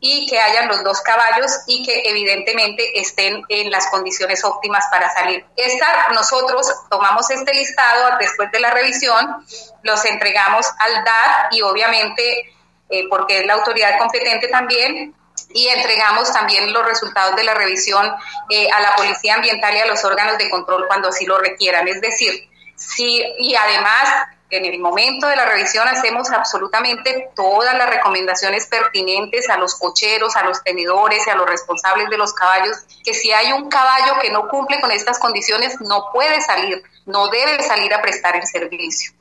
y 0.00 0.26
que 0.26 0.40
hayan 0.40 0.68
los 0.68 0.82
dos 0.82 1.00
caballos 1.02 1.52
y 1.66 1.84
que 1.84 2.02
evidentemente 2.04 2.98
estén 2.98 3.42
en 3.48 3.70
las 3.70 3.86
condiciones 3.88 4.44
óptimas 4.44 4.84
para 4.90 5.08
salir. 5.10 5.44
Esta, 5.56 6.08
nosotros 6.12 6.68
tomamos 6.90 7.30
este 7.30 7.54
listado 7.54 8.18
después 8.18 8.50
de 8.50 8.60
la 8.60 8.70
revisión, 8.70 9.46
los 9.82 10.04
entregamos 10.04 10.66
al 10.78 11.04
DAR 11.04 11.48
y 11.52 11.62
obviamente, 11.62 12.54
eh, 12.90 13.04
porque 13.08 13.40
es 13.40 13.46
la 13.46 13.54
autoridad 13.54 13.98
competente 13.98 14.48
también, 14.48 15.14
y 15.52 15.68
entregamos 15.68 16.32
también 16.32 16.72
los 16.72 16.84
resultados 16.84 17.36
de 17.36 17.44
la 17.44 17.54
revisión 17.54 18.10
eh, 18.50 18.68
a 18.70 18.80
la 18.80 18.94
Policía 18.96 19.34
Ambiental 19.34 19.74
y 19.74 19.78
a 19.78 19.86
los 19.86 20.04
órganos 20.04 20.38
de 20.38 20.50
control 20.50 20.86
cuando 20.86 21.08
así 21.08 21.26
lo 21.26 21.38
requieran. 21.38 21.88
Es 21.88 22.00
decir, 22.00 22.48
sí, 22.74 23.24
y 23.38 23.54
además 23.54 24.28
en 24.50 24.64
el 24.64 24.78
momento 24.78 25.26
de 25.26 25.36
la 25.36 25.46
revisión 25.46 25.88
hacemos 25.88 26.30
absolutamente 26.30 27.30
todas 27.34 27.76
las 27.76 27.90
recomendaciones 27.90 28.66
pertinentes 28.66 29.48
a 29.50 29.58
los 29.58 29.74
cocheros, 29.74 30.36
a 30.36 30.44
los 30.44 30.62
tenedores 30.62 31.26
y 31.26 31.30
a 31.30 31.36
los 31.36 31.48
responsables 31.48 32.08
de 32.10 32.16
los 32.16 32.32
caballos, 32.32 32.76
que 33.04 33.12
si 33.12 33.32
hay 33.32 33.52
un 33.52 33.68
caballo 33.68 34.20
que 34.20 34.30
no 34.30 34.48
cumple 34.48 34.80
con 34.80 34.92
estas 34.92 35.18
condiciones, 35.18 35.80
no 35.80 36.10
puede 36.12 36.40
salir, 36.42 36.82
no 37.06 37.28
debe 37.28 37.62
salir 37.62 37.92
a 37.92 38.00
prestar 38.00 38.36
el 38.36 38.46
servicio. 38.46 39.12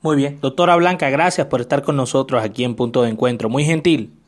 Muy 0.00 0.16
bien, 0.16 0.40
doctora 0.40 0.74
Blanca, 0.76 1.10
gracias 1.10 1.46
por 1.46 1.60
estar 1.60 1.82
con 1.82 1.96
nosotros 1.96 2.42
aquí 2.42 2.64
en 2.64 2.74
Punto 2.74 3.02
de 3.02 3.10
Encuentro. 3.10 3.48
Muy 3.48 3.64
gentil. 3.64 4.21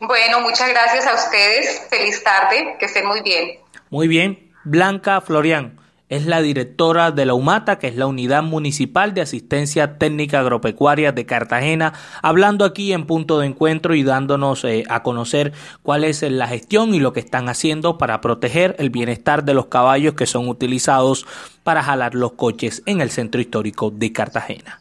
Bueno, 0.00 0.40
muchas 0.40 0.68
gracias 0.68 1.06
a 1.06 1.14
ustedes. 1.14 1.86
Feliz 1.88 2.22
tarde, 2.22 2.76
que 2.78 2.86
estén 2.86 3.06
muy 3.06 3.22
bien. 3.22 3.58
Muy 3.90 4.08
bien. 4.08 4.52
Blanca 4.64 5.20
Florian 5.20 5.78
es 6.08 6.26
la 6.26 6.40
directora 6.40 7.10
de 7.10 7.26
la 7.26 7.34
UMATA, 7.34 7.78
que 7.78 7.88
es 7.88 7.96
la 7.96 8.06
Unidad 8.06 8.42
Municipal 8.42 9.14
de 9.14 9.22
Asistencia 9.22 9.98
Técnica 9.98 10.40
Agropecuaria 10.40 11.12
de 11.12 11.26
Cartagena, 11.26 11.94
hablando 12.22 12.64
aquí 12.64 12.92
en 12.92 13.06
punto 13.06 13.40
de 13.40 13.46
encuentro 13.46 13.94
y 13.94 14.04
dándonos 14.04 14.64
eh, 14.64 14.84
a 14.88 15.02
conocer 15.02 15.52
cuál 15.82 16.04
es 16.04 16.22
la 16.22 16.46
gestión 16.46 16.94
y 16.94 17.00
lo 17.00 17.12
que 17.12 17.20
están 17.20 17.48
haciendo 17.48 17.98
para 17.98 18.20
proteger 18.20 18.76
el 18.78 18.90
bienestar 18.90 19.44
de 19.44 19.54
los 19.54 19.66
caballos 19.66 20.14
que 20.14 20.26
son 20.26 20.48
utilizados 20.48 21.26
para 21.64 21.82
jalar 21.82 22.14
los 22.14 22.32
coches 22.32 22.82
en 22.86 23.00
el 23.00 23.10
centro 23.10 23.40
histórico 23.40 23.90
de 23.90 24.12
Cartagena. 24.12 24.80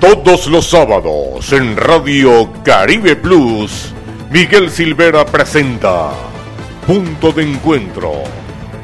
Todos 0.00 0.48
los 0.48 0.66
sábados 0.66 1.52
en 1.52 1.76
Radio 1.76 2.50
Caribe 2.64 3.14
Plus 3.14 3.94
Miguel 4.30 4.70
Silvera 4.70 5.26
presenta 5.26 6.12
Punto 6.86 7.32
de 7.32 7.42
Encuentro, 7.42 8.12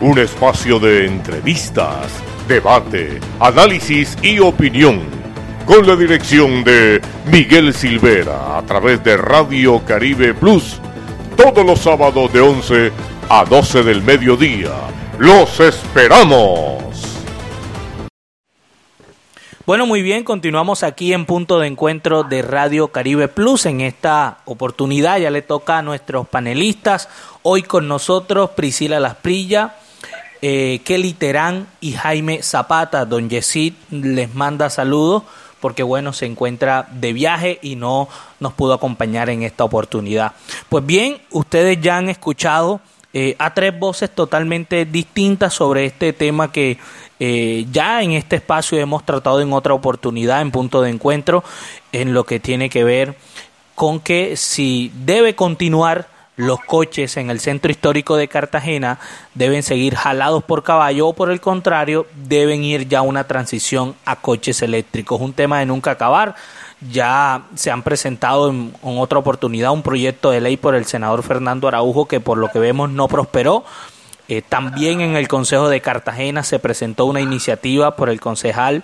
un 0.01 0.19
espacio 0.19 0.81
de 0.81 1.07
entrevistas, 1.07 2.09
debate, 2.49 3.21
análisis 3.39 4.19
y 4.23 4.41
opinión, 4.41 5.03
con 5.65 5.87
la 5.87 5.95
dirección 5.95 6.65
de 6.65 7.01
Miguel 7.31 7.73
Silvera 7.73 8.59
a 8.59 8.63
través 8.63 9.05
de 9.05 9.17
Radio 9.17 9.81
Caribe 9.87 10.35
Plus, 10.35 10.81
todos 11.37 11.65
los 11.65 11.79
sábados 11.79 12.33
de 12.33 12.41
11 12.41 12.93
a 13.29 13.45
12 13.45 13.85
del 13.85 14.03
mediodía. 14.03 14.73
¡Los 15.17 15.61
esperamos! 15.61 16.86
Bueno, 19.67 19.85
muy 19.85 20.01
bien, 20.01 20.23
continuamos 20.23 20.85
aquí 20.85 21.13
en 21.13 21.27
punto 21.27 21.59
de 21.59 21.67
encuentro 21.67 22.23
de 22.23 22.41
Radio 22.41 22.87
Caribe 22.93 23.27
Plus. 23.27 23.67
En 23.67 23.81
esta 23.81 24.39
oportunidad 24.45 25.19
ya 25.19 25.29
le 25.33 25.43
toca 25.43 25.79
a 25.79 25.83
nuestros 25.83 26.29
panelistas. 26.29 27.09
Hoy 27.43 27.65
con 27.65 27.89
nosotros 27.89 28.51
Priscila 28.51 29.01
Lasprilla, 29.01 29.75
eh, 30.41 30.83
Kelly 30.85 31.15
Terán 31.15 31.67
y 31.81 31.95
Jaime 31.95 32.45
Zapata. 32.45 33.07
Don 33.07 33.29
Yesid 33.29 33.75
les 33.91 34.33
manda 34.37 34.71
saludos 34.71 35.25
porque 35.59 35.83
bueno, 35.83 36.13
se 36.13 36.27
encuentra 36.27 36.87
de 36.93 37.13
viaje 37.13 37.59
y 37.61 37.75
no 37.75 38.09
nos 38.39 38.53
pudo 38.53 38.73
acompañar 38.73 39.31
en 39.31 39.43
esta 39.43 39.65
oportunidad. 39.65 40.35
Pues 40.69 40.87
bien, 40.87 41.21
ustedes 41.33 41.81
ya 41.81 41.97
han 41.97 42.09
escuchado 42.09 42.81
eh, 43.13 43.35
a 43.39 43.55
tres 43.55 43.77
voces 43.77 44.11
totalmente 44.11 44.85
distintas 44.85 45.55
sobre 45.55 45.87
este 45.87 46.13
tema 46.13 46.53
que 46.53 46.79
eh, 47.19 47.67
ya 47.73 48.03
en 48.03 48.13
este 48.13 48.37
espacio 48.37 48.79
hemos 48.79 49.05
tratado 49.05 49.41
en 49.41 49.53
otra 49.53 49.75
oportunidad, 49.75 50.41
en 50.41 50.51
punto 50.51 50.83
de 50.83 50.91
encuentro, 50.91 51.43
en 51.93 52.15
lo 52.15 52.25
que 52.25 52.41
tiene 52.41 52.69
que 52.71 52.85
ver 52.85 53.17
con 53.75 54.01
que 54.01 54.37
si 54.37 54.91
debe 55.05 55.35
continuar 55.35 56.09
los 56.37 56.61
coches 56.61 57.17
en 57.17 57.31
el 57.31 57.41
centro 57.41 57.71
histórico 57.71 58.17
de 58.17 58.29
Cartagena 58.29 58.99
deben 59.35 59.63
seguir 59.63 59.97
jalados 59.97 60.45
por 60.45 60.63
caballo 60.63 61.09
o 61.09 61.13
por 61.15 61.31
el 61.31 61.41
contrario 61.41 62.07
deben 62.15 62.63
ir 62.63 62.89
ya 62.89 62.99
a 62.99 63.03
una 63.03 63.25
transición 63.25 63.95
a 64.05 64.17
coches 64.17 64.61
eléctricos. 64.63 65.21
Un 65.21 65.33
tema 65.33 65.61
de 65.61 65.67
nunca 65.67 65.93
acabar 65.93 66.37
ya 66.91 67.45
se 67.55 67.71
han 67.71 67.83
presentado 67.83 68.51
en, 68.51 68.75
otra 68.83 69.19
oportunidad 69.19 69.73
un 69.73 69.83
proyecto 69.83 70.31
de 70.31 70.43
ley 70.43 70.59
por 70.59 70.75
el 70.75 70.85
senador 70.85 71.23
Fernando 71.23 71.69
Araujo 71.69 72.07
que 72.07 72.21
por 72.21 72.37
lo 72.37 72.51
que 72.51 72.59
vemos 72.59 72.91
no 72.91 73.09
prosperó. 73.09 73.65
Eh, 74.29 74.43
también 74.43 75.01
en 75.01 75.17
el 75.17 75.29
Consejo 75.29 75.69
de 75.69 75.81
Cartagena 75.81 76.43
se 76.43 76.59
presentó 76.59 77.07
una 77.07 77.21
iniciativa 77.21 77.97
por 77.97 78.09
el 78.09 78.21
concejal 78.21 78.83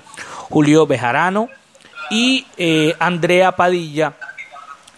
Julio 0.50 0.86
Bejarano 0.86 1.48
y 2.10 2.46
eh, 2.56 2.94
Andrea 2.98 3.52
Padilla 3.56 4.14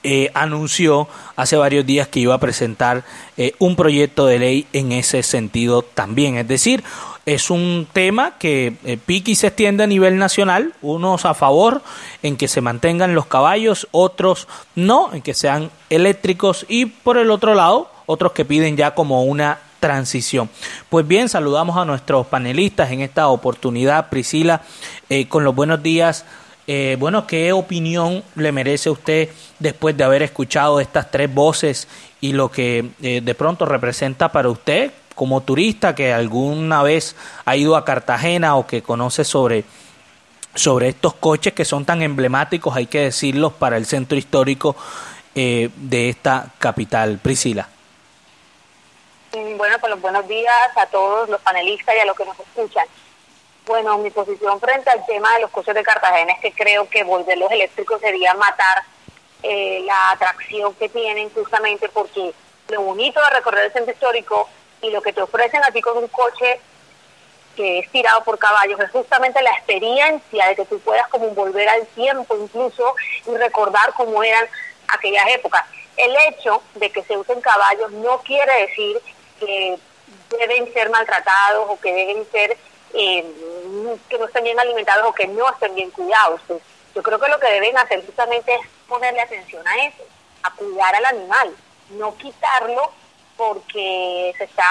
eh, 0.02 0.30
anunció 0.34 1.08
hace 1.36 1.56
varios 1.56 1.86
días 1.86 2.08
que 2.08 2.20
iba 2.20 2.34
a 2.34 2.38
presentar 2.38 3.04
un 3.58 3.74
proyecto 3.74 4.26
de 4.26 4.38
ley 4.38 4.66
en 4.72 4.92
ese 4.92 5.22
sentido 5.22 5.82
también. 5.82 6.36
Es 6.36 6.46
decir, 6.46 6.84
es 7.26 7.50
un 7.50 7.86
tema 7.90 8.38
que 8.38 8.76
eh, 8.84 8.98
pique 9.04 9.34
se 9.34 9.46
extiende 9.46 9.84
a 9.84 9.86
nivel 9.86 10.18
nacional, 10.18 10.74
unos 10.82 11.24
a 11.24 11.34
favor 11.34 11.82
en 12.22 12.36
que 12.36 12.48
se 12.48 12.60
mantengan 12.60 13.14
los 13.14 13.26
caballos, 13.26 13.88
otros 13.92 14.46
no, 14.74 15.12
en 15.12 15.22
que 15.22 15.32
sean 15.32 15.70
eléctricos 15.88 16.66
y 16.68 16.86
por 16.86 17.16
el 17.16 17.30
otro 17.30 17.54
lado, 17.54 17.90
otros 18.06 18.32
que 18.32 18.44
piden 18.44 18.76
ya 18.76 18.94
como 18.94 19.24
una 19.24 19.58
transición. 19.84 20.48
Pues 20.88 21.06
bien, 21.06 21.28
saludamos 21.28 21.76
a 21.76 21.84
nuestros 21.84 22.26
panelistas 22.26 22.90
en 22.90 23.02
esta 23.02 23.28
oportunidad, 23.28 24.08
Priscila, 24.08 24.62
eh, 25.10 25.28
con 25.28 25.44
los 25.44 25.54
buenos 25.54 25.82
días. 25.82 26.24
Eh, 26.66 26.96
bueno, 26.98 27.26
¿qué 27.26 27.52
opinión 27.52 28.24
le 28.34 28.50
merece 28.50 28.88
usted 28.88 29.28
después 29.58 29.94
de 29.94 30.04
haber 30.04 30.22
escuchado 30.22 30.80
estas 30.80 31.10
tres 31.10 31.32
voces 31.34 31.86
y 32.22 32.32
lo 32.32 32.50
que 32.50 32.88
de 32.98 33.34
pronto 33.34 33.66
representa 33.66 34.32
para 34.32 34.48
usted 34.48 34.90
como 35.14 35.42
turista 35.42 35.94
que 35.94 36.12
alguna 36.12 36.82
vez 36.82 37.16
ha 37.44 37.54
ido 37.54 37.76
a 37.76 37.84
Cartagena 37.84 38.56
o 38.56 38.66
que 38.66 38.82
conoce 38.82 39.24
sobre, 39.24 39.64
sobre 40.54 40.88
estos 40.88 41.12
coches 41.14 41.52
que 41.52 41.66
son 41.66 41.84
tan 41.84 42.00
emblemáticos, 42.00 42.74
hay 42.74 42.86
que 42.86 43.00
decirlos, 43.00 43.52
para 43.52 43.76
el 43.76 43.84
centro 43.84 44.16
histórico 44.16 44.74
eh, 45.34 45.70
de 45.76 46.08
esta 46.08 46.52
capital. 46.58 47.18
Priscila. 47.22 47.73
Bueno, 49.34 49.80
pues 49.80 49.90
los 49.90 50.00
buenos 50.00 50.28
días 50.28 50.54
a 50.76 50.86
todos 50.86 51.28
los 51.28 51.40
panelistas 51.40 51.96
y 51.96 51.98
a 51.98 52.04
los 52.04 52.16
que 52.16 52.24
nos 52.24 52.38
escuchan. 52.38 52.86
Bueno, 53.66 53.98
mi 53.98 54.10
posición 54.10 54.60
frente 54.60 54.90
al 54.90 55.04
tema 55.06 55.34
de 55.34 55.40
los 55.40 55.50
coches 55.50 55.74
de 55.74 55.82
Cartagena 55.82 56.34
es 56.34 56.40
que 56.40 56.52
creo 56.52 56.88
que 56.88 57.02
volver 57.02 57.36
los 57.38 57.50
eléctricos 57.50 58.00
sería 58.00 58.32
matar 58.34 58.84
eh, 59.42 59.82
la 59.84 60.10
atracción 60.10 60.72
que 60.74 60.88
tienen 60.88 61.30
justamente 61.30 61.88
porque 61.88 62.32
lo 62.68 62.82
bonito 62.82 63.20
de 63.20 63.30
recorrer 63.30 63.64
el 63.64 63.72
centro 63.72 63.92
histórico 63.92 64.48
y 64.82 64.90
lo 64.90 65.02
que 65.02 65.12
te 65.12 65.22
ofrecen 65.22 65.64
a 65.64 65.72
ti 65.72 65.80
con 65.80 65.98
un 65.98 66.08
coche 66.08 66.60
que 67.56 67.80
es 67.80 67.90
tirado 67.90 68.22
por 68.22 68.38
caballos 68.38 68.78
es 68.78 68.90
justamente 68.92 69.42
la 69.42 69.50
experiencia 69.50 70.46
de 70.46 70.54
que 70.54 70.64
tú 70.66 70.78
puedas 70.78 71.08
como 71.08 71.30
volver 71.30 71.68
al 71.68 71.84
tiempo 71.88 72.36
incluso 72.36 72.94
y 73.26 73.36
recordar 73.36 73.94
cómo 73.94 74.22
eran 74.22 74.46
aquellas 74.86 75.26
épocas. 75.30 75.64
El 75.96 76.14
hecho 76.28 76.62
de 76.74 76.90
que 76.90 77.02
se 77.02 77.16
usen 77.16 77.40
caballos 77.40 77.90
no 77.92 78.18
quiere 78.20 78.66
decir 78.66 79.00
que 79.38 79.78
deben 80.38 80.72
ser 80.72 80.90
maltratados 80.90 81.66
o 81.68 81.80
que 81.80 81.92
deben 81.92 82.26
ser 82.30 82.56
eh, 82.92 83.24
que 84.08 84.18
no 84.18 84.26
estén 84.26 84.44
bien 84.44 84.58
alimentados 84.58 85.06
o 85.06 85.12
que 85.12 85.26
no 85.26 85.48
estén 85.50 85.74
bien 85.74 85.90
cuidados. 85.90 86.40
Pues, 86.46 86.62
yo 86.94 87.02
creo 87.02 87.18
que 87.18 87.28
lo 87.28 87.40
que 87.40 87.50
deben 87.50 87.76
hacer 87.76 88.04
justamente 88.06 88.54
es 88.54 88.60
ponerle 88.88 89.20
atención 89.20 89.66
a 89.66 89.86
eso, 89.86 90.04
a 90.42 90.50
cuidar 90.52 90.94
al 90.94 91.04
animal, 91.06 91.54
no 91.90 92.16
quitarlo 92.16 92.92
porque 93.36 94.32
se 94.38 94.44
está 94.44 94.64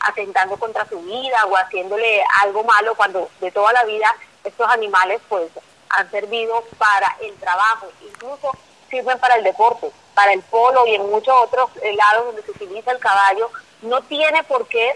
atentando 0.00 0.56
contra 0.56 0.88
su 0.88 1.00
vida 1.00 1.44
o 1.46 1.56
haciéndole 1.56 2.22
algo 2.40 2.64
malo 2.64 2.94
cuando 2.94 3.28
de 3.40 3.50
toda 3.50 3.72
la 3.72 3.84
vida 3.84 4.14
estos 4.44 4.68
animales 4.70 5.20
pues 5.28 5.50
han 5.90 6.10
servido 6.10 6.64
para 6.78 7.16
el 7.20 7.34
trabajo, 7.36 7.90
incluso 8.00 8.52
sirven 8.88 9.18
para 9.18 9.36
el 9.36 9.44
deporte, 9.44 9.90
para 10.14 10.32
el 10.32 10.42
polo 10.42 10.86
y 10.86 10.94
en 10.94 11.10
muchos 11.10 11.34
otros 11.34 11.70
lados 11.94 12.26
donde 12.26 12.42
se 12.42 12.50
utiliza 12.52 12.92
el 12.92 12.98
caballo, 12.98 13.50
no 13.82 14.02
tiene 14.02 14.42
por 14.44 14.66
qué 14.68 14.88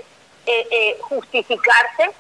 eh, 0.47 0.67
eh, 0.71 0.99
justificarse 1.03 2.11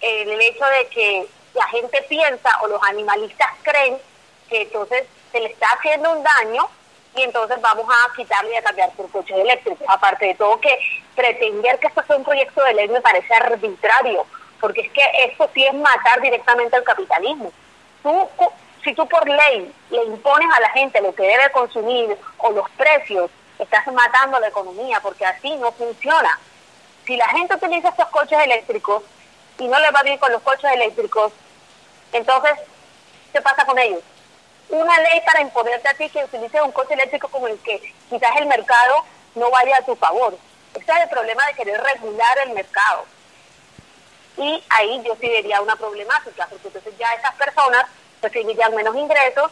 el 0.00 0.40
hecho 0.40 0.64
de 0.66 0.86
que 0.88 1.26
la 1.54 1.66
gente 1.68 2.02
piensa 2.08 2.50
o 2.62 2.66
los 2.66 2.82
animalistas 2.82 3.48
creen 3.62 3.98
que 4.48 4.62
entonces 4.62 5.04
se 5.30 5.40
le 5.40 5.46
está 5.46 5.68
haciendo 5.68 6.12
un 6.12 6.22
daño 6.22 6.68
y 7.14 7.22
entonces 7.22 7.60
vamos 7.60 7.86
a 7.88 8.14
quitarle 8.14 8.52
y 8.52 8.56
a 8.56 8.62
cambiar 8.62 8.90
por 8.92 9.10
coches 9.10 9.36
eléctricos. 9.36 9.86
Aparte 9.88 10.26
de 10.26 10.34
todo 10.34 10.60
que 10.60 10.78
pretender 11.14 11.78
que 11.78 11.88
esto 11.88 12.02
sea 12.06 12.16
un 12.16 12.24
proyecto 12.24 12.62
de 12.64 12.74
ley 12.74 12.88
me 12.88 13.00
parece 13.00 13.34
arbitrario, 13.34 14.26
porque 14.60 14.82
es 14.82 14.92
que 14.92 15.02
esto 15.24 15.48
sí 15.54 15.64
es 15.64 15.74
matar 15.74 16.20
directamente 16.20 16.76
al 16.76 16.84
capitalismo. 16.84 17.52
Tú, 18.02 18.28
si 18.82 18.94
tú 18.94 19.06
por 19.06 19.28
ley 19.28 19.72
le 19.90 20.04
impones 20.04 20.48
a 20.56 20.60
la 20.60 20.70
gente 20.70 21.00
lo 21.00 21.14
que 21.14 21.22
debe 21.22 21.50
consumir 21.52 22.16
o 22.38 22.50
los 22.52 22.68
precios, 22.70 23.30
estás 23.58 23.86
matando 23.88 24.40
la 24.40 24.48
economía, 24.48 25.00
porque 25.00 25.24
así 25.26 25.54
no 25.56 25.72
funciona. 25.72 26.38
Si 27.06 27.16
la 27.16 27.28
gente 27.28 27.54
utiliza 27.54 27.88
estos 27.88 28.08
coches 28.08 28.38
eléctricos 28.40 29.02
y 29.58 29.68
no 29.68 29.78
le 29.78 29.90
va 29.90 30.02
bien 30.02 30.18
con 30.18 30.32
los 30.32 30.42
coches 30.42 30.70
eléctricos, 30.72 31.32
entonces, 32.12 32.52
¿qué 33.32 33.40
pasa 33.40 33.64
con 33.64 33.78
ellos? 33.78 34.02
Una 34.68 34.98
ley 35.00 35.20
para 35.26 35.42
imponerte 35.42 35.88
a 35.88 35.94
ti 35.94 36.08
que 36.08 36.24
utilices 36.24 36.60
un 36.62 36.72
coche 36.72 36.94
eléctrico 36.94 37.28
como 37.28 37.48
el 37.48 37.58
que 37.58 37.94
quizás 38.08 38.36
el 38.36 38.46
mercado 38.46 39.04
no 39.34 39.50
vaya 39.50 39.76
a 39.78 39.84
tu 39.84 39.96
favor. 39.96 40.36
Ese 40.74 40.90
es 40.90 41.02
el 41.02 41.08
problema 41.08 41.44
de 41.46 41.54
querer 41.54 41.82
regular 41.82 42.38
el 42.38 42.50
mercado. 42.50 43.04
Y 44.36 44.62
ahí 44.70 45.02
yo 45.04 45.14
sí 45.20 45.28
vería 45.28 45.60
una 45.60 45.76
problemática, 45.76 46.46
porque 46.46 46.68
entonces 46.68 46.94
ya 46.98 47.12
esas 47.14 47.34
personas 47.34 47.86
recibirían 48.22 48.74
menos 48.74 48.96
ingresos 48.96 49.50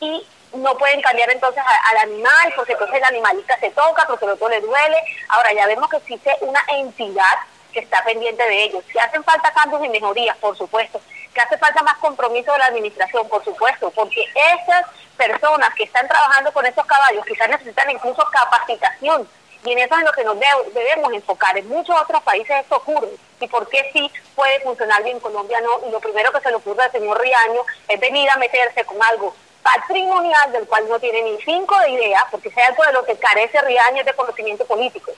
y 0.00 0.26
no 0.52 0.76
pueden 0.76 1.00
cambiar 1.00 1.30
entonces 1.30 1.62
al 1.90 1.96
animal, 1.98 2.52
porque 2.56 2.72
entonces 2.72 2.96
el 2.96 3.04
animalista 3.04 3.58
se 3.58 3.70
toca, 3.70 4.06
porque 4.06 4.26
otro 4.26 4.48
le 4.48 4.60
duele. 4.60 4.96
Ahora 5.28 5.52
ya 5.52 5.66
vemos 5.66 5.88
que 5.88 5.98
existe 5.98 6.34
una 6.40 6.62
entidad 6.68 7.24
que 7.72 7.80
está 7.80 8.02
pendiente 8.04 8.42
de 8.42 8.64
ellos. 8.64 8.84
Si 8.90 8.98
hacen 8.98 9.22
falta 9.22 9.52
cambios 9.52 9.84
y 9.84 9.88
mejorías, 9.88 10.36
por 10.38 10.56
supuesto. 10.56 11.00
Que 11.32 11.40
hace 11.40 11.56
falta 11.58 11.82
más 11.82 11.96
compromiso 11.98 12.52
de 12.52 12.58
la 12.58 12.66
administración, 12.66 13.28
por 13.28 13.44
supuesto, 13.44 13.90
porque 13.90 14.24
esas 14.34 14.86
personas 15.16 15.72
que 15.74 15.84
están 15.84 16.08
trabajando 16.08 16.52
con 16.52 16.66
estos 16.66 16.84
caballos 16.86 17.24
quizás 17.24 17.48
necesitan 17.48 17.90
incluso 17.90 18.24
capacitación. 18.32 19.28
Y 19.62 19.72
en 19.72 19.78
eso 19.78 19.94
es 19.94 20.04
lo 20.04 20.12
que 20.12 20.24
nos 20.24 20.36
debemos 20.72 21.12
enfocar. 21.12 21.56
En 21.56 21.68
muchos 21.68 21.94
otros 22.00 22.22
países 22.22 22.56
esto 22.60 22.76
ocurre. 22.76 23.10
¿Y 23.38 23.46
por 23.46 23.68
qué 23.68 23.90
sí 23.92 24.10
puede 24.34 24.60
funcionar 24.60 25.02
bien 25.02 25.16
en 25.16 25.22
Colombia 25.22 25.60
no? 25.60 25.86
Y 25.86 25.90
lo 25.90 26.00
primero 26.00 26.32
que 26.32 26.40
se 26.40 26.48
le 26.48 26.56
ocurre 26.56 26.84
al 26.84 26.92
señor 26.92 27.20
Riaño 27.20 27.60
es 27.88 28.00
venir 28.00 28.28
a 28.30 28.36
meterse 28.36 28.84
con 28.84 29.00
algo 29.02 29.34
patrimonial 29.62 30.52
del 30.52 30.66
cual 30.66 30.88
no 30.88 30.98
tiene 30.98 31.22
ni 31.22 31.40
cinco 31.42 31.78
de 31.80 31.90
idea, 31.90 32.26
porque 32.30 32.50
sea 32.50 32.68
algo 32.68 32.84
de 32.84 32.92
lo 32.92 33.04
que 33.04 33.16
carece 33.16 33.60
Riaño 33.60 34.04
de 34.04 34.14
conocimiento 34.14 34.64
político 34.64 35.12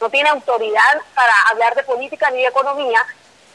no 0.00 0.10
tiene 0.10 0.28
autoridad 0.28 1.00
para 1.14 1.32
hablar 1.50 1.74
de 1.74 1.82
política 1.82 2.30
ni 2.30 2.42
de 2.42 2.48
economía, 2.48 3.04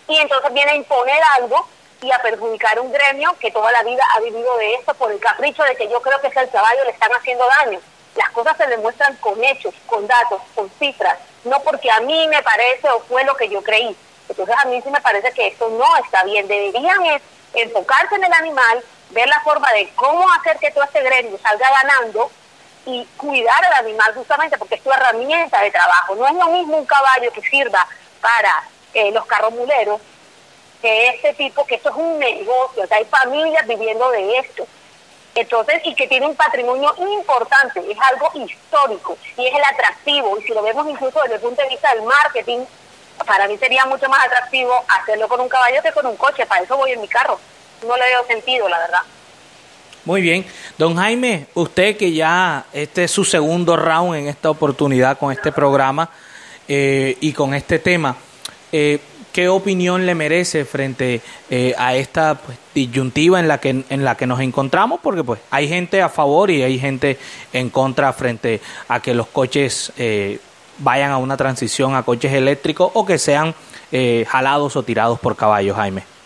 y 0.07 0.17
entonces 0.17 0.53
viene 0.53 0.71
a 0.71 0.75
imponer 0.75 1.21
algo 1.37 1.67
y 2.01 2.11
a 2.11 2.21
perjudicar 2.21 2.79
un 2.79 2.91
gremio 2.91 3.35
que 3.39 3.51
toda 3.51 3.71
la 3.71 3.83
vida 3.83 4.03
ha 4.15 4.19
vivido 4.21 4.57
de 4.57 4.73
esto 4.73 4.93
por 4.95 5.11
el 5.11 5.19
capricho 5.19 5.63
de 5.63 5.75
que 5.75 5.87
yo 5.87 6.01
creo 6.01 6.19
que 6.19 6.27
es 6.27 6.35
el 6.35 6.49
caballo 6.49 6.83
le 6.83 6.91
están 6.91 7.11
haciendo 7.11 7.45
daño. 7.59 7.79
Las 8.15 8.31
cosas 8.31 8.57
se 8.57 8.67
demuestran 8.67 9.15
con 9.17 9.41
hechos, 9.43 9.73
con 9.85 10.05
datos, 10.07 10.41
con 10.55 10.69
cifras, 10.79 11.17
no 11.43 11.59
porque 11.61 11.89
a 11.91 12.01
mí 12.01 12.27
me 12.27 12.41
parece 12.41 12.89
o 12.89 12.99
fue 13.01 13.23
lo 13.23 13.35
que 13.35 13.47
yo 13.47 13.61
creí. 13.61 13.95
Entonces 14.27 14.55
a 14.57 14.65
mí 14.65 14.81
sí 14.81 14.89
me 14.89 14.99
parece 14.99 15.31
que 15.31 15.47
esto 15.47 15.69
no 15.69 15.85
está 16.03 16.23
bien. 16.23 16.47
Deberían 16.47 17.21
enfocarse 17.53 18.15
en 18.15 18.23
el 18.23 18.33
animal, 18.33 18.83
ver 19.11 19.27
la 19.27 19.39
forma 19.41 19.71
de 19.73 19.89
cómo 19.95 20.31
hacer 20.33 20.57
que 20.57 20.71
todo 20.71 20.83
este 20.83 21.01
gremio 21.01 21.37
salga 21.41 21.69
ganando 21.83 22.31
y 22.85 23.05
cuidar 23.17 23.63
al 23.65 23.85
animal 23.85 24.13
justamente 24.15 24.57
porque 24.57 24.75
es 24.75 24.83
tu 24.83 24.91
herramienta 24.91 25.61
de 25.61 25.71
trabajo. 25.71 26.15
No 26.15 26.27
es 26.27 26.33
lo 26.33 26.47
mismo 26.47 26.77
un 26.77 26.85
caballo 26.85 27.31
que 27.31 27.41
sirva 27.41 27.87
para 28.19 28.63
eh, 28.93 29.11
los 29.11 29.25
carromuleros 29.25 30.01
que 30.81 31.09
este 31.09 31.33
tipo, 31.35 31.65
que 31.65 31.75
esto 31.75 31.89
es 31.89 31.95
un 31.95 32.17
negocio, 32.17 32.83
hay 32.89 33.05
familias 33.05 33.67
viviendo 33.67 34.09
de 34.11 34.37
esto. 34.39 34.67
Entonces, 35.35 35.81
y 35.85 35.95
que 35.95 36.07
tiene 36.07 36.25
un 36.25 36.35
patrimonio 36.35 36.93
importante, 36.97 37.79
es 37.89 37.97
algo 37.99 38.29
histórico 38.33 39.17
y 39.37 39.47
es 39.47 39.53
el 39.53 39.63
atractivo. 39.63 40.37
Y 40.37 40.43
si 40.43 40.53
lo 40.53 40.61
vemos 40.61 40.89
incluso 40.89 41.21
desde 41.21 41.35
el 41.35 41.41
punto 41.41 41.61
de 41.61 41.69
vista 41.69 41.93
del 41.93 42.03
marketing, 42.03 42.65
para 43.25 43.47
mí 43.47 43.57
sería 43.57 43.85
mucho 43.85 44.09
más 44.09 44.25
atractivo 44.25 44.83
hacerlo 44.89 45.29
con 45.29 45.39
un 45.39 45.47
caballo 45.47 45.81
que 45.81 45.91
con 45.93 46.05
un 46.05 46.17
coche. 46.17 46.45
Para 46.45 46.63
eso 46.63 46.75
voy 46.75 46.91
en 46.91 47.01
mi 47.01 47.07
carro. 47.07 47.39
No 47.87 47.97
le 47.97 48.03
veo 48.03 48.25
sentido, 48.27 48.69
la 48.69 48.77
verdad. 48.79 48.99
Muy 50.03 50.21
bien. 50.21 50.45
Don 50.79 50.95
Jaime, 50.95 51.45
usted 51.53 51.95
que 51.95 52.11
ya 52.11 52.65
este 52.73 53.03
es 53.03 53.11
su 53.11 53.23
segundo 53.23 53.77
round 53.77 54.15
en 54.15 54.27
esta 54.27 54.49
oportunidad 54.49 55.17
con 55.19 55.31
este 55.31 55.51
programa 55.51 56.09
eh, 56.67 57.17
y 57.21 57.33
con 57.33 57.53
este 57.53 57.77
tema, 57.77 58.15
eh, 58.71 58.99
¿qué 59.31 59.47
opinión 59.47 60.07
le 60.07 60.15
merece 60.15 60.65
frente 60.65 61.21
eh, 61.51 61.75
a 61.77 61.93
esta 61.95 62.33
pues, 62.33 62.57
disyuntiva 62.73 63.39
en 63.39 63.47
la, 63.47 63.59
que, 63.59 63.83
en 63.87 64.03
la 64.03 64.15
que 64.15 64.25
nos 64.25 64.39
encontramos? 64.39 64.99
Porque 65.03 65.23
pues 65.23 65.39
hay 65.51 65.67
gente 65.67 66.01
a 66.01 66.09
favor 66.09 66.49
y 66.49 66.63
hay 66.63 66.79
gente 66.79 67.19
en 67.53 67.69
contra 67.69 68.11
frente 68.11 68.59
a 68.87 69.01
que 69.01 69.13
los 69.13 69.27
coches 69.27 69.93
vayan 70.79 71.11
a 71.11 71.17
una 71.17 71.37
transición 71.37 71.93
a 71.93 72.01
coches 72.01 72.33
eléctricos 72.33 72.89
o 72.95 73.05
que 73.05 73.19
sean 73.19 73.53
jalados 74.27 74.75
o 74.75 74.81
tirados 74.81 75.19
por 75.19 75.35
caballos, 75.35 75.75
Jaime. 75.75 76.20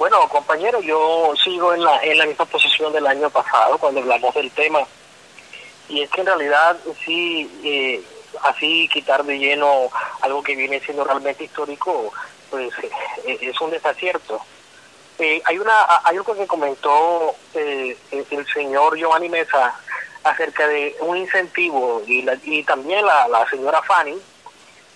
Bueno, 0.00 0.26
compañero, 0.30 0.80
yo 0.80 1.34
sigo 1.44 1.74
en 1.74 1.84
la, 1.84 2.02
en 2.02 2.16
la 2.16 2.24
misma 2.24 2.46
posición 2.46 2.90
del 2.90 3.06
año 3.06 3.28
pasado 3.28 3.76
cuando 3.76 4.00
hablamos 4.00 4.34
del 4.34 4.50
tema. 4.50 4.80
Y 5.90 6.00
es 6.00 6.08
que 6.08 6.22
en 6.22 6.26
realidad 6.26 6.78
sí, 7.04 7.60
eh, 7.62 8.02
así 8.44 8.88
quitar 8.88 9.22
de 9.24 9.38
lleno 9.38 9.90
algo 10.22 10.42
que 10.42 10.56
viene 10.56 10.80
siendo 10.80 11.04
realmente 11.04 11.44
histórico, 11.44 12.14
pues 12.48 12.72
eh, 13.26 13.38
es 13.42 13.60
un 13.60 13.72
desacierto. 13.72 14.40
Eh, 15.18 15.42
hay 15.44 15.58
una 15.58 15.84
hay 16.02 16.16
algo 16.16 16.34
que 16.34 16.46
comentó 16.46 17.34
el 17.52 18.46
señor 18.54 18.96
Giovanni 18.96 19.28
Mesa 19.28 19.78
acerca 20.24 20.66
de 20.66 20.96
un 21.00 21.18
incentivo 21.18 22.02
y, 22.06 22.22
la, 22.22 22.38
y 22.42 22.64
también 22.64 23.04
la, 23.04 23.28
la 23.28 23.46
señora 23.50 23.82
Fanny, 23.82 24.18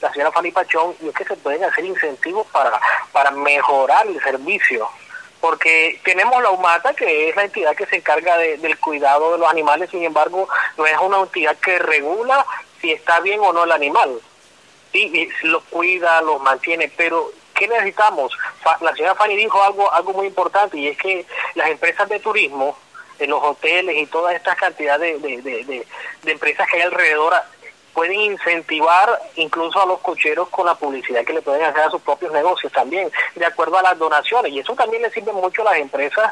la 0.00 0.12
señora 0.12 0.32
Fanny 0.32 0.50
Pachón, 0.50 0.94
y 1.00 1.08
es 1.08 1.14
que 1.14 1.24
se 1.24 1.36
pueden 1.36 1.64
hacer 1.64 1.84
incentivos 1.84 2.46
para, 2.48 2.78
para 3.12 3.30
mejorar 3.30 4.06
el 4.06 4.22
servicio. 4.22 4.88
Porque 5.40 6.00
tenemos 6.04 6.42
la 6.42 6.50
UMATA, 6.50 6.94
que 6.94 7.28
es 7.28 7.36
la 7.36 7.44
entidad 7.44 7.76
que 7.76 7.86
se 7.86 7.96
encarga 7.96 8.36
del 8.38 8.78
cuidado 8.78 9.32
de 9.32 9.38
los 9.38 9.50
animales, 9.50 9.90
sin 9.90 10.02
embargo, 10.02 10.48
no 10.76 10.86
es 10.86 10.96
una 10.98 11.20
entidad 11.20 11.56
que 11.58 11.78
regula 11.78 12.46
si 12.80 12.92
está 12.92 13.20
bien 13.20 13.40
o 13.40 13.52
no 13.52 13.64
el 13.64 13.72
animal. 13.72 14.20
Sí, 14.92 15.28
los 15.42 15.62
cuida, 15.64 16.22
los 16.22 16.40
mantiene, 16.40 16.90
pero 16.96 17.30
¿qué 17.54 17.68
necesitamos? 17.68 18.32
La 18.80 18.94
señora 18.94 19.14
Fanny 19.16 19.36
dijo 19.36 19.62
algo, 19.62 19.92
algo 19.92 20.12
muy 20.12 20.28
importante, 20.28 20.78
y 20.78 20.88
es 20.88 20.96
que 20.96 21.26
las 21.54 21.68
empresas 21.68 22.08
de 22.08 22.20
turismo, 22.20 22.78
en 23.18 23.30
los 23.30 23.42
hoteles 23.42 23.96
y 23.96 24.06
todas 24.06 24.34
estas 24.34 24.56
cantidades 24.56 25.22
de, 25.22 25.40
de, 25.42 25.86
de 26.22 26.32
empresas 26.32 26.66
que 26.68 26.78
hay 26.78 26.82
alrededor 26.82 27.34
pueden 27.94 28.20
incentivar 28.20 29.18
incluso 29.36 29.80
a 29.80 29.86
los 29.86 30.00
cocheros 30.00 30.48
con 30.48 30.66
la 30.66 30.74
publicidad 30.74 31.24
que 31.24 31.32
le 31.32 31.42
pueden 31.42 31.62
hacer 31.62 31.82
a 31.82 31.90
sus 31.90 32.02
propios 32.02 32.32
negocios 32.32 32.72
también, 32.72 33.10
de 33.34 33.46
acuerdo 33.46 33.78
a 33.78 33.82
las 33.82 33.98
donaciones. 33.98 34.52
Y 34.52 34.58
eso 34.58 34.74
también 34.74 35.02
le 35.02 35.10
sirve 35.10 35.32
mucho 35.32 35.62
a 35.62 35.72
las 35.72 35.76
empresas 35.76 36.30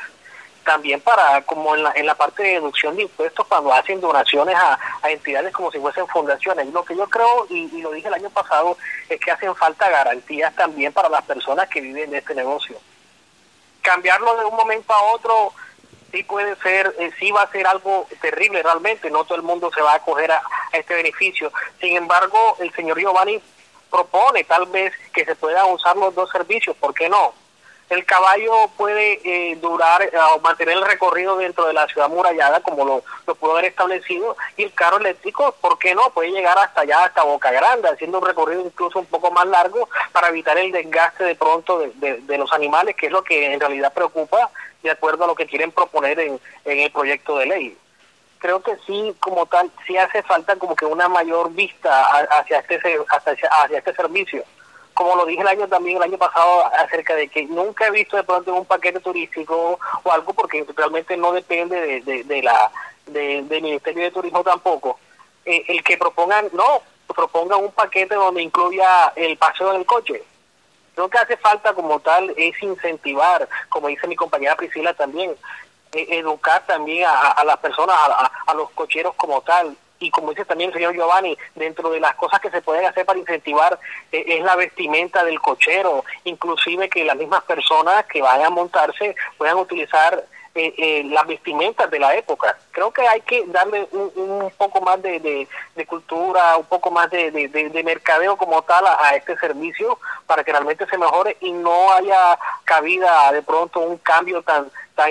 también 0.64 1.00
para, 1.00 1.42
como 1.42 1.74
en 1.74 1.82
la, 1.82 1.92
en 1.94 2.06
la 2.06 2.14
parte 2.14 2.42
de 2.42 2.50
deducción 2.54 2.96
de 2.96 3.02
impuestos, 3.02 3.46
cuando 3.46 3.72
hacen 3.72 4.00
donaciones 4.00 4.56
a, 4.56 4.78
entidades 5.08 5.52
como 5.52 5.70
si 5.70 5.78
fuesen 5.78 6.06
fundaciones. 6.08 6.66
Lo 6.68 6.84
que 6.84 6.96
yo 6.96 7.08
creo, 7.08 7.46
y, 7.48 7.80
lo 7.80 7.92
dije 7.92 8.08
el 8.08 8.14
año 8.14 8.30
pasado, 8.30 8.76
es 9.08 9.20
que 9.20 9.30
hacen 9.30 9.54
falta 9.54 9.90
garantías 9.90 10.54
también 10.54 10.92
para 10.92 11.08
las 11.08 11.22
personas 11.22 11.68
que 11.68 11.80
viven 11.80 12.10
de 12.10 12.18
este 12.18 12.34
negocio. 12.34 12.76
Cambiarlo 13.82 14.36
de 14.36 14.44
un 14.44 14.56
momento 14.56 14.92
a 14.92 15.12
otro 15.12 15.52
sí 16.12 16.22
puede 16.22 16.54
ser, 16.56 16.94
eh, 16.98 17.10
sí 17.18 17.32
va 17.32 17.42
a 17.42 17.50
ser 17.50 17.66
algo 17.66 18.06
terrible 18.20 18.62
realmente, 18.62 19.10
no 19.10 19.24
todo 19.24 19.36
el 19.36 19.42
mundo 19.42 19.70
se 19.74 19.82
va 19.82 19.92
a 19.92 19.96
acoger 19.96 20.30
a, 20.30 20.42
a 20.72 20.76
este 20.76 20.94
beneficio. 20.94 21.50
Sin 21.80 21.96
embargo, 21.96 22.56
el 22.60 22.72
señor 22.74 23.00
Giovanni 23.00 23.40
propone 23.90 24.44
tal 24.44 24.66
vez 24.66 24.92
que 25.12 25.24
se 25.24 25.34
puedan 25.34 25.70
usar 25.70 25.96
los 25.96 26.14
dos 26.14 26.30
servicios, 26.30 26.76
¿por 26.76 26.94
qué 26.94 27.08
no? 27.08 27.34
El 27.93 28.07
caballo 28.07 28.68
puede 28.76 29.20
eh, 29.24 29.57
durar 29.57 30.03
eh, 30.03 30.11
o 30.34 30.40
mantener 30.40 30.78
el 30.78 30.86
recorrido 30.86 31.36
dentro 31.36 31.66
de 31.66 31.74
la 31.74 31.86
ciudad 31.86 32.09
murallada 32.09 32.61
como 32.61 32.84
lo, 32.84 33.05
lo, 33.26 33.34
pudo 33.34 33.53
haber 33.53 33.66
establecido 33.66 34.34
y 34.57 34.62
el 34.62 34.72
carro 34.72 34.97
eléctrico, 34.97 35.55
¿por 35.61 35.78
qué 35.78 35.95
no? 35.95 36.03
Puede 36.14 36.30
llegar 36.30 36.57
hasta 36.59 36.82
allá, 36.82 37.05
hasta 37.05 37.22
Boca 37.22 37.51
Grande, 37.51 37.90
haciendo 37.90 38.18
un 38.18 38.26
recorrido 38.26 38.62
incluso 38.62 38.99
un 38.99 39.07
poco 39.07 39.30
más 39.30 39.47
largo 39.47 39.88
para 40.12 40.28
evitar 40.28 40.57
el 40.57 40.72
desgaste 40.72 41.24
de 41.24 41.34
pronto 41.34 41.80
de, 41.80 42.20
de, 42.20 42.38
los 42.38 42.53
animales, 42.53 42.97
que 42.97 43.07
es 43.07 43.12
lo 43.12 43.22
que 43.22 43.53
en 43.53 43.61
realidad 43.61 43.93
preocupa 43.93 44.51
de 44.82 44.90
acuerdo 44.90 45.24
a 45.24 45.26
lo 45.26 45.34
que 45.34 45.47
quieren 45.47 45.70
proponer 45.70 46.18
en, 46.18 46.40
en 46.64 46.78
el 46.78 46.90
proyecto 46.90 47.36
de 47.36 47.47
ley. 47.47 47.78
Creo 48.38 48.62
que 48.62 48.76
sí, 48.86 49.14
como 49.20 49.47
tal, 49.47 49.70
sí 49.86 49.97
hace 49.97 50.22
falta 50.22 50.57
como 50.57 50.74
que 50.74 50.86
una 50.86 51.09
mayor 51.09 51.53
vista 51.53 52.05
hacia 52.38 52.59
este, 52.59 52.99
hacia, 53.09 53.49
hacia 53.49 53.78
este 53.78 53.95
servicio 53.95 54.43
como 54.95 55.16
lo 55.16 55.26
dije 55.26 55.43
el 55.43 55.49
año 55.49 55.68
también, 55.68 55.97
el 55.97 56.03
año 56.03 56.18
pasado, 56.18 56.64
acerca 56.78 57.14
de 57.14 57.28
que 57.28 57.45
nunca 57.47 57.86
he 57.86 57.90
visto 57.90 58.16
de 58.16 58.24
pronto 58.24 58.55
un 58.55 58.64
paquete 58.64 59.01
turístico 59.01 59.78
o 60.03 60.12
algo, 60.12 60.32
porque 60.32 60.64
realmente 60.76 61.16
no 61.16 61.32
depende 61.32 62.01
de, 62.01 62.24
de, 62.24 62.43
la 62.43 62.70
del 63.07 63.62
Ministerio 63.62 64.05
de 64.05 64.11
Turismo 64.11 64.43
tampoco, 64.43 64.99
eh, 65.45 65.64
el 65.68 65.82
que 65.82 65.97
propongan, 65.97 66.49
no, 66.53 66.82
propongan 67.14 67.62
un 67.64 67.72
paquete 67.72 68.14
donde 68.14 68.43
incluya 68.43 69.12
el 69.16 69.36
paseo 69.36 69.70
en 69.72 69.80
el 69.80 69.86
coche. 69.86 70.22
Lo 70.97 71.09
que 71.09 71.18
hace 71.18 71.36
falta 71.38 71.72
como 71.72 72.01
tal 72.01 72.34
es 72.36 72.62
incentivar, 72.62 73.49
como 73.68 73.88
dice 73.88 74.07
mi 74.07 74.16
compañera 74.16 74.57
Priscila 74.57 74.93
también, 74.95 75.34
eh, 75.93 76.07
educar 76.11 76.64
también 76.66 77.07
a, 77.09 77.43
las 77.45 77.57
personas, 77.59 77.97
a 78.47 78.55
los 78.55 78.70
cocheros 78.70 79.14
como 79.14 79.40
tal, 79.40 79.76
y 80.03 80.11
como 80.11 80.30
dice 80.30 80.44
también 80.44 80.70
el 80.70 80.74
señor 80.74 80.94
Giovanni, 80.94 81.38
dentro 81.55 81.90
de 81.90 82.00
las 82.00 82.14
cosas 82.16 82.40
que 82.40 82.50
se 82.50 82.61
pueden 82.61 82.84
hacer 82.84 83.07
para 83.07 83.18
incentivar 83.18 83.78
eh, 84.11 84.24
es 84.26 84.42
la 84.42 84.57
vestimenta 84.57 85.24
del 85.24 85.40
cochero, 85.40 86.05
inclusive 86.24 86.88
que 86.88 87.05
las 87.05 87.16
mismas 87.16 87.44
personas 87.44 88.05
que 88.07 88.20
vayan 88.20 88.46
a 88.46 88.50
montarse 88.50 89.14
puedan 89.38 89.59
utilizar 89.59 90.24
eh, 90.55 90.74
eh, 90.76 91.05
las 91.05 91.26
vestimentas 91.26 91.90
de 91.90 91.98
la 91.98 92.14
época. 92.14 92.59
Creo 92.72 92.90
que 92.90 93.07
hay 93.07 93.20
que 93.22 93.44
darle 93.46 93.88
un, 93.92 94.53
poco 94.59 94.80
más 94.82 95.00
de, 95.00 95.46
cultura, 95.86 96.57
un 96.57 96.66
poco 96.66 96.90
más 96.90 97.09
de, 97.11 97.82
mercadeo 97.84 98.36
como 98.36 98.61
tal 98.62 98.84
a, 98.86 99.14
este 99.14 99.36
servicio 99.38 99.98
para 100.26 100.42
que 100.42 100.53
realmente 100.53 100.84
se 100.86 100.98
mejore 100.98 101.36
y 101.40 101.53
no 101.53 101.92
haya 101.92 102.38
cabida 102.64 103.32
de 103.32 103.42
pronto 103.42 103.80
un 103.80 103.98
cambio 103.98 104.42
tan 104.42 104.70
tan 104.94 105.11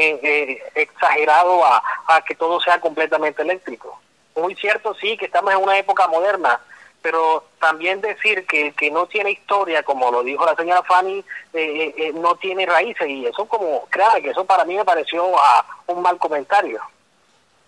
exagerado 0.75 1.65
a 1.65 2.21
que 2.27 2.35
todo 2.35 2.61
sea 2.61 2.79
completamente 2.79 3.41
eléctrico 3.41 3.99
muy 4.35 4.55
cierto, 4.55 4.95
sí, 4.95 5.17
que 5.17 5.25
estamos 5.25 5.51
en 5.53 5.59
una 5.59 5.77
época 5.77 6.07
moderna, 6.07 6.59
pero 7.01 7.45
también 7.59 7.99
decir 8.01 8.45
que, 8.45 8.73
que 8.73 8.91
no 8.91 9.07
tiene 9.07 9.31
historia, 9.31 9.83
como 9.83 10.11
lo 10.11 10.23
dijo 10.23 10.45
la 10.45 10.55
señora 10.55 10.83
Fanny, 10.83 11.19
eh, 11.19 11.23
eh, 11.53 11.95
eh, 11.97 12.13
no 12.13 12.35
tiene 12.35 12.65
raíces, 12.65 13.07
y 13.07 13.25
eso 13.25 13.45
como, 13.45 13.85
claro, 13.89 14.21
que 14.21 14.29
eso 14.29 14.45
para 14.45 14.65
mí 14.65 14.75
me 14.75 14.85
pareció 14.85 15.37
a 15.37 15.65
un 15.87 16.01
mal 16.01 16.17
comentario. 16.17 16.79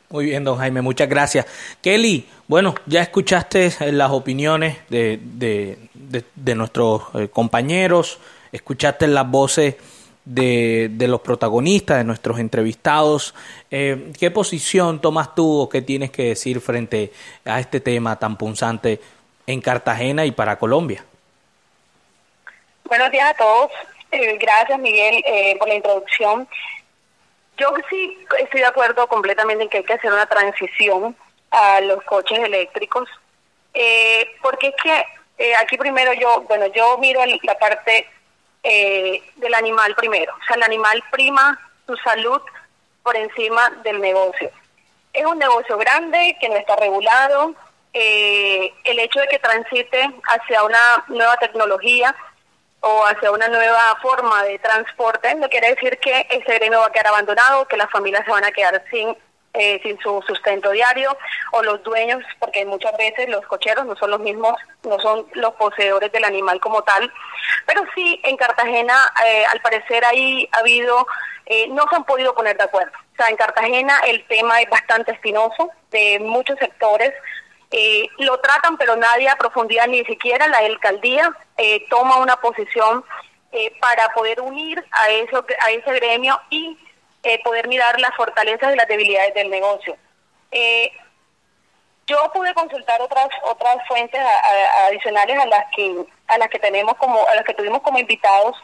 Muy 0.10 0.26
bien, 0.26 0.44
don 0.44 0.58
Jaime, 0.60 0.82
muchas 0.82 1.10
gracias. 1.10 1.48
Kelly, 1.82 2.30
bueno, 2.48 2.76
ya 2.86 3.02
escuchaste 3.02 3.74
las 3.92 4.12
opiniones 4.12 4.78
de, 4.90 5.20
de, 5.22 5.90
de 6.36 6.56
nuestros 6.56 7.02
compañeros, 7.32 8.20
escuchaste 8.52 9.08
las 9.08 9.28
voces 9.28 9.76
de, 10.26 10.90
de, 10.92 11.08
los 11.08 11.22
protagonistas, 11.22 11.98
de 11.98 12.04
nuestros 12.04 12.40
entrevistados. 12.40 13.34
Eh, 13.70 14.12
¿Qué 14.20 14.32
posición 14.32 15.02
tomas 15.02 15.36
tú 15.36 15.62
o 15.62 15.70
qué 15.70 15.82
tienes 15.82 16.12
que 16.12 16.24
decir 16.24 16.62
frente 16.62 17.12
a 17.46 17.60
este 17.60 17.80
tema 17.80 18.18
tan 18.18 18.38
punzante 18.38 19.02
en 19.48 19.62
Cartagena 19.62 20.26
y 20.26 20.32
para 20.32 20.58
Colombia? 20.58 21.04
Buenos 22.86 23.12
días 23.12 23.32
a 23.32 23.34
todos. 23.34 23.72
Eh, 24.12 24.38
gracias, 24.38 24.80
Miguel, 24.80 25.24
eh, 25.26 25.58
por 25.58 25.68
la 25.68 25.76
introducción. 25.76 26.48
Yo 27.58 27.74
sí 27.90 28.18
estoy 28.40 28.62
de 28.62 28.68
acuerdo 28.68 29.08
completamente 29.08 29.64
en 29.64 29.70
que 29.70 29.78
hay 29.78 29.84
que 29.84 29.94
hacer 29.94 30.12
una 30.12 30.26
transición 30.26 31.16
a 31.52 31.82
los 31.82 32.04
coches 32.04 32.40
eléctricos, 32.40 33.08
porque 34.42 34.70
es 34.70 34.76
que 34.82 35.56
aquí 35.62 35.78
primero 35.78 36.14
yo, 36.14 36.42
bueno, 36.48 36.66
yo 36.74 36.98
miro 36.98 37.22
la 37.44 37.58
parte 37.60 38.08
eh, 38.64 39.22
del 39.36 39.54
animal 39.54 39.94
primero. 39.96 40.34
O 40.34 40.46
sea, 40.46 40.56
el 40.56 40.64
animal 40.64 41.04
prima 41.12 41.60
su 41.86 41.96
salud 41.98 42.42
por 43.04 43.16
encima 43.16 43.70
del 43.84 44.00
negocio. 44.00 44.50
Es 45.12 45.26
un 45.26 45.38
negocio 45.38 45.78
grande 45.78 46.38
que 46.40 46.50
no 46.50 46.56
está 46.56 46.76
regulado. 46.76 47.54
Eh, 47.94 48.74
el 48.86 49.00
hecho 49.00 49.20
de 49.20 49.28
que 49.28 49.40
transite 49.40 50.10
hacia 50.24 50.64
una 50.64 51.06
nueva 51.10 51.38
tecnología 51.38 52.16
o 52.80 53.06
hacia 53.06 53.32
una 53.32 53.48
nueva 53.48 53.98
forma 54.02 54.44
de 54.44 54.58
transporte 54.60 55.36
no 55.36 55.48
quiere 55.48 55.70
decir 55.70 56.00
que 56.00 56.28
ese 56.30 56.56
gremio 56.56 56.80
va 56.80 56.88
a 56.88 56.92
quedar 56.92 57.08
abandonado, 57.08 57.68
que 57.68 57.78
las 57.78 57.92
familias 57.92 58.26
se 58.26 58.32
van 58.32 58.44
a 58.44 58.52
quedar 58.52 58.84
sin 58.90 59.16
eh, 59.56 59.80
sin 59.84 60.00
su 60.00 60.20
sustento 60.26 60.72
diario 60.72 61.16
o 61.52 61.62
los 61.62 61.84
dueños, 61.84 62.24
porque 62.40 62.66
muchas 62.66 62.98
veces 62.98 63.30
los 63.30 63.46
cocheros 63.46 63.86
no 63.86 63.96
son 63.96 64.10
los 64.10 64.20
mismos, 64.20 64.56
no 64.82 65.00
son 65.00 65.28
los 65.34 65.54
poseedores 65.54 66.12
del 66.12 66.24
animal 66.24 66.60
como 66.60 66.82
tal, 66.82 67.14
pero 67.68 67.84
sí 67.94 68.20
en 68.24 68.36
Cartagena 68.36 68.96
eh, 69.24 69.46
al 69.46 69.62
parecer 69.62 70.04
ahí 70.06 70.50
ha 70.54 70.58
habido, 70.58 71.06
eh, 71.46 71.68
no 71.68 71.86
se 71.88 71.96
han 71.98 72.04
podido 72.04 72.34
poner 72.34 72.58
de 72.58 72.64
acuerdo. 72.64 72.94
O 73.14 73.16
sea, 73.16 73.28
en 73.28 73.36
Cartagena 73.36 74.00
el 74.08 74.26
tema 74.26 74.60
es 74.60 74.70
bastante 74.72 75.12
espinoso 75.12 75.70
de 75.92 76.18
muchos 76.20 76.58
sectores. 76.58 77.14
lo 78.18 78.40
tratan, 78.40 78.76
pero 78.78 78.96
nadie 78.96 79.30
a 79.30 79.36
profundidad, 79.36 79.86
ni 79.86 80.04
siquiera 80.06 80.48
la 80.48 80.60
alcaldía 80.60 81.32
toma 81.92 82.18
una 82.18 82.38
posición 82.38 83.06
para 83.80 84.10
poder 84.16 84.42
unir 84.42 84.84
a, 84.92 85.10
eso, 85.12 85.46
a 85.64 85.70
ese 85.70 85.94
gremio 85.94 86.42
y 86.50 86.76
eh, 87.24 87.42
poder 87.44 87.68
mirar 87.68 88.00
las 88.00 88.16
fortalezas 88.16 88.74
y 88.74 88.78
las 88.78 88.88
debilidades 88.88 89.34
del 89.34 89.50
negocio. 89.50 89.96
Eh, 90.52 90.92
yo 92.06 92.18
pude 92.34 92.54
consultar 92.54 93.02
otras 93.02 93.30
otras 93.44 93.78
fuentes 93.88 94.22
adicionales 94.88 95.40
a 95.40 95.46
las 95.46 95.66
que 95.74 96.06
a 96.28 96.38
las 96.38 96.50
que 96.50 96.60
tenemos 96.60 96.96
como 96.98 97.26
a 97.28 97.36
las 97.36 97.46
que 97.46 97.54
tuvimos 97.54 97.82
como 97.82 97.98
invitados 97.98 98.58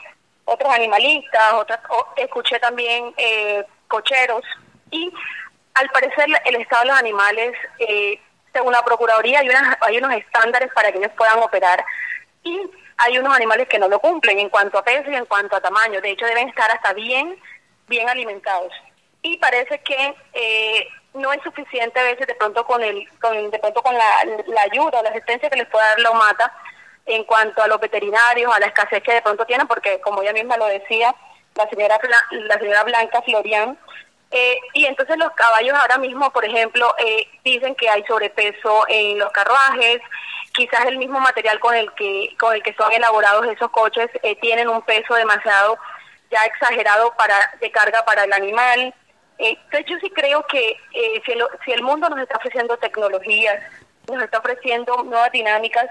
otros 0.44 0.74
animalistas, 0.74 1.54
otras 1.54 1.80
escuché 2.18 2.60
también 2.60 3.14
eh, 3.16 3.64
cocheros 3.88 4.44
y 4.92 5.10
al 5.76 5.90
parecer 5.92 6.26
el 6.44 6.56
estado 6.56 6.82
de 6.82 6.88
los 6.90 7.00
animales 7.00 7.56
según 8.52 8.74
la 8.74 8.84
procuraduría 8.84 9.40
hay 9.40 9.48
unas 9.48 9.78
hay 9.82 9.98
unos 10.00 10.12
estándares 10.12 10.70
para 10.74 10.92
que 10.92 10.98
ellos 10.98 11.12
puedan 11.16 11.40
operar 11.40 11.86
y 12.44 12.60
hay 12.98 13.18
unos 13.18 13.34
animales 13.34 13.70
que 13.70 13.80
no 13.80 13.88
lo 13.88 14.00
cumplen 14.00 14.40
en 14.40 14.50
cuanto 14.50 14.78
a 14.78 14.84
peso 14.84 15.10
y 15.10 15.16
en 15.16 15.26
cuanto 15.26 15.56
a 15.56 15.62
tamaño. 15.62 16.02
De 16.02 16.12
hecho, 16.12 16.26
deben 16.26 16.50
estar 16.50 16.70
hasta 16.70 16.92
bien 16.94 17.40
bien 17.90 18.08
alimentados. 18.08 18.72
Y 19.22 19.36
parece 19.38 19.80
que 19.80 20.16
eh, 20.34 20.88
no 21.14 21.34
es 21.34 21.42
suficiente 21.44 22.00
a 22.00 22.04
veces 22.04 22.28
de 22.28 22.36
pronto 22.36 22.66
con 22.66 22.82
el 22.82 23.06
con, 23.20 23.52
de 23.52 23.60
pronto 23.60 23.82
con 23.82 23.94
la, 23.94 24.62
ayuda 24.62 25.00
o 25.00 25.04
la 25.04 25.10
asistencia 25.10 25.50
que 25.50 25.58
les 25.58 25.68
pueda 25.68 25.90
dar 25.90 26.00
la 26.00 26.12
OMATA 26.12 26.54
en 27.06 27.24
cuanto 27.26 27.62
a 27.62 27.68
los 27.68 27.82
veterinarios, 27.82 28.54
a 28.54 28.60
la 28.60 28.68
escasez 28.68 29.04
que 29.04 29.14
de 29.14 29.22
pronto 29.22 29.46
tienen, 29.46 29.68
porque 29.68 30.00
como 30.00 30.22
ella 30.22 30.32
misma 30.32 30.58
lo 30.58 30.68
decía, 30.68 31.14
la 31.56 31.68
señora 31.68 32.00
la 32.32 32.60
señora 32.60 32.84
Blanca 32.84 33.22
Florian, 33.24 33.78
eh, 34.32 34.60
y 34.74 34.86
entonces 34.86 35.18
los 35.18 35.32
caballos 35.32 35.74
ahora 35.74 35.98
mismo, 35.98 36.32
por 36.32 36.46
ejemplo, 36.46 36.94
eh, 37.00 37.28
dicen 37.44 37.74
que 37.74 37.90
hay 37.90 38.04
sobrepeso 38.04 38.86
en 38.88 39.18
los 39.18 39.32
carruajes, 39.32 40.02
quizás 40.54 40.86
el 40.86 41.00
mismo 41.00 41.20
material 41.20 41.60
con 41.60 41.74
el 41.74 41.92
que 41.94 42.36
con 42.40 42.54
el 42.54 42.62
que 42.62 42.76
son 42.76 42.92
elaborados 42.92 43.48
esos 43.48 43.72
coches 43.72 44.08
tienen 44.40 44.70
un 44.70 44.84
peso 44.84 45.16
demasiado 45.16 45.80
ya 46.32 46.46
exagerado 46.46 47.14
para 47.18 47.36
de 47.60 47.72
carga 47.72 48.04
para 48.06 48.24
el 48.24 48.34
animal. 48.34 48.94
Eh, 49.38 49.58
entonces 49.66 49.86
yo 49.88 49.98
sí 50.00 50.10
creo 50.12 50.46
que 50.48 50.78
eh, 50.94 51.22
si, 51.26 51.32
el, 51.32 51.44
si 51.66 51.72
el 51.72 51.82
mundo 51.82 52.10
nos 52.10 52.20
está 52.20 52.38
ofreciendo 52.38 52.78
tecnologías, 52.78 53.62
nos 54.08 54.24
está 54.24 54.40
ofreciendo 54.40 55.04
nuevas 55.04 55.32
dinámicas, 55.32 55.88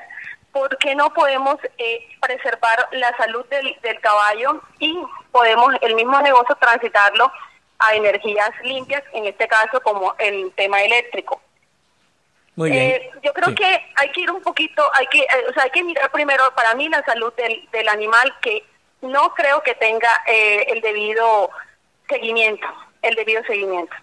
¿por 0.52 0.76
qué 0.78 0.94
no 0.94 1.12
podemos 1.12 1.56
eh, 1.78 2.08
preservar 2.20 2.88
la 2.92 3.16
salud 3.16 3.44
del, 3.46 3.76
del 3.82 4.00
caballo 4.00 4.62
y 4.78 4.98
podemos 5.30 5.74
el 5.80 5.94
mismo 5.94 6.20
negocio 6.20 6.54
transitarlo 6.56 7.30
a 7.78 7.94
energías 7.94 8.50
limpias, 8.62 9.02
en 9.12 9.26
este 9.26 9.46
caso 9.46 9.80
como 9.80 10.14
el 10.18 10.52
tema 10.52 10.82
eléctrico? 10.82 11.40
Muy 12.56 12.72
bien. 12.72 13.02
yo 13.22 13.32
creo 13.32 13.54
que 13.54 13.84
hay 13.94 14.10
que 14.10 14.22
ir 14.22 14.30
un 14.32 14.42
poquito, 14.42 14.84
hay 14.94 15.06
que, 15.06 15.24
o 15.48 15.52
sea, 15.52 15.62
hay 15.62 15.70
que 15.70 15.84
mirar 15.84 16.10
primero 16.10 16.42
para 16.56 16.74
mí 16.74 16.88
la 16.88 17.04
salud 17.04 17.32
del, 17.34 17.68
del 17.70 17.88
animal 17.88 18.34
que 18.40 18.64
no 19.02 19.34
creo 19.34 19.62
que 19.62 19.74
tenga 19.74 20.08
eh, 20.26 20.66
el 20.68 20.80
debido 20.80 21.50
seguimiento. 22.08 22.66
el 23.02 23.14
debido 23.14 23.42
seguimiento. 23.44 23.94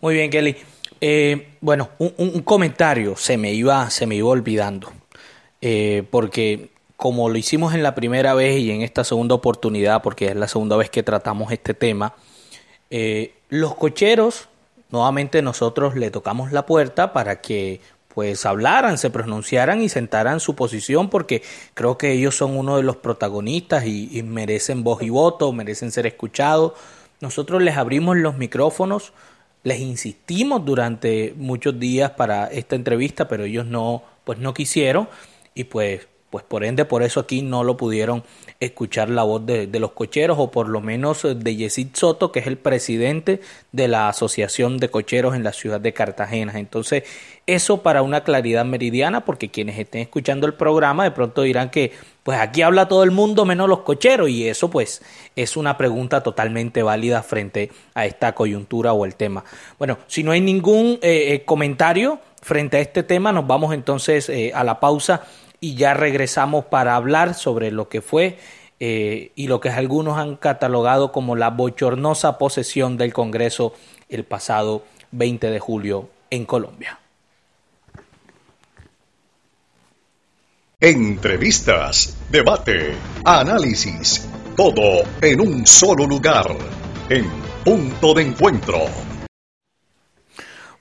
Muy 0.00 0.14
bien, 0.14 0.30
Kelly. 0.30 0.56
Eh, 1.00 1.56
bueno, 1.60 1.90
un, 1.98 2.42
comentario 2.42 3.16
se 3.16 3.36
me 3.36 3.52
iba, 3.52 3.90
se 3.90 4.06
me 4.06 4.14
iba 4.14 4.28
olvidando, 4.28 4.92
eh, 5.60 6.04
porque 6.10 6.70
como 6.96 7.28
lo 7.28 7.36
hicimos 7.36 7.74
en 7.74 7.82
la 7.82 7.94
primera 7.94 8.34
vez 8.34 8.58
y 8.58 8.70
en 8.70 8.80
esta 8.80 9.04
segunda 9.04 9.34
oportunidad, 9.34 10.02
porque 10.02 10.28
es 10.28 10.36
la 10.36 10.48
segunda 10.48 10.76
vez 10.76 10.88
que 10.88 11.02
tratamos 11.02 11.52
este 11.52 11.74
tema, 11.74 12.14
eh, 12.90 13.34
los 13.50 13.74
cocheros, 13.74 14.48
nuevamente 14.90 15.42
nosotros 15.42 15.96
le 15.96 16.10
tocamos 16.10 16.52
la 16.52 16.64
puerta 16.64 17.12
para 17.12 17.42
que 17.42 17.80
pues 18.16 18.46
hablaran, 18.46 18.96
se 18.96 19.10
pronunciaran 19.10 19.82
y 19.82 19.90
sentaran 19.90 20.40
su 20.40 20.56
posición 20.56 21.10
porque 21.10 21.42
creo 21.74 21.98
que 21.98 22.12
ellos 22.12 22.34
son 22.34 22.56
uno 22.56 22.78
de 22.78 22.82
los 22.82 22.96
protagonistas 22.96 23.84
y, 23.84 24.22
merecen 24.22 24.82
voz 24.82 25.02
y 25.02 25.10
voto, 25.10 25.52
merecen 25.52 25.92
ser 25.92 26.06
escuchados. 26.06 26.72
Nosotros 27.20 27.62
les 27.62 27.76
abrimos 27.76 28.16
los 28.16 28.38
micrófonos, 28.38 29.12
les 29.64 29.80
insistimos 29.80 30.64
durante 30.64 31.34
muchos 31.36 31.78
días 31.78 32.12
para 32.12 32.46
esta 32.46 32.74
entrevista, 32.74 33.28
pero 33.28 33.44
ellos 33.44 33.66
no, 33.66 34.02
pues 34.24 34.38
no 34.38 34.54
quisieron 34.54 35.10
y 35.54 35.64
pues 35.64 36.08
pues 36.30 36.42
por 36.42 36.64
ende 36.64 36.84
por 36.86 37.02
eso 37.02 37.20
aquí 37.20 37.42
no 37.42 37.64
lo 37.64 37.76
pudieron 37.76 38.24
escuchar 38.60 39.10
la 39.10 39.22
voz 39.22 39.44
de, 39.44 39.68
los 39.78 39.92
cocheros 39.92 40.38
o 40.40 40.50
por 40.50 40.68
lo 40.68 40.80
menos 40.80 41.22
de 41.22 41.56
Yesid 41.56 41.88
Soto 41.94 42.32
que 42.32 42.40
es 42.40 42.46
el 42.46 42.56
presidente 42.56 43.40
de 43.72 43.88
la 43.88 44.08
Asociación 44.08 44.78
de 44.78 44.88
Cocheros 44.88 45.34
en 45.34 45.44
la 45.44 45.52
ciudad 45.52 45.80
de 45.80 45.92
Cartagena. 45.92 46.58
Entonces 46.58 47.04
eso 47.46 47.82
para 47.82 48.02
una 48.02 48.22
claridad 48.22 48.64
meridiana 48.64 49.24
porque 49.24 49.50
quienes 49.50 49.78
estén 49.78 50.02
escuchando 50.02 50.46
el 50.46 50.54
programa 50.54 51.04
de 51.04 51.10
pronto 51.10 51.42
dirán 51.42 51.70
que 51.70 51.92
pues 52.22 52.38
aquí 52.40 52.62
habla 52.62 52.88
todo 52.88 53.04
el 53.04 53.10
mundo 53.10 53.44
menos 53.44 53.68
los 53.68 53.80
cocheros 53.80 54.28
y 54.30 54.48
eso 54.48 54.70
pues 54.70 55.02
es 55.36 55.56
una 55.56 55.76
pregunta 55.76 56.22
totalmente 56.22 56.82
válida 56.82 57.22
frente 57.22 57.70
a 57.94 58.06
esta 58.06 58.34
coyuntura 58.34 58.92
o 58.92 59.04
el 59.04 59.14
tema. 59.14 59.44
Bueno, 59.78 59.98
si 60.06 60.22
no 60.22 60.32
hay 60.32 60.40
ningún 60.40 60.98
eh, 61.02 61.34
eh, 61.34 61.42
comentario 61.44 62.18
frente 62.46 62.76
a 62.76 62.80
este 62.80 63.02
tema 63.02 63.32
nos 63.32 63.46
vamos 63.46 63.74
entonces 63.74 64.28
eh, 64.28 64.52
a 64.54 64.62
la 64.62 64.78
pausa 64.78 65.22
y 65.66 65.74
ya 65.74 65.94
regresamos 65.94 66.66
para 66.66 66.94
hablar 66.94 67.34
sobre 67.34 67.72
lo 67.72 67.88
que 67.88 68.00
fue 68.00 68.38
eh, 68.78 69.32
y 69.34 69.48
lo 69.48 69.60
que 69.60 69.68
algunos 69.68 70.16
han 70.16 70.36
catalogado 70.36 71.10
como 71.10 71.34
la 71.34 71.50
bochornosa 71.50 72.38
posesión 72.38 72.96
del 72.96 73.12
Congreso 73.12 73.74
el 74.08 74.22
pasado 74.22 74.84
20 75.10 75.50
de 75.50 75.58
julio 75.58 76.08
en 76.30 76.44
Colombia. 76.44 77.00
Entrevistas, 80.78 82.16
debate, 82.30 82.94
análisis, 83.24 84.24
todo 84.56 85.02
en 85.20 85.40
un 85.40 85.66
solo 85.66 86.06
lugar, 86.06 86.46
en 87.08 87.28
punto 87.64 88.14
de 88.14 88.22
encuentro. 88.22 88.84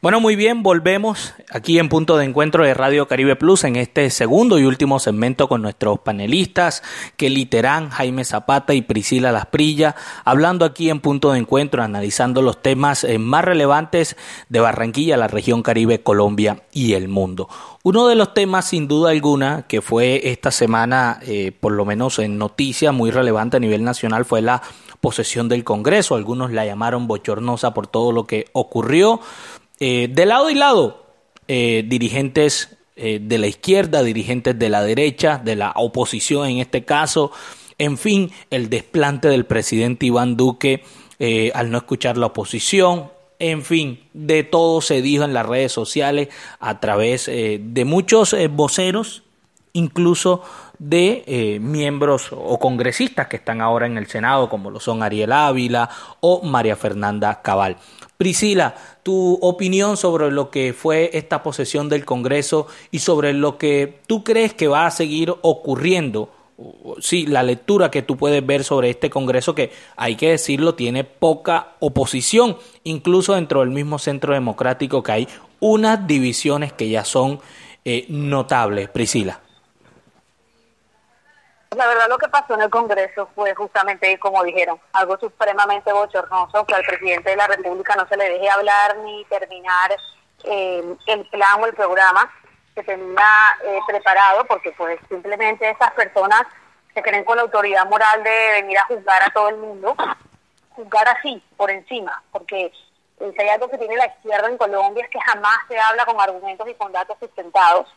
Bueno, 0.05 0.19
muy 0.19 0.35
bien, 0.35 0.61
volvemos 0.61 1.33
aquí 1.49 1.79
en 1.79 1.89
punto 1.89 2.15
de 2.15 2.25
encuentro 2.25 2.63
de 2.63 2.75
Radio 2.75 3.07
Caribe 3.07 3.35
Plus 3.35 3.63
en 3.63 3.75
este 3.75 4.11
segundo 4.11 4.59
y 4.59 4.63
último 4.63 4.99
segmento 4.99 5.47
con 5.47 5.63
nuestros 5.63 5.97
panelistas, 5.97 6.83
Kelly 7.17 7.47
Terán, 7.47 7.89
Jaime 7.89 8.23
Zapata 8.23 8.75
y 8.75 8.83
Priscila 8.83 9.31
Lasprilla, 9.31 9.95
hablando 10.23 10.63
aquí 10.63 10.91
en 10.91 10.99
punto 10.99 11.31
de 11.31 11.39
encuentro, 11.39 11.81
analizando 11.81 12.43
los 12.43 12.61
temas 12.61 13.03
eh, 13.03 13.17
más 13.17 13.45
relevantes 13.45 14.15
de 14.47 14.59
Barranquilla, 14.59 15.17
la 15.17 15.27
región 15.27 15.63
Caribe, 15.63 16.03
Colombia 16.03 16.61
y 16.71 16.93
el 16.93 17.07
mundo. 17.07 17.49
Uno 17.81 18.07
de 18.07 18.13
los 18.13 18.35
temas, 18.35 18.65
sin 18.65 18.87
duda 18.87 19.09
alguna, 19.09 19.63
que 19.63 19.81
fue 19.81 20.29
esta 20.29 20.51
semana, 20.51 21.19
eh, 21.23 21.51
por 21.51 21.71
lo 21.71 21.83
menos 21.83 22.19
en 22.19 22.37
noticias 22.37 22.93
muy 22.93 23.09
relevante 23.09 23.57
a 23.57 23.59
nivel 23.59 23.83
nacional, 23.83 24.23
fue 24.23 24.43
la 24.43 24.61
posesión 25.01 25.49
del 25.49 25.63
Congreso. 25.63 26.13
Algunos 26.13 26.51
la 26.51 26.63
llamaron 26.63 27.07
bochornosa 27.07 27.73
por 27.73 27.87
todo 27.87 28.11
lo 28.11 28.25
que 28.25 28.45
ocurrió. 28.53 29.19
Eh, 29.79 30.07
de 30.09 30.25
lado 30.25 30.49
y 30.49 30.55
lado, 30.55 31.05
eh, 31.47 31.83
dirigentes 31.85 32.77
eh, 32.95 33.19
de 33.21 33.37
la 33.37 33.47
izquierda, 33.47 34.03
dirigentes 34.03 34.57
de 34.57 34.69
la 34.69 34.83
derecha, 34.83 35.41
de 35.43 35.55
la 35.55 35.73
oposición 35.75 36.47
en 36.47 36.59
este 36.59 36.85
caso, 36.85 37.31
en 37.77 37.97
fin, 37.97 38.31
el 38.51 38.69
desplante 38.69 39.27
del 39.27 39.45
presidente 39.45 40.05
Iván 40.05 40.37
Duque 40.37 40.83
al 41.53 41.71
no 41.71 41.77
escuchar 41.77 42.17
la 42.17 42.27
oposición, 42.27 43.09
en 43.39 43.63
fin, 43.63 44.01
de 44.13 44.43
todo 44.43 44.81
se 44.81 45.01
dijo 45.01 45.23
en 45.23 45.33
las 45.33 45.45
redes 45.45 45.71
sociales 45.71 46.27
a 46.59 46.81
través 46.81 47.27
de 47.27 47.85
muchos 47.85 48.35
voceros, 48.51 49.23
incluso 49.71 50.43
de 50.77 51.57
miembros 51.61 52.31
o 52.31 52.59
congresistas 52.59 53.27
que 53.27 53.37
están 53.37 53.61
ahora 53.61 53.85
en 53.85 53.97
el 53.97 54.07
Senado, 54.07 54.49
como 54.49 54.71
lo 54.71 54.81
son 54.81 55.03
Ariel 55.03 55.31
Ávila 55.31 55.89
o 56.19 56.41
María 56.43 56.75
Fernanda 56.75 57.41
Cabal. 57.41 57.77
Priscila, 58.17 58.75
tu 59.03 59.37
opinión 59.41 59.97
sobre 59.97 60.31
lo 60.31 60.49
que 60.49 60.73
fue 60.73 61.09
esta 61.13 61.43
posesión 61.43 61.89
del 61.89 62.05
Congreso 62.05 62.67
y 62.91 62.99
sobre 62.99 63.33
lo 63.33 63.57
que 63.57 63.99
tú 64.07 64.23
crees 64.23 64.53
que 64.53 64.67
va 64.67 64.85
a 64.85 64.91
seguir 64.91 65.33
ocurriendo. 65.41 66.29
Sí, 67.01 67.25
la 67.27 67.43
lectura 67.43 67.91
que 67.91 68.01
tú 68.01 68.15
puedes 68.15 68.45
ver 68.45 68.63
sobre 68.63 68.89
este 68.89 69.09
Congreso 69.09 69.53
que, 69.53 69.71
hay 69.97 70.15
que 70.15 70.29
decirlo, 70.29 70.75
tiene 70.75 71.03
poca 71.03 71.73
oposición, 71.81 72.57
incluso 72.85 73.35
dentro 73.35 73.59
del 73.59 73.71
mismo 73.71 73.99
centro 73.99 74.33
democrático 74.33 75.03
que 75.03 75.11
hay 75.11 75.27
unas 75.59 76.07
divisiones 76.07 76.71
que 76.71 76.87
ya 76.87 77.03
son 77.03 77.39
eh, 77.83 78.05
notables. 78.07 78.87
Priscila. 78.89 79.41
La 81.75 81.87
verdad 81.87 82.07
lo 82.07 82.17
que 82.17 82.29
pasó 82.29 82.53
en 82.53 82.61
el 82.61 82.69
Congreso 82.69 83.27
fue 83.35 83.53
justamente, 83.53 84.17
como 84.17 84.41
dijeron, 84.45 84.79
algo 84.93 85.17
supremamente 85.17 85.91
bochornoso, 85.91 86.65
que 86.65 86.73
al 86.73 86.85
presidente 86.85 87.31
de 87.31 87.35
la 87.35 87.47
República 87.47 87.95
no 87.95 88.07
se 88.07 88.15
le 88.15 88.29
deje 88.29 88.49
hablar 88.49 88.95
ni 88.99 89.25
terminar 89.25 89.91
eh, 90.45 90.95
el 91.07 91.25
plan 91.25 91.61
o 91.61 91.65
el 91.65 91.73
programa 91.73 92.31
que 92.73 92.83
tenía 92.83 93.57
eh, 93.65 93.79
preparado, 93.87 94.45
porque 94.45 94.71
pues 94.71 94.99
simplemente 95.09 95.69
esas 95.69 95.91
personas 95.91 96.43
se 96.93 97.01
creen 97.01 97.25
con 97.25 97.35
la 97.35 97.43
autoridad 97.43 97.85
moral 97.89 98.23
de 98.23 98.51
venir 98.61 98.77
a 98.77 98.85
juzgar 98.85 99.23
a 99.23 99.29
todo 99.31 99.49
el 99.49 99.57
mundo, 99.57 99.95
juzgar 100.69 101.09
así, 101.09 101.43
por 101.57 101.69
encima, 101.71 102.23
porque 102.31 102.71
si 103.19 103.41
hay 103.41 103.49
algo 103.49 103.69
que 103.69 103.77
tiene 103.77 103.97
la 103.97 104.05
izquierda 104.05 104.47
en 104.47 104.57
Colombia 104.57 105.03
es 105.03 105.09
que 105.09 105.19
jamás 105.19 105.57
se 105.67 105.77
habla 105.77 106.05
con 106.05 106.21
argumentos 106.21 106.69
y 106.69 106.73
con 106.75 106.93
datos 106.93 107.17
sustentados 107.19 107.93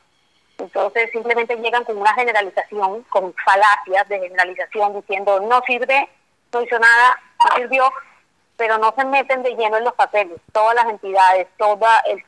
entonces 0.59 1.11
simplemente 1.13 1.57
llegan 1.57 1.85
con 1.85 1.97
una 1.97 2.13
generalización, 2.15 3.05
con 3.05 3.33
falacias 3.45 4.09
de 4.09 4.19
generalización, 4.19 4.95
diciendo 4.95 5.41
no 5.41 5.63
sirve, 5.67 6.09
no 6.53 6.63
hizo 6.63 6.79
nada, 6.79 7.21
no 7.45 7.57
sirvió, 7.57 7.93
pero 8.57 8.77
no 8.79 8.93
se 8.97 9.05
meten 9.05 9.45
de 9.45 9.55
lleno 9.55 9.77
en 9.77 9.85
los 9.85 9.95
papeles. 9.95 10.41
Todas 10.53 10.75
las 10.75 10.87
entidades, 10.87 11.47
todos 11.57 11.79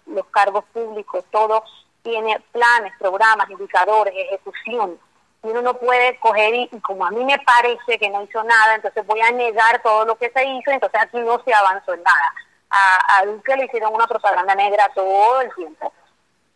los 0.06 0.26
cargos 0.26 0.64
públicos, 0.72 1.24
todo 1.32 1.64
tiene 2.02 2.40
planes, 2.52 2.92
programas, 3.00 3.50
indicadores, 3.50 4.14
ejecución. 4.16 4.98
Y 5.42 5.48
uno 5.48 5.62
no 5.62 5.74
puede 5.74 6.16
coger 6.20 6.54
y, 6.54 6.68
como 6.82 7.04
a 7.04 7.10
mí 7.10 7.24
me 7.24 7.38
parece 7.40 7.98
que 7.98 8.10
no 8.10 8.22
hizo 8.22 8.44
nada, 8.44 8.76
entonces 8.76 9.04
voy 9.06 9.20
a 9.22 9.32
negar 9.32 9.82
todo 9.82 10.04
lo 10.04 10.16
que 10.16 10.30
se 10.30 10.44
hizo, 10.44 10.70
entonces 10.70 11.00
aquí 11.02 11.18
no 11.18 11.42
se 11.42 11.52
avanzó 11.52 11.94
en 11.94 12.02
nada. 12.02 12.34
A, 12.70 13.18
a 13.18 13.24
le 13.24 13.64
hicieron 13.64 13.92
una 13.92 14.06
propaganda 14.06 14.54
negra 14.54 14.88
todo 14.94 15.40
el 15.40 15.52
tiempo 15.54 15.92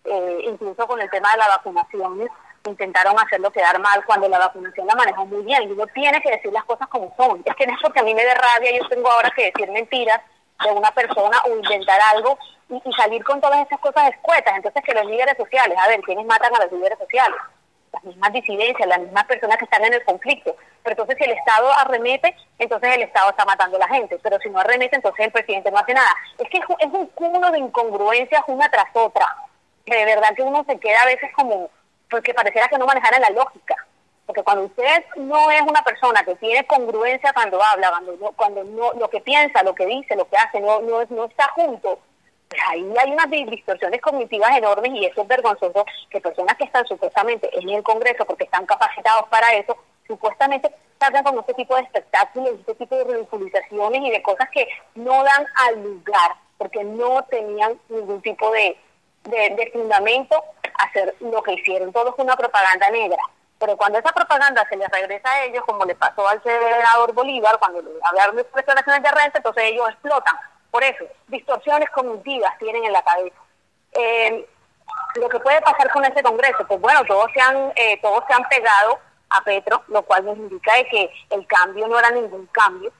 eh, 0.05 0.39
incluso 0.45 0.87
con 0.87 1.01
el 1.01 1.11
tema 1.11 1.33
de 1.33 1.39
la 1.39 1.49
vacunación, 1.49 2.29
intentaron 2.67 3.19
hacerlo 3.19 3.51
quedar 3.51 3.79
mal 3.79 4.05
cuando 4.05 4.29
la 4.29 4.39
vacunación 4.39 4.87
la 4.87 4.95
manejó 4.95 5.27
muy 5.27 5.43
bien. 5.43 5.63
Y 5.65 5.73
uno 5.73 5.87
tiene 5.89 6.21
que 6.21 6.31
decir 6.31 6.53
las 6.53 6.65
cosas 6.65 6.89
como 6.89 7.15
son. 7.17 7.43
Es 7.45 7.55
que 7.57 7.67
no 7.67 7.75
es 7.75 7.81
porque 7.83 8.01
a 8.01 8.03
mí 8.03 8.15
me 8.15 8.25
dé 8.25 8.35
rabia, 8.35 8.77
yo 8.77 8.89
tengo 8.89 9.11
ahora 9.11 9.31
que 9.31 9.53
decir 9.53 9.71
mentiras 9.71 10.21
de 10.63 10.71
una 10.71 10.91
persona 10.93 11.39
o 11.47 11.57
inventar 11.57 12.01
algo 12.15 12.39
y, 12.69 12.81
salir 12.93 13.23
con 13.25 13.41
todas 13.41 13.67
esas 13.67 13.81
cosas 13.81 14.11
escuetas. 14.11 14.55
Entonces, 14.57 14.83
que 14.85 14.95
los 14.95 15.07
líderes 15.07 15.37
sociales, 15.37 15.77
a 15.79 15.89
ver, 15.89 16.01
¿quiénes 16.03 16.27
matan 16.27 16.55
a 16.55 16.65
los 16.65 16.73
líderes 16.73 16.99
sociales? 16.99 17.37
Las 17.93 18.05
mismas 18.05 18.33
disidencias, 18.33 18.89
las 18.89 19.01
mismas 19.01 19.25
personas 19.25 19.57
que 19.57 19.65
están 19.65 19.85
en 19.85 19.95
el 19.95 20.05
conflicto. 20.05 20.57
Pero 20.83 20.93
entonces, 20.93 21.17
si 21.19 21.25
el 21.25 21.37
Estado 21.37 21.71
arremete, 21.79 22.35
entonces 22.59 22.95
el 22.95 23.03
Estado 23.03 23.31
está 23.31 23.45
matando 23.45 23.77
a 23.77 23.81
la 23.81 23.89
gente. 23.89 24.19
Pero 24.23 24.39
si 24.39 24.49
no 24.51 24.59
arremete, 24.59 24.97
entonces 24.97 25.27
el 25.27 25.33
presidente 25.33 25.71
no 25.71 25.79
hace 25.79 25.95
nada. 25.95 26.11
Es 26.39 26.49
que 26.49 26.59
es 26.59 26.93
un 26.93 27.07
cúmulo 27.09 27.51
de 27.51 27.59
incongruencias 27.59 28.43
una 28.47 28.69
tras 28.71 28.87
otra 28.95 29.27
de 29.87 30.05
verdad 30.05 30.35
que 30.35 30.43
uno 30.43 30.65
se 30.65 30.79
queda 30.79 31.03
a 31.03 31.07
veces 31.07 31.31
como, 31.35 31.71
porque 32.11 32.35
pareciera 32.35 32.69
que 32.69 32.79
no 32.79 32.87
manejara 32.87 33.19
la 33.19 33.31
lógica. 33.31 33.77
Porque 34.27 34.43
cuando 34.43 34.65
usted 34.65 35.05
no 35.17 35.51
es 35.51 35.61
una 35.63 35.83
persona 35.83 36.25
que 36.25 36.35
tiene 36.37 36.67
congruencia 36.67 37.33
cuando 37.35 37.63
habla, 37.63 37.91
cuando 37.91 38.17
no, 38.17 38.33
cuando 38.33 38.65
no, 38.65 38.93
lo 38.95 39.11
que 39.11 39.21
piensa, 39.21 39.63
lo 39.63 39.75
que 39.75 39.85
dice, 39.85 40.17
lo 40.17 40.27
que 40.29 40.37
hace, 40.37 40.61
no, 40.61 40.81
no, 40.81 41.05
no 41.11 41.25
está 41.27 41.49
junto, 41.49 41.99
pues 42.49 42.63
ahí 42.69 42.91
hay 42.99 43.13
unas 43.13 43.29
distorsiones 43.29 44.01
cognitivas 44.01 44.57
enormes 44.57 44.93
y 44.95 45.05
eso 45.05 45.23
es 45.23 45.29
vergonzoso 45.29 45.85
que 46.09 46.21
personas 46.21 46.57
que 46.57 46.65
están 46.65 46.87
supuestamente 46.87 47.51
en 47.59 47.69
el 47.69 47.83
Congreso 47.83 48.25
porque 48.25 48.45
están 48.45 48.65
capacitados 48.65 49.29
para 49.29 49.53
eso, 49.55 49.77
supuestamente 50.07 50.73
salgan 50.99 51.25
con 51.25 51.39
este 51.39 51.55
tipo 51.55 51.77
de 51.77 51.83
espectáculos, 51.83 52.61
este 52.61 52.75
tipo 52.77 52.97
de 52.97 53.05
ridiculizaciones 53.05 54.01
y 54.03 54.11
de 54.11 54.23
cosas 54.23 54.49
que 54.51 54.67
no 54.95 55.23
dan 55.23 55.47
al 55.67 55.83
lugar 55.83 56.37
porque 56.57 56.85
no 56.85 57.23
tenían 57.25 57.79
ningún 57.89 58.23
tipo 58.23 58.51
de, 58.53 58.79
de, 59.25 59.71
fundamento 59.73 60.43
hacer 60.79 61.15
lo 61.21 61.43
que 61.43 61.55
hicieron. 61.55 61.93
Todo 61.93 62.11
es 62.11 62.15
una 62.19 62.37
propaganda 62.37 62.91
negra. 62.91 63.23
Pero 63.59 63.77
cuando 63.77 63.99
esa 63.99 64.13
propaganda 64.13 64.67
se 64.69 64.77
les 64.77 64.89
regresa 64.89 65.31
a 65.31 65.45
ellos, 65.45 65.65
como 65.65 65.85
le 65.85 65.95
pasó 65.95 66.29
al 66.29 66.43
senador 66.43 67.13
Bolívar, 67.13 67.59
cuando 67.59 67.83
hablaron 68.03 68.37
de 68.37 68.47
declaraciones 68.55 69.03
de 69.03 69.11
renta, 69.11 69.39
entonces 69.39 69.65
ellos 69.65 69.89
explotan. 69.91 70.37
Por 70.71 70.83
eso, 70.83 71.05
distorsiones 71.29 71.89
cognitivas 71.91 72.59
tienen 72.59 72.85
en 72.85 72.93
la 72.93 73.03
cabeza. 73.03 73.37
Eh, 73.93 74.47
lo 75.17 75.29
que 75.29 75.39
puede 75.39 75.61
pasar 75.63 75.91
con 75.91 76.05
ese 76.05 76.23
Congreso, 76.23 76.67
pues 76.67 76.81
bueno, 76.81 77.05
todos 77.05 77.31
se 77.33 77.41
han, 77.41 77.73
eh, 77.77 77.99
todos 78.03 78.25
se 78.27 78.35
han 78.35 78.43
pegado 78.49 78.99
a 79.31 79.41
Petro, 79.43 79.83
lo 79.89 80.03
cual 80.03 80.25
nos 80.25 80.37
indica 80.37 80.75
de 80.75 80.87
que 80.87 81.11
el 81.31 81.47
cambio 81.47 81.87
no 81.89 81.99
era 81.99 82.11
ningún 82.11 82.47
cambio. 82.47 82.93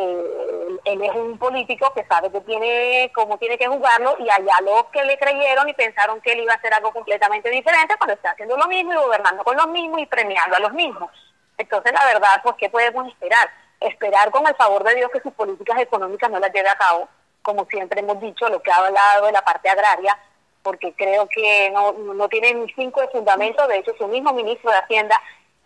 Eh, 0.00 0.78
él 0.84 1.02
es 1.02 1.14
un 1.14 1.36
político 1.38 1.92
que 1.94 2.04
sabe 2.06 2.30
que 2.30 2.40
tiene 2.40 3.12
cómo 3.14 3.36
tiene 3.36 3.58
que 3.58 3.66
jugarlo 3.66 4.16
y 4.18 4.30
allá 4.30 4.54
los 4.62 4.86
que 4.86 5.04
le 5.04 5.18
creyeron 5.18 5.68
y 5.68 5.74
pensaron 5.74 6.20
que 6.22 6.32
él 6.32 6.40
iba 6.40 6.54
a 6.54 6.56
hacer 6.56 6.72
algo 6.72 6.90
completamente 6.92 7.50
diferente 7.50 7.96
cuando 7.98 8.14
está 8.14 8.30
haciendo 8.30 8.56
lo 8.56 8.66
mismo 8.66 8.92
y 8.92 8.96
gobernando 8.96 9.44
con 9.44 9.56
los 9.56 9.68
mismos 9.68 10.00
y 10.00 10.06
premiando 10.06 10.56
a 10.56 10.60
los 10.60 10.72
mismos. 10.72 11.10
Entonces, 11.58 11.92
la 11.92 12.06
verdad, 12.06 12.40
pues, 12.42 12.56
¿qué 12.56 12.70
podemos 12.70 13.06
esperar? 13.08 13.50
Esperar 13.80 14.30
con 14.30 14.46
el 14.46 14.54
favor 14.54 14.82
de 14.84 14.94
Dios 14.94 15.10
que 15.12 15.20
sus 15.20 15.34
políticas 15.34 15.78
económicas 15.78 16.30
no 16.30 16.38
las 16.38 16.52
lleve 16.52 16.70
a 16.70 16.78
cabo, 16.78 17.08
como 17.42 17.66
siempre 17.66 18.00
hemos 18.00 18.18
dicho, 18.20 18.48
lo 18.48 18.62
que 18.62 18.70
ha 18.70 18.76
hablado 18.76 19.26
de 19.26 19.32
la 19.32 19.42
parte 19.42 19.68
agraria, 19.68 20.18
porque 20.62 20.94
creo 20.94 21.28
que 21.28 21.70
no, 21.70 21.92
no 21.92 22.28
tiene 22.28 22.54
ni 22.54 22.72
cinco 22.72 23.02
de 23.02 23.08
fundamento, 23.08 23.66
de 23.66 23.78
hecho 23.78 23.92
su 23.98 24.08
mismo 24.08 24.32
ministro 24.32 24.70
de 24.70 24.78
Hacienda 24.78 25.20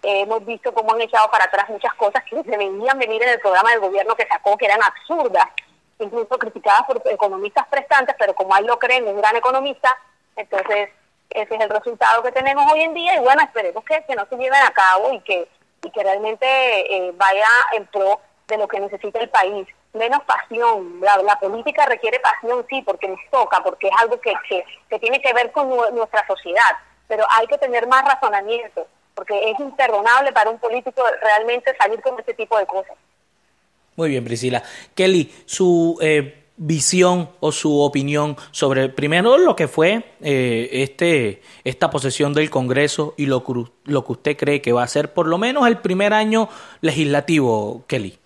eh, 0.05 0.21
hemos 0.23 0.45
visto 0.45 0.73
cómo 0.73 0.93
han 0.93 1.01
echado 1.01 1.31
para 1.31 1.45
atrás 1.45 1.69
muchas 1.69 1.95
cosas 1.95 2.23
que 2.25 2.37
deberían 2.37 2.99
venir 2.99 3.23
en 3.23 3.31
el 3.31 3.41
programa 3.41 3.71
del 3.71 3.81
gobierno 3.81 4.15
que 4.15 4.27
sacó, 4.27 4.57
que 4.57 4.67
eran 4.67 4.81
absurdas, 4.83 5.47
incluso 5.99 6.39
criticadas 6.39 6.85
por 6.87 7.03
economistas 7.07 7.67
prestantes, 7.69 8.15
pero 8.19 8.35
como 8.35 8.57
él 8.57 8.67
lo 8.67 8.79
cree, 8.79 8.99
es 8.99 9.05
un 9.05 9.19
gran 9.19 9.37
economista, 9.37 9.97
entonces 10.37 10.91
ese 11.31 11.55
es 11.55 11.61
el 11.61 11.71
resultado 11.71 12.23
que 12.23 12.33
tenemos 12.33 12.71
hoy 12.73 12.83
en 12.83 12.95
día 12.95 13.17
y 13.17 13.21
bueno, 13.21 13.43
esperemos 13.43 13.85
que, 13.85 14.05
que 14.07 14.15
no 14.15 14.27
se 14.27 14.37
lleven 14.37 14.63
a 14.63 14.71
cabo 14.71 15.13
y 15.13 15.21
que, 15.21 15.49
y 15.83 15.91
que 15.91 16.03
realmente 16.03 16.47
eh, 16.47 17.13
vaya 17.17 17.49
en 17.73 17.87
pro 17.87 18.21
de 18.47 18.59
lo 18.59 18.69
que 18.69 18.81
necesita 18.81 19.19
el 19.21 19.31
país 19.31 19.67
menos 19.95 20.23
pasión. 20.25 21.01
La, 21.01 21.39
política 21.39 21.87
requiere 21.87 22.21
pasión, 22.21 22.67
sí, 22.69 22.83
porque 22.83 23.09
nos 23.09 23.21
toca, 23.31 23.63
porque 23.63 23.89
es 23.89 23.95
algo 23.99 24.21
que, 24.21 24.35
que, 24.89 24.99
tiene 24.99 25.21
que 25.21 25.33
ver 25.33 25.51
con 25.53 25.69
nuestra 25.95 26.27
sociedad, 26.27 26.77
pero 27.09 27.25
hay 27.31 27.47
que 27.47 27.59
tener 27.59 27.87
más 27.87 28.05
razonamiento, 28.05 28.87
porque 29.15 29.51
es 29.51 29.59
imperdonable 29.61 30.33
para 30.33 30.51
un 30.51 30.59
político 30.59 31.03
realmente 31.23 31.75
salir 31.77 32.01
con 32.01 32.19
este 32.19 32.35
tipo 32.35 32.59
de 32.59 32.67
cosas. 32.67 32.97
Muy 33.97 34.11
bien, 34.11 34.25
Priscila. 34.25 34.63
Kelly, 34.95 35.33
su 35.47 35.97
eh, 36.01 36.45
visión 36.57 37.31
o 37.41 37.53
su 37.53 37.81
opinión 37.81 38.37
sobre 38.51 38.89
primero 38.89 39.39
lo 39.39 39.57
que 39.57 39.69
fue 39.69 40.05
eh, 40.21 40.69
este 40.73 41.43
esta 41.65 41.91
posesión 41.91 42.33
del 42.33 42.51
Congreso 42.51 43.15
y 43.17 43.27
lo, 43.27 43.45
lo 43.85 44.05
que 44.05 44.13
usted 44.13 44.37
cree 44.37 44.63
que 44.63 44.73
va 44.73 44.83
a 44.83 44.89
ser 44.89 45.13
por 45.13 45.27
lo 45.27 45.39
menos 45.39 45.67
el 45.67 45.79
primer 45.79 46.13
año 46.13 46.49
legislativo, 46.81 47.85
Kelly. 47.87 48.19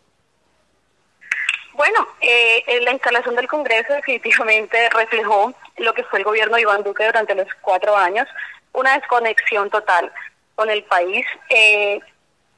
Bueno, 1.74 2.09
eh, 2.20 2.80
la 2.82 2.93
instalación 2.93 3.36
del 3.36 3.47
Congreso 3.47 3.93
definitivamente 3.95 4.91
reflejó 4.91 5.55
lo 5.76 5.95
que 5.95 6.03
fue 6.05 6.18
el 6.18 6.24
gobierno 6.24 6.57
de 6.57 6.62
Iván 6.62 6.82
Duque 6.82 7.07
durante 7.07 7.36
los 7.36 7.47
cuatro 7.61 7.97
años, 7.97 8.26
una 8.72 8.99
desconexión 8.99 9.70
total 9.70 10.11
con 10.59 10.68
el 10.70 10.82
país, 10.82 11.24
eh, 11.50 12.00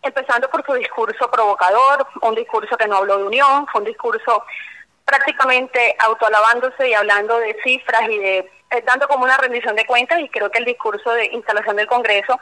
empezando 0.01 0.49
por 0.49 0.65
su 0.65 0.73
discurso 0.73 1.31
provocador, 1.31 2.07
un 2.23 2.35
discurso 2.35 2.75
que 2.79 2.89
no 2.89 2.97
habló 2.97 3.19
de 3.19 3.25
unión, 3.25 3.67
fue 3.71 3.83
un 3.83 3.89
discurso 3.89 4.43
prácticamente 5.05 5.95
autoalabándose 5.99 6.89
y 6.89 6.95
hablando 6.95 7.39
de 7.39 7.55
cifras 7.63 8.09
y 8.09 8.17
de 8.17 8.39
eh, 8.71 8.83
dando 8.87 9.07
como 9.07 9.25
una 9.25 9.37
rendición 9.37 9.77
de 9.77 9.85
cuentas 9.85 10.19
y 10.21 10.31
creo 10.31 10.51
que 10.51 10.61
el 10.61 10.65
discurso 10.65 11.13
de 11.13 11.27
instalación 11.27 11.77
del 11.77 11.89
Congreso 11.89 12.41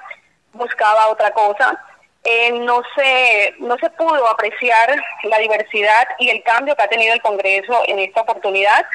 buscaba 0.52 1.08
otra 1.08 1.32
cosa. 1.32 1.84
Eh, 2.22 2.52
no, 2.52 2.82
se, 2.94 3.56
no 3.58 3.76
se 3.78 3.90
pudo 3.90 4.30
apreciar 4.30 4.94
la 5.24 5.38
diversidad 5.38 6.06
y 6.20 6.30
el 6.30 6.40
cambio 6.44 6.76
que 6.76 6.82
ha 6.82 6.88
tenido 6.88 7.14
el 7.14 7.22
Congreso 7.22 7.82
en 7.88 7.98
esta 7.98 8.20
oportunidad, 8.20 8.86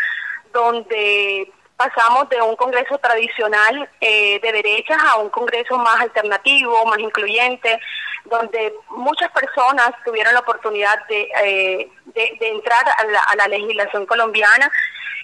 donde 0.54 1.52
pasamos 1.84 2.30
de 2.30 2.42
un 2.42 2.56
Congreso 2.56 2.98
tradicional 2.98 3.90
eh, 4.00 4.40
de 4.40 4.52
derechas 4.52 4.98
a 5.04 5.18
un 5.18 5.30
Congreso 5.30 5.78
más 5.78 6.00
alternativo, 6.00 6.86
más 6.86 7.00
incluyente, 7.00 7.80
donde 8.26 8.74
muchas 8.90 9.30
personas 9.32 9.92
tuvieron 10.06 10.34
la 10.34 10.40
oportunidad 10.40 11.06
de, 11.08 11.30
eh, 11.44 11.90
de, 12.06 12.48
entrar 12.50 12.84
a 12.98 13.04
la, 13.06 13.20
a 13.20 13.36
la, 13.36 13.48
legislación 13.48 14.06
colombiana 14.06 14.72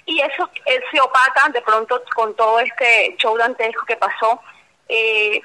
y 0.06 0.20
eso 0.22 0.50
se 0.92 1.02
opaca 1.02 1.48
de 1.50 1.62
pronto 1.62 2.02
con 2.16 2.36
todo 2.36 2.60
este 2.60 3.16
show 3.18 3.38
dantesco 3.38 3.86
que 3.86 3.96
pasó. 3.96 4.42
Eh, 4.88 5.42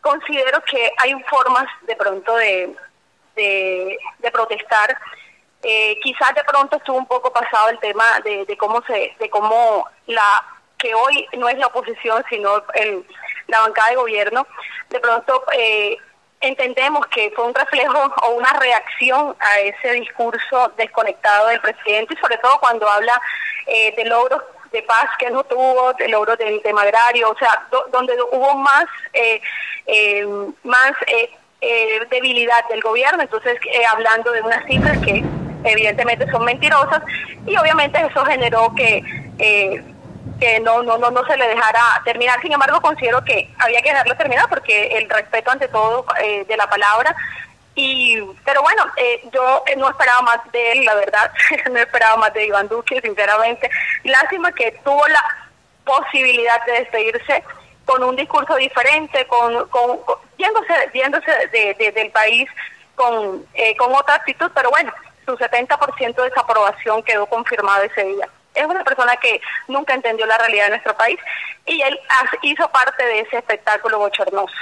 considero 0.00 0.62
que 0.62 0.90
hay 0.98 1.12
formas 1.24 1.66
de 1.82 1.96
pronto 1.96 2.34
de, 2.36 2.74
de, 3.36 4.30
protestar. 4.32 4.98
Eh, 5.62 5.98
quizás 6.02 6.34
de 6.34 6.44
pronto 6.44 6.76
estuvo 6.76 6.96
un 6.96 7.06
poco 7.06 7.32
pasado 7.32 7.68
el 7.68 7.78
tema 7.78 8.04
de, 8.24 8.56
cómo 8.56 8.82
se, 8.86 9.14
de 9.18 9.30
cómo 9.30 9.86
la 10.06 10.55
que 10.78 10.94
hoy 10.94 11.26
no 11.38 11.48
es 11.48 11.58
la 11.58 11.66
oposición 11.68 12.24
sino 12.28 12.62
el, 12.74 13.04
la 13.48 13.60
bancada 13.60 13.90
de 13.90 13.96
gobierno, 13.96 14.46
de 14.90 15.00
pronto 15.00 15.44
eh, 15.52 15.96
entendemos 16.40 17.06
que 17.06 17.32
fue 17.34 17.46
un 17.46 17.54
reflejo 17.54 18.14
o 18.22 18.30
una 18.32 18.52
reacción 18.54 19.34
a 19.40 19.60
ese 19.60 19.92
discurso 19.92 20.72
desconectado 20.76 21.48
del 21.48 21.60
presidente 21.60 22.14
y 22.14 22.18
sobre 22.18 22.38
todo 22.38 22.58
cuando 22.60 22.88
habla 22.88 23.20
eh, 23.66 23.94
de 23.96 24.04
logros 24.04 24.42
de 24.72 24.82
paz 24.82 25.08
que 25.18 25.30
no 25.30 25.44
tuvo, 25.44 25.92
de 25.94 26.08
logros 26.08 26.38
del 26.38 26.60
tema 26.62 26.82
agrario, 26.82 27.30
o 27.30 27.38
sea, 27.38 27.66
donde 27.92 28.14
hubo 28.32 28.54
más, 28.56 28.84
eh, 29.12 29.40
eh, 29.86 30.26
más 30.64 30.92
eh, 31.06 31.30
debilidad 32.10 32.68
del 32.68 32.80
gobierno, 32.80 33.22
entonces 33.22 33.58
hablando 33.90 34.30
de 34.32 34.42
unas 34.42 34.64
cifras 34.66 34.98
que 34.98 35.24
evidentemente 35.64 36.30
son 36.30 36.44
mentirosas 36.44 37.02
y 37.46 37.56
obviamente 37.56 37.98
eso 37.98 38.24
generó 38.24 38.72
que 38.74 39.02
que 40.38 40.60
no, 40.60 40.82
no, 40.82 40.98
no, 40.98 41.10
no 41.10 41.24
se 41.26 41.36
le 41.36 41.48
dejara 41.48 42.02
terminar. 42.04 42.40
Sin 42.42 42.52
embargo, 42.52 42.80
considero 42.80 43.24
que 43.24 43.50
había 43.58 43.82
que 43.82 43.90
dejarlo 43.90 44.16
terminar 44.16 44.48
porque 44.48 44.98
el 44.98 45.08
respeto 45.08 45.50
ante 45.50 45.68
todo 45.68 46.04
de 46.20 46.56
la 46.56 46.68
palabra 46.68 47.14
y, 47.78 48.18
pero 48.42 48.62
bueno, 48.62 48.84
eh, 48.96 49.20
yo 49.30 49.62
eh, 49.66 49.76
no 49.76 49.90
esperaba 49.90 50.22
más 50.22 50.50
de 50.50 50.72
él, 50.72 50.84
la 50.86 50.94
verdad, 50.94 51.30
no 51.70 51.78
esperaba 51.78 52.16
más 52.16 52.32
de 52.32 52.46
Iván 52.46 52.68
Duque, 52.68 53.00
sinceramente. 53.02 53.70
Lástima 54.02 54.50
que 54.52 54.72
tuvo 54.82 55.06
la 55.08 55.22
posibilidad 55.84 56.64
de 56.64 56.72
despedirse 56.72 57.44
con 57.84 58.02
un 58.02 58.16
discurso 58.16 58.56
diferente, 58.56 59.26
con, 59.26 59.68
con, 59.68 60.00
yéndose, 60.38 60.90
yéndose 60.94 61.30
de, 61.52 61.92
del 61.94 62.10
país 62.10 62.48
con, 62.94 63.46
eh, 63.52 63.76
con 63.76 63.94
otra 63.94 64.14
actitud, 64.14 64.50
pero 64.54 64.70
bueno, 64.70 64.92
su 65.26 65.36
70% 65.36 66.14
de 66.14 66.30
desaprobación 66.30 67.02
quedó 67.02 67.26
confirmado 67.26 67.84
ese 67.84 68.04
día. 68.04 68.28
Es 68.56 68.64
una 68.66 68.82
persona 68.82 69.16
que 69.16 69.40
nunca 69.68 69.94
entendió 69.94 70.26
la 70.26 70.38
realidad 70.38 70.64
de 70.64 70.70
nuestro 70.70 70.96
país 70.96 71.18
y 71.66 71.80
él 71.82 71.98
hizo 72.42 72.68
parte 72.70 73.04
de 73.04 73.20
ese 73.20 73.36
espectáculo 73.38 73.98
bochornoso. 73.98 74.54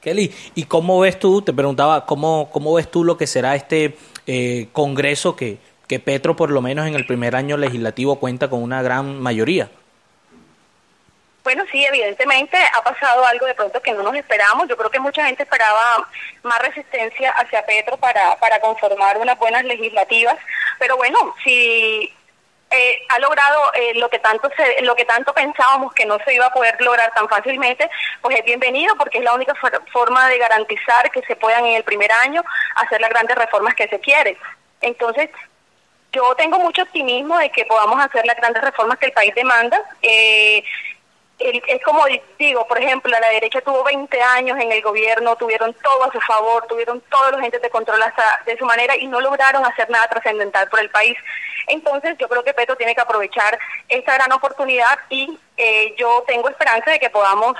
Kelly, 0.00 0.34
¿y 0.54 0.64
cómo 0.64 1.00
ves 1.00 1.18
tú, 1.18 1.40
te 1.40 1.52
preguntaba, 1.52 2.04
cómo, 2.04 2.50
cómo 2.52 2.74
ves 2.74 2.90
tú 2.90 3.04
lo 3.04 3.16
que 3.16 3.26
será 3.26 3.54
este 3.54 3.96
eh, 4.26 4.68
Congreso 4.72 5.34
que, 5.34 5.58
que 5.88 5.98
Petro, 5.98 6.36
por 6.36 6.50
lo 6.50 6.60
menos 6.60 6.86
en 6.86 6.94
el 6.94 7.06
primer 7.06 7.34
año 7.34 7.56
legislativo, 7.56 8.20
cuenta 8.20 8.50
con 8.50 8.62
una 8.62 8.82
gran 8.82 9.20
mayoría? 9.20 9.70
Bueno, 11.44 11.64
sí, 11.70 11.84
evidentemente 11.84 12.56
ha 12.56 12.82
pasado 12.82 13.24
algo 13.26 13.44
de 13.44 13.54
pronto 13.54 13.80
que 13.82 13.92
no 13.92 14.02
nos 14.02 14.14
esperábamos. 14.14 14.66
Yo 14.66 14.78
creo 14.78 14.90
que 14.90 14.98
mucha 14.98 15.26
gente 15.26 15.42
esperaba 15.42 16.08
más 16.42 16.58
resistencia 16.60 17.32
hacia 17.32 17.66
Petro 17.66 17.98
para, 17.98 18.36
para 18.36 18.60
conformar 18.60 19.18
unas 19.18 19.38
buenas 19.38 19.62
legislativas. 19.64 20.36
Pero 20.78 20.96
bueno, 20.96 21.34
si 21.44 22.10
eh, 22.76 23.02
ha 23.08 23.18
logrado 23.18 23.72
eh, 23.74 23.94
lo 23.94 24.08
que 24.08 24.18
tanto 24.18 24.50
se, 24.56 24.82
lo 24.82 24.94
que 24.96 25.04
tanto 25.04 25.32
pensábamos 25.32 25.92
que 25.92 26.04
no 26.04 26.18
se 26.24 26.34
iba 26.34 26.46
a 26.46 26.52
poder 26.52 26.80
lograr 26.80 27.12
tan 27.14 27.28
fácilmente, 27.28 27.88
pues 28.20 28.38
es 28.38 28.44
bienvenido 28.44 28.94
porque 28.96 29.18
es 29.18 29.24
la 29.24 29.34
única 29.34 29.54
forma 29.92 30.28
de 30.28 30.38
garantizar 30.38 31.10
que 31.10 31.22
se 31.22 31.36
puedan 31.36 31.64
en 31.66 31.76
el 31.76 31.84
primer 31.84 32.10
año 32.12 32.42
hacer 32.76 33.00
las 33.00 33.10
grandes 33.10 33.36
reformas 33.36 33.74
que 33.74 33.88
se 33.88 34.00
quieren. 34.00 34.36
Entonces, 34.80 35.30
yo 36.12 36.34
tengo 36.36 36.58
mucho 36.58 36.82
optimismo 36.82 37.36
de 37.38 37.50
que 37.50 37.64
podamos 37.64 38.00
hacer 38.04 38.24
las 38.24 38.36
grandes 38.36 38.62
reformas 38.62 38.98
que 38.98 39.06
el 39.06 39.12
país 39.12 39.34
demanda. 39.34 39.80
Eh, 40.00 40.62
es 41.38 41.82
como 41.82 42.04
digo, 42.38 42.66
por 42.66 42.78
ejemplo, 42.78 43.10
la 43.18 43.28
derecha 43.28 43.60
tuvo 43.60 43.82
20 43.84 44.22
años 44.22 44.58
en 44.58 44.70
el 44.70 44.80
gobierno, 44.82 45.36
tuvieron 45.36 45.74
todo 45.74 46.04
a 46.04 46.12
su 46.12 46.20
favor, 46.20 46.66
tuvieron 46.68 47.00
todos 47.10 47.32
los 47.32 47.42
entes 47.42 47.60
de 47.60 47.70
control 47.70 48.02
hasta 48.02 48.42
de 48.46 48.56
su 48.56 48.64
manera 48.64 48.96
y 48.96 49.06
no 49.06 49.20
lograron 49.20 49.64
hacer 49.64 49.90
nada 49.90 50.08
trascendental 50.08 50.68
por 50.68 50.80
el 50.80 50.90
país. 50.90 51.16
Entonces 51.66 52.16
yo 52.18 52.28
creo 52.28 52.44
que 52.44 52.54
Petro 52.54 52.76
tiene 52.76 52.94
que 52.94 53.00
aprovechar 53.00 53.58
esta 53.88 54.14
gran 54.14 54.32
oportunidad 54.32 54.98
y 55.08 55.38
eh, 55.56 55.94
yo 55.96 56.24
tengo 56.26 56.48
esperanza 56.48 56.90
de 56.90 57.00
que 57.00 57.10
podamos 57.10 57.56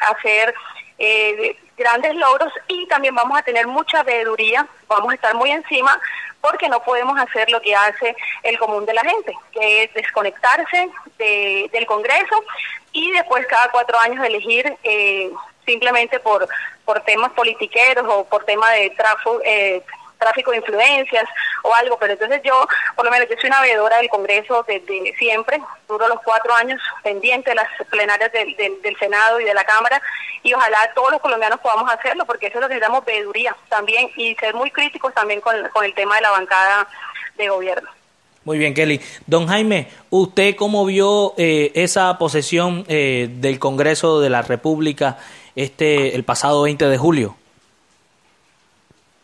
hacer 0.00 0.54
eh, 0.98 1.56
grandes 1.76 2.14
logros 2.14 2.52
y 2.68 2.86
también 2.86 3.14
vamos 3.14 3.38
a 3.38 3.42
tener 3.42 3.66
mucha 3.66 4.02
veeduría, 4.02 4.66
vamos 4.88 5.12
a 5.12 5.14
estar 5.14 5.34
muy 5.34 5.50
encima 5.50 5.98
porque 6.40 6.68
no 6.68 6.82
podemos 6.82 7.18
hacer 7.18 7.50
lo 7.50 7.60
que 7.60 7.74
hace 7.74 8.14
el 8.42 8.58
común 8.58 8.86
de 8.86 8.94
la 8.94 9.02
gente, 9.02 9.34
que 9.52 9.84
es 9.84 9.94
desconectarse 9.94 10.88
del 11.18 11.86
Congreso 11.86 12.44
y 12.96 13.12
después 13.12 13.46
cada 13.46 13.70
cuatro 13.70 13.98
años 14.00 14.24
elegir 14.24 14.74
eh, 14.82 15.30
simplemente 15.66 16.18
por, 16.18 16.48
por 16.86 17.00
temas 17.00 17.30
politiqueros 17.32 18.06
o 18.08 18.24
por 18.24 18.44
temas 18.46 18.72
de 18.72 18.88
tráfico, 18.90 19.38
eh, 19.44 19.82
tráfico 20.18 20.50
de 20.50 20.56
influencias 20.56 21.28
o 21.62 21.74
algo, 21.74 21.98
pero 21.98 22.14
entonces 22.14 22.40
yo, 22.42 22.66
por 22.94 23.04
lo 23.04 23.10
menos 23.10 23.28
yo 23.28 23.36
soy 23.38 23.50
una 23.50 23.60
veedora 23.60 23.98
del 23.98 24.08
Congreso 24.08 24.64
desde 24.66 25.14
siempre, 25.18 25.60
duro 25.86 26.08
los 26.08 26.22
cuatro 26.22 26.54
años 26.54 26.80
pendiente 27.02 27.50
de 27.50 27.56
las 27.56 27.68
plenarias 27.90 28.32
del, 28.32 28.56
del, 28.56 28.98
Senado 28.98 29.38
y 29.40 29.44
de 29.44 29.52
la 29.52 29.64
Cámara 29.64 30.00
y 30.42 30.54
ojalá 30.54 30.90
todos 30.94 31.10
los 31.10 31.20
colombianos 31.20 31.60
podamos 31.60 31.92
hacerlo 31.92 32.24
porque 32.24 32.46
eso 32.46 32.60
es 32.60 32.62
lo 32.62 32.68
que 32.70 33.12
veeduría 33.12 33.54
también 33.68 34.10
y 34.16 34.34
ser 34.36 34.54
muy 34.54 34.70
críticos 34.70 35.12
también 35.12 35.42
con, 35.42 35.68
con 35.68 35.84
el 35.84 35.92
tema 35.92 36.14
de 36.14 36.22
la 36.22 36.30
bancada 36.30 36.88
de 37.36 37.50
gobierno. 37.50 37.90
Muy 38.46 38.58
bien, 38.58 38.74
Kelly. 38.74 39.00
Don 39.26 39.48
Jaime, 39.48 39.88
¿usted 40.08 40.54
cómo 40.54 40.86
vio 40.86 41.34
eh, 41.36 41.72
esa 41.74 42.16
posesión 42.16 42.84
eh, 42.86 43.26
del 43.28 43.58
Congreso 43.58 44.20
de 44.20 44.30
la 44.30 44.42
República 44.42 45.18
este 45.56 46.14
el 46.14 46.22
pasado 46.22 46.62
20 46.62 46.86
de 46.86 46.96
julio? 46.96 47.36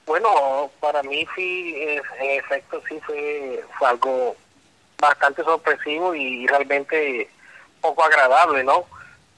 Bueno, 0.07 0.69
para 0.81 1.05
mí 1.05 1.25
sí, 1.37 1.73
en 2.19 2.31
efecto 2.31 2.83
sí 2.89 2.99
fue, 3.07 3.63
algo 3.87 4.35
bastante 5.01 5.45
sorpresivo 5.45 6.17
y 6.17 6.45
realmente 6.49 7.31
poco 7.81 8.03
agradable, 8.03 8.65
¿no? 8.65 8.87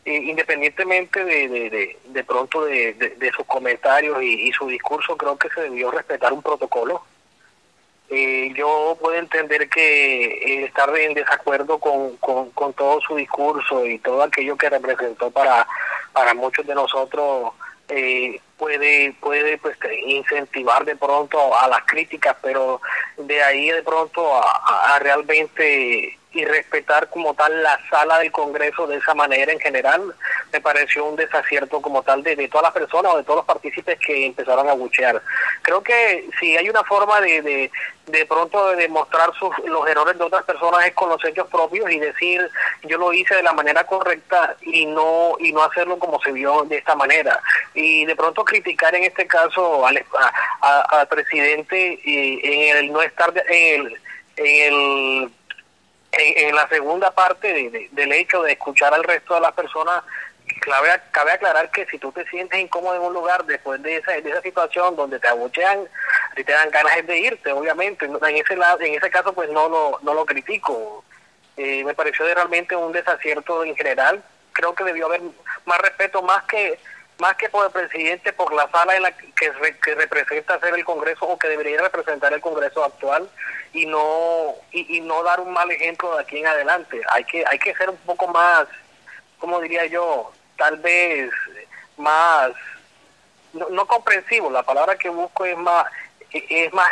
independientemente 0.07 1.25
de, 1.25 1.49
de, 1.49 1.99
de, 2.07 2.25
pronto 2.25 2.65
de, 2.65 3.33
sus 3.37 3.47
comentarios 3.47 4.23
y, 4.23 4.51
su 4.53 4.67
discurso, 4.67 5.15
creo 5.17 5.37
que 5.37 5.49
se 5.51 5.63
debió 5.63 5.91
respetar 5.91 6.33
un 6.33 6.43
protocolo 6.43 7.03
eh, 8.11 8.53
yo 8.55 8.97
puedo 9.01 9.17
entender 9.17 9.69
que 9.69 10.65
estar 10.65 10.95
en 10.97 11.15
desacuerdo 11.15 11.79
con, 11.79 12.17
con, 12.19 12.73
todo 12.75 13.01
su 13.01 13.17
discurso 13.17 13.87
y 13.87 13.99
todo 13.99 14.23
aquello 14.23 14.57
que 14.57 14.69
representó 14.69 15.31
para, 15.31 15.67
para 16.13 16.35
muchos 16.35 16.67
de 16.67 16.75
nosotros 16.75 17.53
eh, 17.89 18.41
puede 18.57 19.15
puede 19.21 19.59
pues 19.59 19.77
incentivar 20.07 20.85
de 20.85 20.97
pronto 20.97 21.55
a 21.59 21.69
las 21.69 21.83
críticas 21.85 22.37
pero 22.41 22.81
de 23.17 23.43
ahí 23.43 23.71
de 23.71 23.83
pronto 23.83 24.35
a, 24.35 24.95
a 24.95 24.99
realmente 25.01 26.19
y 26.35 26.45
respetar 26.45 27.09
como 27.11 27.35
tal 27.35 27.63
la 27.63 27.79
sala 27.89 28.19
del 28.19 28.33
Congreso 28.33 28.87
de 28.87 28.97
esa 28.97 29.15
manera 29.15 29.53
en 29.53 29.61
general, 29.61 30.15
me 30.53 30.61
pareció 30.61 31.05
un 31.05 31.17
desacierto 31.17 31.81
como 31.81 32.03
tal 32.03 32.23
de, 32.23 32.37
de 32.37 32.49
todas 32.49 32.65
las 32.65 32.73
personas 32.73 33.15
o 33.15 33.17
de 33.19 33.23
todos 33.23 33.39
los 33.39 33.47
partícipes 33.47 33.99
que 34.05 34.27
empezaron 34.27 34.69
a 34.69 34.75
buchear. 34.75 35.23
Creo 35.63 35.83
que 35.83 36.29
si 36.39 36.57
hay 36.57 36.69
una 36.69 36.83
forma 36.85 37.21
de, 37.21 37.41
de, 37.43 37.71
de 38.07 38.27
pronto 38.27 38.69
de 38.71 38.77
demostrar 38.77 39.33
sus, 39.39 39.57
los 39.67 39.87
errores 39.89 40.19
de 40.19 40.25
otras 40.25 40.45
personas 40.45 40.87
es 40.87 40.95
con 40.95 41.09
los 41.09 41.25
hechos 41.25 41.49
propios 41.49 41.91
y 41.91 41.99
decir 41.99 42.51
yo 42.83 42.99
lo 42.99 43.13
hice 43.13 43.37
de 43.37 43.43
la 43.43 43.53
manera 43.53 43.85
correcta 43.85 44.57
y 44.63 44.87
no 44.87 45.37
y 45.39 45.53
no 45.53 45.63
hacerlo 45.63 45.99
como 45.99 46.21
se 46.21 46.33
vio 46.33 46.63
de 46.65 46.79
esta 46.79 46.95
manera. 46.97 47.41
Y 47.75 48.05
de 48.05 48.17
pronto 48.17 48.45
criticar 48.45 48.95
en 48.95 49.05
este 49.05 49.27
caso 49.27 49.87
al, 49.87 50.05
al 50.61 51.09
presidente 51.09 51.99
y 52.05 52.41
en 52.71 52.77
el 52.77 52.93
no 52.93 53.03
estar 53.03 53.33
en 53.49 53.81
el, 53.81 53.99
en 54.37 54.75
el 54.75 55.31
en, 56.19 56.55
la 56.55 56.69
segunda 56.69 57.11
parte 57.11 57.89
del 57.91 58.13
hecho 58.13 58.43
de 58.43 58.53
escuchar 58.53 58.95
al 58.95 59.05
resto 59.05 59.35
de 59.35 59.41
las 59.41 59.53
personas, 59.53 60.03
cabe, 60.61 61.01
cabe 61.11 61.33
aclarar 61.33 61.71
que 61.71 61.87
si 61.87 61.99
tú 61.99 62.13
te 62.13 62.25
sientes 62.27 62.59
incómodo 62.59 62.97
en 62.97 63.03
un 63.03 63.15
lugar 63.15 63.45
después 63.45 63.83
de 63.83 63.97
esa, 63.97 64.13
de 64.13 64.43
situación 64.43 64.97
donde 64.97 65.19
te 65.19 65.29
abuchean, 65.29 65.87
ti 66.35 66.45
te 66.45 66.53
dan 66.53 66.71
ganas 66.71 67.07
de 67.07 67.19
irte, 67.19 67.53
obviamente. 67.53 68.07
En 68.07 68.37
ese, 68.37 68.57
lado, 68.57 68.81
en 68.81 68.95
ese 68.95 69.11
caso, 69.11 69.33
pues 69.33 69.51
no 69.51 69.69
lo, 69.69 69.99
no 70.03 70.15
lo 70.15 70.27
critico. 70.27 71.05
Eh, 71.57 71.85
me 71.85 71.95
pareció 71.95 72.25
de 72.25 72.35
realmente 72.35 72.75
un 72.75 72.93
desacierto 72.93 73.65
en 73.65 73.77
general. 73.77 74.23
Creo 74.53 74.75
que 74.75 74.85
debió 74.85 75.07
haber 75.07 75.23
más 75.65 75.79
respeto, 75.79 76.23
más 76.23 76.45
que 76.45 76.79
más 77.19 77.37
que 77.37 77.49
por 77.49 77.67
el 77.67 77.73
presidente, 77.73 78.33
por 78.33 78.53
la 78.53 78.69
sala 78.71 78.97
en 78.97 79.03
la 79.03 79.13
que, 79.13 79.33
que 79.33 79.95
representa 79.95 80.59
ser 80.61 80.75
el 80.75 80.85
Congreso 80.85 81.27
o 81.27 81.39
que 81.39 81.49
debería 81.49 81.81
representar 81.81 82.33
el 82.33 82.41
Congreso 82.41 82.85
actual 82.85 83.29
y 83.73 83.87
no 83.87 84.55
y, 84.73 85.01
no 85.01 85.23
dar 85.23 85.41
un 85.41 85.53
mal 85.53 85.71
ejemplo 85.71 86.15
de 86.17 86.23
aquí 86.23 86.39
en 86.39 86.47
adelante. 86.47 87.01
Hay 87.11 87.25
que 87.25 87.45
hay 87.47 87.59
que 87.59 87.75
ser 87.75 87.91
un 87.91 87.97
poco 87.99 88.29
más, 88.29 88.67
como 89.39 89.61
diría 89.61 89.87
yo, 89.87 90.33
tal 90.57 90.77
vez 90.79 91.31
más 91.97 92.53
no, 93.53 93.69
no 93.71 93.87
comprensivo. 93.87 94.51
La 94.51 94.63
palabra 94.63 94.97
que 94.97 95.09
busco 95.09 95.45
es 95.45 95.57
más 95.57 95.87
es 96.31 96.73
más 96.73 96.91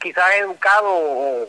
quizás 0.00 0.34
educado 0.36 0.88
o, 0.88 1.46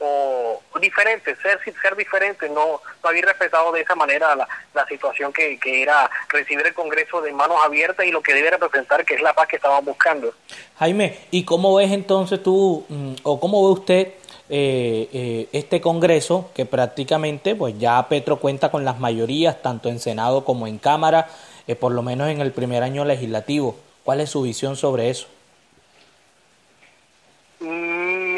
o 0.00 0.60
diferente, 0.80 1.36
ser 1.36 1.60
ser 1.80 1.94
diferente, 1.94 2.48
no, 2.48 2.80
no 3.02 3.08
haber 3.08 3.26
respetado 3.26 3.70
de 3.72 3.82
esa 3.82 3.94
manera 3.94 4.34
la, 4.34 4.48
la 4.74 4.86
situación 4.86 5.32
que, 5.32 5.58
que, 5.58 5.82
era 5.82 6.10
recibir 6.28 6.66
el 6.66 6.74
Congreso 6.74 7.20
de 7.20 7.32
manos 7.32 7.58
abiertas 7.62 8.06
y 8.06 8.10
lo 8.10 8.22
que 8.22 8.34
debe 8.34 8.50
representar, 8.50 9.04
que 9.04 9.14
es 9.14 9.20
la 9.20 9.34
paz 9.34 9.48
que 9.48 9.56
estaban 9.56 9.84
buscando. 9.84 10.32
Jaime, 10.78 11.18
¿y 11.30 11.44
cómo 11.44 11.74
ves 11.76 11.92
entonces 11.92 12.42
tú, 12.42 12.84
mm, 12.88 13.14
o 13.22 13.38
cómo 13.38 13.66
ve 13.66 13.72
usted 13.72 14.08
eh, 14.48 15.08
eh, 15.12 15.48
este 15.52 15.80
Congreso, 15.80 16.50
que 16.54 16.64
prácticamente 16.64 17.54
pues 17.54 17.78
ya 17.78 18.08
Petro 18.08 18.38
cuenta 18.38 18.70
con 18.70 18.84
las 18.84 18.98
mayorías, 18.98 19.60
tanto 19.62 19.88
en 19.88 20.00
Senado 20.00 20.44
como 20.44 20.66
en 20.66 20.78
Cámara, 20.78 21.28
eh, 21.66 21.76
por 21.76 21.92
lo 21.92 22.02
menos 22.02 22.28
en 22.28 22.40
el 22.40 22.52
primer 22.52 22.82
año 22.82 23.04
legislativo? 23.04 23.76
¿Cuál 24.02 24.20
es 24.20 24.30
su 24.30 24.42
visión 24.42 24.76
sobre 24.76 25.10
eso? 25.10 25.28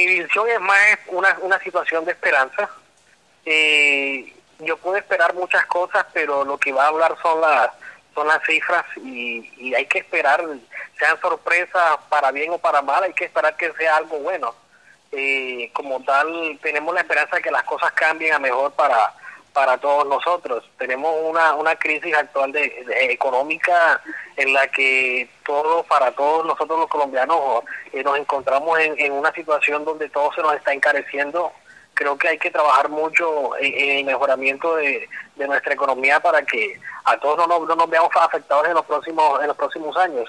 Mi 0.07 0.21
visión 0.21 0.49
es 0.49 0.61
más 0.61 0.99
una, 1.09 1.37
una 1.43 1.59
situación 1.61 2.05
de 2.05 2.13
esperanza. 2.13 2.71
Eh, 3.45 4.33
yo 4.61 4.77
puedo 4.77 4.97
esperar 4.97 5.35
muchas 5.35 5.67
cosas, 5.67 6.07
pero 6.13 6.45
lo 6.45 6.59
que 6.59 6.73
va 6.73 6.85
a 6.85 6.89
hablar 6.89 7.17
son 7.23 7.41
las 7.41 7.71
son 8.15 8.29
las 8.29 8.43
cifras 8.45 8.85
y, 8.97 9.51
y 9.57 9.75
hay 9.75 9.87
que 9.87 10.01
esperar, 10.01 10.45
sean 10.99 11.19
sorpresas 11.21 11.97
para 12.11 12.31
bien 12.31 12.53
o 12.53 12.59
para 12.59 12.83
mal, 12.83 13.03
hay 13.03 13.15
que 13.15 13.25
esperar 13.25 13.57
que 13.57 13.73
sea 13.73 13.97
algo 13.97 14.19
bueno. 14.19 14.55
Eh, 15.13 15.71
como 15.75 16.03
tal, 16.05 16.59
tenemos 16.63 16.95
la 16.95 17.01
esperanza 17.01 17.37
de 17.37 17.43
que 17.43 17.51
las 17.51 17.65
cosas 17.65 17.93
cambien 17.93 18.35
a 18.35 18.39
mejor 18.39 18.73
para, 18.73 19.15
para 19.53 19.79
todos 19.79 20.07
nosotros. 20.07 20.65
Tenemos 20.79 21.15
una, 21.23 21.55
una 21.55 21.77
crisis 21.77 22.15
actual 22.15 22.53
de, 22.53 22.85
económica 23.11 24.01
en 24.37 24.53
la 24.53 24.67
que 24.69 25.29
todo, 25.45 25.83
para 25.85 26.13
todos 26.13 26.47
nosotros 26.47 26.79
los 26.79 26.89
colombianos 26.89 27.63
eh, 27.93 28.03
nos 28.03 28.19
encontramos 28.19 28.79
en, 28.81 29.13
una 29.13 29.33
situación 29.33 29.85
donde 29.85 30.09
todo 30.09 30.33
se 30.33 30.43
nos 30.43 30.55
está 30.55 30.73
encareciendo. 30.73 31.53
Creo 31.95 32.17
que 32.17 32.29
hay 32.29 32.39
que 32.39 32.51
trabajar 32.51 32.89
mucho 32.89 33.57
en, 33.59 33.99
el 33.99 34.05
mejoramiento 34.05 34.77
de, 34.77 35.09
de, 35.37 35.47
nuestra 35.47 35.75
economía 35.75 36.21
para 36.21 36.43
que 36.43 36.81
a 37.05 37.19
todos 37.19 37.37
no 37.37 37.47
nos, 37.47 37.69
no 37.69 37.77
nos 37.77 37.91
veamos 37.91 38.11
afectados 38.19 38.67
en 38.67 38.75
los 38.75 38.87
próximos 38.87 39.41
en 39.43 39.49
los 39.49 39.57
próximos 39.57 39.97
años 39.97 40.29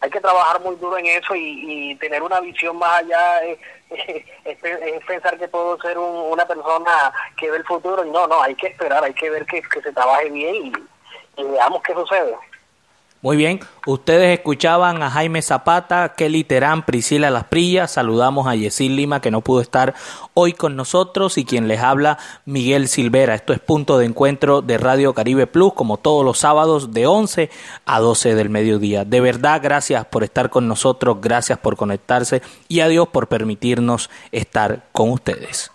hay 0.00 0.10
que 0.10 0.20
trabajar 0.20 0.60
muy 0.60 0.76
duro 0.76 0.96
en 0.98 1.06
eso 1.06 1.34
y, 1.34 1.94
tener 1.96 2.22
una 2.22 2.40
visión 2.40 2.76
más 2.76 3.00
allá 3.00 3.40
es, 3.42 3.58
pensar 5.06 5.38
que 5.38 5.48
puedo 5.48 5.80
ser 5.80 5.98
una 5.98 6.46
persona 6.46 7.12
que 7.36 7.50
ve 7.50 7.56
el 7.56 7.64
futuro 7.64 8.04
y 8.04 8.10
no, 8.10 8.26
no, 8.26 8.42
hay 8.42 8.54
que 8.54 8.68
esperar, 8.68 9.02
hay 9.02 9.14
que 9.14 9.30
ver 9.30 9.44
que, 9.46 9.62
se 9.82 9.92
trabaje 9.92 10.30
bien 10.30 10.54
y, 10.66 10.72
y 11.40 11.44
veamos 11.44 11.82
qué 11.82 11.94
sucede. 11.94 12.36
Muy 13.20 13.36
bien, 13.36 13.58
ustedes 13.84 14.38
escuchaban 14.38 15.02
a 15.02 15.10
Jaime 15.10 15.42
Zapata, 15.42 16.14
Kelly 16.14 16.44
Terán, 16.44 16.84
Priscila 16.84 17.30
Las 17.32 17.44
Prillas, 17.44 17.90
saludamos 17.90 18.46
a 18.46 18.54
Yesil 18.54 18.94
Lima 18.94 19.20
que 19.20 19.32
no 19.32 19.40
pudo 19.40 19.60
estar 19.60 19.94
hoy 20.34 20.52
con 20.52 20.76
nosotros 20.76 21.36
y 21.36 21.44
quien 21.44 21.66
les 21.66 21.80
habla 21.80 22.18
Miguel 22.44 22.86
Silvera. 22.86 23.34
Esto 23.34 23.52
es 23.52 23.58
punto 23.58 23.98
de 23.98 24.06
encuentro 24.06 24.62
de 24.62 24.78
Radio 24.78 25.14
Caribe 25.14 25.48
Plus 25.48 25.72
como 25.74 25.96
todos 25.96 26.24
los 26.24 26.38
sábados 26.38 26.92
de 26.92 27.08
11 27.08 27.50
a 27.86 27.98
12 27.98 28.36
del 28.36 28.50
mediodía. 28.50 29.04
De 29.04 29.20
verdad, 29.20 29.60
gracias 29.60 30.04
por 30.04 30.22
estar 30.22 30.48
con 30.48 30.68
nosotros, 30.68 31.18
gracias 31.20 31.58
por 31.58 31.76
conectarse 31.76 32.40
y 32.68 32.80
adiós 32.80 33.08
por 33.08 33.26
permitirnos 33.26 34.10
estar 34.30 34.84
con 34.92 35.10
ustedes. 35.10 35.72